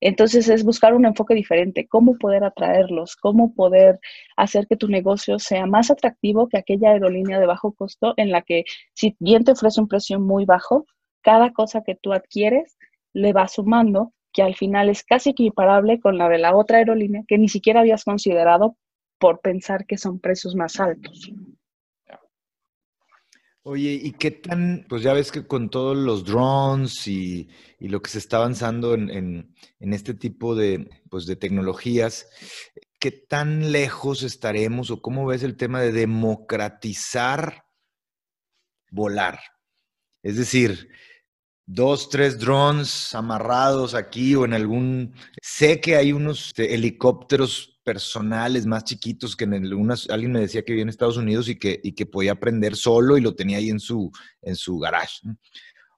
Entonces 0.00 0.48
es 0.48 0.62
buscar 0.62 0.94
un 0.94 1.06
enfoque 1.06 1.34
diferente, 1.34 1.88
cómo 1.88 2.18
poder 2.18 2.44
atraerlos, 2.44 3.16
cómo 3.16 3.54
poder 3.54 3.98
hacer 4.36 4.66
que 4.66 4.76
tu 4.76 4.88
negocio 4.88 5.38
sea 5.38 5.66
más 5.66 5.90
atractivo 5.90 6.48
que 6.48 6.58
aquella 6.58 6.90
aerolínea 6.90 7.40
de 7.40 7.46
bajo 7.46 7.72
costo 7.72 8.12
en 8.18 8.30
la 8.30 8.42
que 8.42 8.64
si 8.92 9.16
bien 9.18 9.44
te 9.44 9.52
ofrece 9.52 9.80
un 9.80 9.88
precio 9.88 10.20
muy 10.20 10.44
bajo, 10.44 10.86
cada 11.26 11.52
cosa 11.52 11.82
que 11.82 11.96
tú 11.96 12.12
adquieres 12.12 12.78
le 13.12 13.32
va 13.32 13.48
sumando, 13.48 14.12
que 14.32 14.42
al 14.42 14.54
final 14.54 14.88
es 14.88 15.02
casi 15.02 15.30
equiparable 15.30 15.98
con 15.98 16.18
la 16.18 16.28
de 16.28 16.38
la 16.38 16.54
otra 16.54 16.78
aerolínea 16.78 17.24
que 17.26 17.36
ni 17.36 17.48
siquiera 17.48 17.80
habías 17.80 18.04
considerado 18.04 18.76
por 19.18 19.40
pensar 19.40 19.86
que 19.86 19.98
son 19.98 20.20
precios 20.20 20.54
más 20.54 20.78
altos. 20.78 21.32
Oye, 23.62 23.98
¿y 24.00 24.12
qué 24.12 24.30
tan, 24.30 24.86
pues 24.88 25.02
ya 25.02 25.14
ves 25.14 25.32
que 25.32 25.48
con 25.48 25.68
todos 25.68 25.96
los 25.96 26.24
drones 26.24 27.08
y, 27.08 27.48
lo 27.80 28.00
que 28.00 28.10
se 28.10 28.18
está 28.18 28.36
avanzando 28.36 28.94
en, 28.94 29.52
este 29.80 30.14
tipo 30.14 30.54
de, 30.54 30.88
pues 31.10 31.26
de 31.26 31.34
tecnologías, 31.34 32.30
qué 33.00 33.10
tan 33.10 33.72
lejos 33.72 34.22
estaremos 34.22 34.92
o 34.92 35.02
cómo 35.02 35.26
ves 35.26 35.42
el 35.42 35.56
tema 35.56 35.80
de 35.80 35.90
democratizar 35.90 37.64
volar? 38.92 39.40
Es 40.22 40.36
decir, 40.36 40.88
dos, 41.66 42.08
tres 42.08 42.38
drones 42.38 43.14
amarrados 43.14 43.94
aquí 43.94 44.34
o 44.34 44.44
en 44.44 44.54
algún... 44.54 45.14
Sé 45.42 45.80
que 45.80 45.96
hay 45.96 46.12
unos 46.12 46.48
este, 46.48 46.74
helicópteros 46.74 47.80
personales 47.84 48.66
más 48.66 48.84
chiquitos 48.84 49.36
que 49.36 49.44
en 49.44 49.54
algunas... 49.54 50.08
Alguien 50.08 50.32
me 50.32 50.40
decía 50.40 50.62
que 50.62 50.72
vivía 50.72 50.84
en 50.84 50.88
Estados 50.88 51.16
Unidos 51.16 51.48
y 51.48 51.56
que, 51.58 51.80
y 51.82 51.92
que 51.92 52.06
podía 52.06 52.32
aprender 52.32 52.76
solo 52.76 53.18
y 53.18 53.20
lo 53.20 53.34
tenía 53.34 53.58
ahí 53.58 53.70
en 53.70 53.80
su, 53.80 54.10
en 54.42 54.54
su 54.54 54.78
garage. 54.78 55.20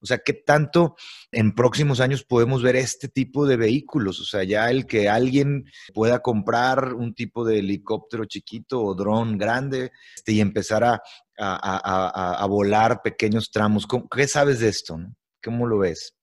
O 0.00 0.06
sea, 0.06 0.18
¿qué 0.18 0.32
tanto 0.32 0.94
en 1.32 1.54
próximos 1.54 2.00
años 2.00 2.22
podemos 2.22 2.62
ver 2.62 2.76
este 2.76 3.08
tipo 3.08 3.46
de 3.46 3.56
vehículos? 3.56 4.20
O 4.20 4.24
sea, 4.24 4.44
ya 4.44 4.70
el 4.70 4.86
que 4.86 5.08
alguien 5.08 5.64
pueda 5.92 6.20
comprar 6.20 6.94
un 6.94 7.14
tipo 7.14 7.44
de 7.44 7.58
helicóptero 7.58 8.24
chiquito 8.24 8.80
o 8.80 8.94
dron 8.94 9.36
grande 9.36 9.90
este, 10.14 10.32
y 10.32 10.40
empezar 10.40 10.84
a, 10.84 11.02
a, 11.36 12.42
a, 12.42 12.46
volar 12.46 13.02
pequeños 13.02 13.50
tramos. 13.50 13.86
¿Qué 14.14 14.28
sabes 14.28 14.60
de 14.60 14.68
esto? 14.68 14.98
¿Cómo 15.42 15.66
lo 15.66 15.78
ves? 15.78 16.14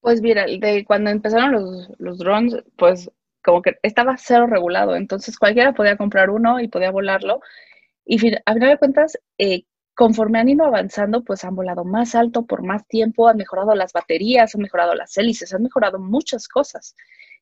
Pues 0.00 0.22
mira, 0.22 0.46
cuando 0.86 1.10
empezaron 1.10 1.52
los, 1.52 1.90
los 1.98 2.18
drones, 2.18 2.62
pues 2.76 3.10
como 3.44 3.62
que 3.62 3.76
estaba 3.82 4.16
cero 4.18 4.46
regulado, 4.46 4.96
entonces 4.96 5.38
cualquiera 5.38 5.72
podía 5.72 5.96
comprar 5.96 6.30
uno 6.30 6.60
y 6.60 6.68
podía 6.68 6.90
volarlo. 6.90 7.40
Y 8.04 8.16
a 8.44 8.54
final 8.54 8.70
de 8.70 8.78
cuentas, 8.78 9.18
eh, 9.38 9.64
conforme 9.94 10.38
han 10.38 10.48
ido 10.48 10.64
avanzando, 10.64 11.24
pues 11.24 11.44
han 11.44 11.56
volado 11.56 11.84
más 11.84 12.14
alto 12.14 12.44
por 12.44 12.62
más 12.62 12.86
tiempo, 12.86 13.28
han 13.28 13.36
mejorado 13.36 13.74
las 13.74 13.92
baterías, 13.92 14.54
han 14.54 14.62
mejorado 14.62 14.94
las 14.94 15.16
hélices, 15.16 15.54
han 15.54 15.62
mejorado 15.62 15.98
muchas 15.98 16.48
cosas. 16.48 16.94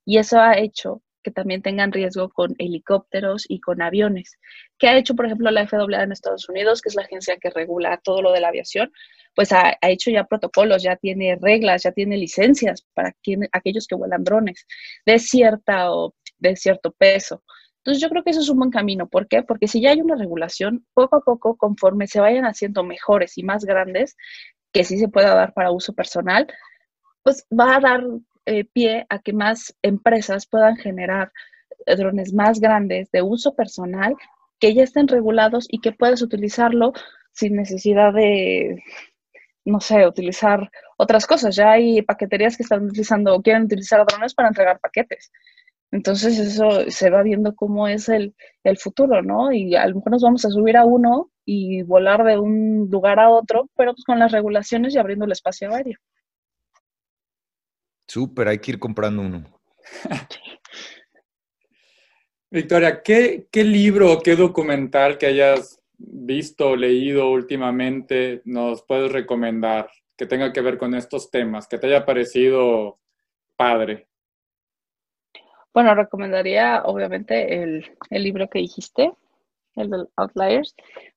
Y 0.04 0.18
eso 0.18 0.38
ha 0.40 0.58
hecho 0.58 1.02
que 1.24 1.32
también 1.32 1.62
tengan 1.62 1.90
riesgo 1.90 2.28
con 2.28 2.54
helicópteros 2.58 3.46
y 3.48 3.60
con 3.60 3.82
aviones. 3.82 4.38
¿Qué 4.78 4.88
ha 4.88 4.96
hecho, 4.96 5.16
por 5.16 5.26
ejemplo, 5.26 5.50
la 5.50 5.66
FAA 5.66 6.04
en 6.04 6.12
Estados 6.12 6.48
Unidos, 6.48 6.80
que 6.82 6.90
es 6.90 6.94
la 6.94 7.02
agencia 7.02 7.38
que 7.40 7.50
regula 7.50 8.00
todo 8.04 8.22
lo 8.22 8.30
de 8.30 8.40
la 8.40 8.48
aviación? 8.48 8.92
Pues 9.34 9.50
ha, 9.52 9.76
hecho 9.82 10.10
ya 10.10 10.24
protocolos, 10.24 10.82
ya 10.82 10.96
tiene 10.96 11.36
reglas, 11.40 11.82
ya 11.82 11.90
tiene 11.90 12.16
licencias 12.16 12.86
para 12.94 13.12
aquellos 13.52 13.86
que 13.88 13.96
vuelan 13.96 14.22
drones 14.22 14.66
de 15.04 15.18
cierta 15.18 15.90
o 15.90 16.14
de 16.38 16.54
cierto 16.54 16.92
peso. 16.92 17.42
Entonces 17.78 18.00
yo 18.00 18.08
creo 18.08 18.22
que 18.22 18.30
eso 18.30 18.40
es 18.40 18.48
un 18.48 18.58
buen 18.58 18.70
camino. 18.70 19.08
¿Por 19.08 19.26
qué? 19.26 19.42
Porque 19.42 19.66
si 19.66 19.80
ya 19.80 19.90
hay 19.90 20.00
una 20.00 20.16
regulación, 20.16 20.86
poco 20.94 21.16
a 21.16 21.20
poco, 21.20 21.56
conforme 21.56 22.06
se 22.06 22.20
vayan 22.20 22.44
haciendo 22.44 22.84
mejores 22.84 23.36
y 23.36 23.42
más 23.42 23.64
grandes, 23.64 24.16
que 24.72 24.84
sí 24.84 24.98
se 24.98 25.08
pueda 25.08 25.34
dar 25.34 25.52
para 25.54 25.70
uso 25.70 25.94
personal, 25.94 26.46
pues 27.22 27.46
va 27.50 27.76
a 27.76 27.80
dar 27.80 28.04
eh, 28.47 28.64
pie 28.64 29.07
a 29.09 29.18
que 29.20 29.32
más 29.32 29.76
empresas 29.82 30.47
puedan 30.47 30.76
generar 30.76 31.32
drones 31.86 32.32
más 32.32 32.61
grandes 32.61 33.11
de 33.11 33.22
uso 33.22 33.55
personal 33.55 34.16
que 34.59 34.74
ya 34.74 34.82
estén 34.82 35.09
regulados 35.09 35.66
y 35.68 35.80
que 35.80 35.92
puedas 35.92 36.22
utilizarlo 36.22 36.92
sin 37.32 37.57
necesidad 37.57 38.12
de, 38.12 38.82
no 39.64 39.80
sé, 39.80 40.07
utilizar 40.07 40.70
otras 40.97 41.26
cosas. 41.26 41.57
Ya 41.57 41.72
hay 41.72 42.03
paqueterías 42.03 42.57
que 42.57 42.62
están 42.62 42.86
utilizando 42.86 43.34
o 43.34 43.42
quieren 43.42 43.64
utilizar 43.64 44.05
drones 44.07 44.34
para 44.34 44.49
entregar 44.49 44.80
paquetes. 44.80 45.30
Entonces 45.90 46.38
eso 46.38 46.90
se 46.90 47.11
va 47.11 47.22
viendo 47.22 47.55
cómo 47.55 47.86
es 47.88 48.09
el, 48.09 48.34
el, 48.64 48.78
futuro, 48.78 49.22
¿no? 49.22 49.53
Y 49.53 49.76
a 49.76 49.86
lo 49.86 49.97
mejor 49.97 50.12
nos 50.12 50.22
vamos 50.22 50.45
a 50.45 50.51
subir 50.51 50.76
a 50.76 50.84
uno 50.84 51.30
y 51.45 51.82
volar 51.82 52.24
de 52.24 52.38
un 52.38 52.88
lugar 52.90 53.20
a 53.20 53.30
otro, 53.30 53.68
pero 53.76 53.92
pues 53.92 54.05
con 54.05 54.18
las 54.18 54.32
regulaciones 54.32 54.95
y 54.95 54.99
abriendo 54.99 55.24
el 55.24 55.32
espacio 55.32 55.72
aéreo. 55.72 55.99
Súper, 58.07 58.48
hay 58.48 58.59
que 58.59 58.72
ir 58.72 58.78
comprando 58.78 59.22
uno. 59.22 59.44
Victoria, 62.50 63.02
¿qué, 63.02 63.48
libro 63.52 64.12
o 64.12 64.20
qué 64.20 64.36
documental 64.36 65.18
que 65.18 65.26
hayas 65.26 65.82
visto 65.96 66.70
o 66.70 66.76
leído 66.76 67.30
últimamente 67.30 68.42
nos 68.44 68.84
puedes 68.84 69.11
recomendar 69.11 69.90
que 70.16 70.26
tenga 70.26 70.52
que 70.52 70.61
ver 70.61 70.78
con 70.78 70.94
estos 70.94 71.30
temas, 71.30 71.66
que 71.66 71.78
te 71.78 71.88
haya 71.88 72.05
parecido 72.05 73.00
padre? 73.57 74.07
Bueno, 75.72 75.96
recomendaría 75.96 76.82
obviamente 76.84 77.61
el, 77.61 77.90
libro 78.11 78.48
que 78.48 78.61
dijiste, 78.61 79.12
el 79.74 79.90
de 79.90 80.07
Outliers, 80.14 80.76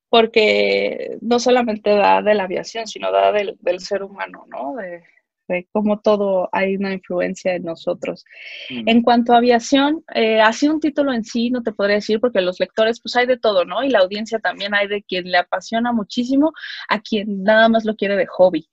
porque 0.09 1.19
no 1.21 1.37
solamente 1.37 1.91
da 1.91 2.23
de 2.23 2.33
la 2.33 2.45
aviación, 2.45 2.87
sino 2.87 3.11
da 3.11 3.31
del, 3.31 3.57
del 3.59 3.79
ser 3.79 4.01
humano, 4.01 4.45
¿no? 4.47 4.73
De, 4.75 5.03
de 5.47 5.67
cómo 5.71 5.99
todo 5.99 6.49
hay 6.51 6.75
una 6.75 6.93
influencia 6.93 7.55
en 7.55 7.63
nosotros. 7.63 8.25
Mm. 8.69 8.89
En 8.89 9.01
cuanto 9.01 9.33
a 9.33 9.37
aviación, 9.37 10.03
eh, 10.13 10.41
así 10.41 10.67
un 10.67 10.79
título 10.79 11.13
en 11.13 11.23
sí 11.23 11.49
no 11.49 11.63
te 11.63 11.71
podría 11.71 11.95
decir 11.95 12.19
porque 12.19 12.41
los 12.41 12.59
lectores 12.59 13.01
pues 13.01 13.15
hay 13.15 13.25
de 13.25 13.37
todo, 13.37 13.65
¿no? 13.65 13.83
Y 13.83 13.89
la 13.89 13.99
audiencia 13.99 14.39
también 14.39 14.73
hay 14.73 14.87
de 14.87 15.03
quien 15.03 15.31
le 15.31 15.37
apasiona 15.37 15.91
muchísimo 15.93 16.53
a 16.89 16.99
quien 17.01 17.43
nada 17.43 17.69
más 17.69 17.85
lo 17.85 17.95
quiere 17.95 18.15
de 18.15 18.27
hobby. 18.27 18.67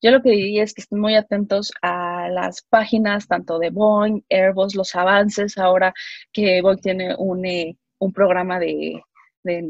Yo 0.00 0.12
lo 0.12 0.22
que 0.22 0.30
diría 0.30 0.62
es 0.62 0.74
que 0.74 0.82
estén 0.82 1.00
muy 1.00 1.16
atentos 1.16 1.72
a 1.82 2.28
las 2.28 2.62
páginas 2.62 3.26
tanto 3.26 3.58
de 3.58 3.70
Boeing, 3.70 4.22
Airbus, 4.30 4.76
los 4.76 4.94
avances 4.94 5.58
ahora 5.58 5.92
que 6.32 6.62
Boeing 6.62 6.80
tiene 6.80 7.16
un, 7.16 7.44
eh, 7.44 7.76
un 7.98 8.12
programa 8.12 8.60
de, 8.60 9.02
de 9.42 9.64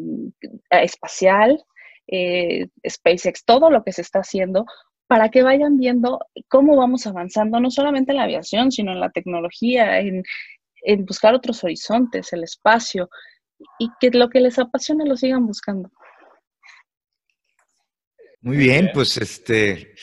espacial, 0.70 1.62
eh, 2.06 2.68
SpaceX, 2.86 3.44
todo 3.44 3.70
lo 3.70 3.82
que 3.84 3.92
se 3.92 4.02
está 4.02 4.20
haciendo 4.20 4.66
para 5.08 5.30
que 5.30 5.42
vayan 5.42 5.78
viendo 5.78 6.20
cómo 6.48 6.76
vamos 6.76 7.06
avanzando, 7.06 7.58
no 7.58 7.70
solamente 7.70 8.12
en 8.12 8.18
la 8.18 8.24
aviación, 8.24 8.70
sino 8.70 8.92
en 8.92 9.00
la 9.00 9.10
tecnología, 9.10 10.00
en, 10.00 10.22
buscar 11.06 11.34
otros 11.34 11.64
horizontes, 11.64 12.32
el 12.32 12.44
espacio, 12.44 13.08
y 13.78 13.88
que 13.98 14.10
lo 14.10 14.28
que 14.28 14.40
les 14.40 14.58
apasione 14.58 15.06
lo 15.06 15.16
sigan 15.16 15.46
buscando. 15.46 15.90
Muy 18.42 18.56
bien, 18.58 18.90
pues 18.92 19.16
este, 19.16 19.94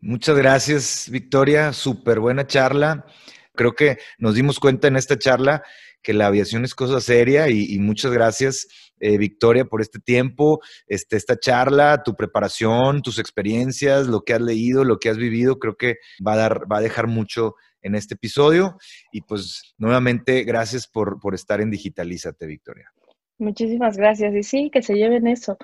muchas 0.00 0.36
gracias, 0.36 1.08
Victoria, 1.10 1.72
súper 1.72 2.18
buena 2.18 2.46
charla. 2.46 3.06
Creo 3.54 3.74
que 3.74 3.98
nos 4.18 4.34
dimos 4.34 4.58
cuenta 4.58 4.88
en 4.88 4.96
esta 4.96 5.16
charla 5.16 5.62
que 6.04 6.12
la 6.12 6.26
aviación 6.26 6.64
es 6.64 6.74
cosa 6.74 7.00
seria 7.00 7.48
y, 7.48 7.78
muchas 7.80 8.12
gracias, 8.12 8.68
eh, 9.00 9.18
Victoria, 9.18 9.64
por 9.64 9.80
este 9.80 9.98
tiempo, 9.98 10.60
este, 10.86 11.16
esta 11.16 11.36
charla, 11.36 12.02
tu 12.04 12.14
preparación, 12.14 13.02
tus 13.02 13.18
experiencias, 13.18 14.06
lo 14.06 14.20
que 14.22 14.34
has 14.34 14.40
leído, 14.40 14.84
lo 14.84 14.98
que 14.98 15.08
has 15.08 15.16
vivido, 15.16 15.58
creo 15.58 15.76
que 15.76 15.96
va 16.24 16.34
a, 16.34 16.36
dar, 16.36 16.70
va 16.70 16.78
a 16.78 16.82
dejar 16.82 17.08
mucho 17.08 17.54
en 17.82 17.94
este 17.94 18.14
episodio. 18.14 18.76
Y 19.10 19.22
pues 19.22 19.74
nuevamente, 19.78 20.44
gracias 20.44 20.86
por, 20.86 21.18
por 21.18 21.34
estar 21.34 21.60
en 21.60 21.70
Digitalízate, 21.70 22.46
Victoria. 22.46 22.92
Muchísimas 23.38 23.96
gracias. 23.96 24.34
Y 24.34 24.42
sí, 24.42 24.70
que 24.70 24.82
se 24.82 24.94
lleven 24.94 25.26
eso, 25.26 25.56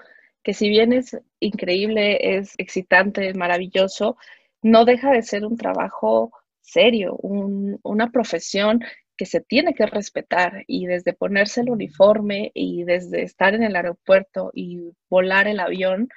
que 0.43 0.55
si 0.55 0.69
bien 0.69 0.93
es 0.93 1.17
increíble, 1.39 2.39
es 2.39 2.55
excitante, 2.59 3.33
maravilloso, 3.35 4.17
no 4.63 4.85
deja 4.85 5.13
de 5.13 5.23
ser 5.23 5.45
un 5.45 5.57
trabajo 5.57 6.33
serio, 6.61 7.17
una 7.17 8.11
profesión 8.11 8.81
que 9.21 9.27
se 9.27 9.43
tiene 9.43 9.75
que 9.75 9.85
respetar 9.85 10.65
y 10.67 10.87
desde 10.87 11.13
ponerse 11.13 11.61
el 11.61 11.69
uniforme 11.69 12.53
y 12.55 12.85
desde 12.85 13.21
estar 13.21 13.55
en 13.55 13.63
el 13.63 13.77
aeropuerto 13.77 14.51
y 14.55 14.93
volar 15.11 15.47
el 15.47 15.61
avión, 15.61 16.09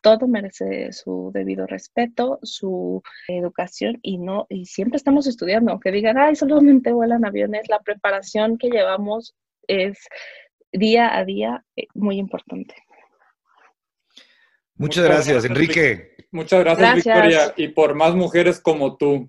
todo 0.00 0.28
merece 0.28 0.92
su 0.92 1.32
debido 1.34 1.66
respeto, 1.66 2.38
su 2.44 3.02
educación 3.26 3.98
y 4.00 4.18
no 4.18 4.46
y 4.48 4.66
siempre 4.66 4.96
estamos 4.96 5.26
estudiando, 5.26 5.72
aunque 5.72 5.90
digan, 5.90 6.18
"Ay, 6.18 6.36
solamente 6.36 6.92
vuelan 6.92 7.24
aviones", 7.24 7.68
la 7.68 7.80
preparación 7.80 8.58
que 8.58 8.70
llevamos 8.70 9.34
es 9.66 9.98
día 10.70 11.18
a 11.18 11.24
día 11.24 11.64
eh, 11.74 11.88
muy 11.94 12.16
importante. 12.18 12.76
Muchas, 14.76 15.04
gracias, 15.04 15.44
Enrique. 15.46 16.14
Muchas 16.30 16.60
gracias, 16.60 16.94
Victoria. 16.94 17.54
Y 17.56 17.66
por 17.66 17.96
más 17.96 18.14
mujeres 18.14 18.60
como 18.60 18.96
tú. 18.96 19.28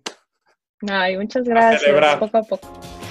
Ay, 0.88 1.18
muchas 1.18 1.46
gracias. 1.46 2.20
Poco 2.20 2.38
a 2.38 2.44
poco. 2.44 3.03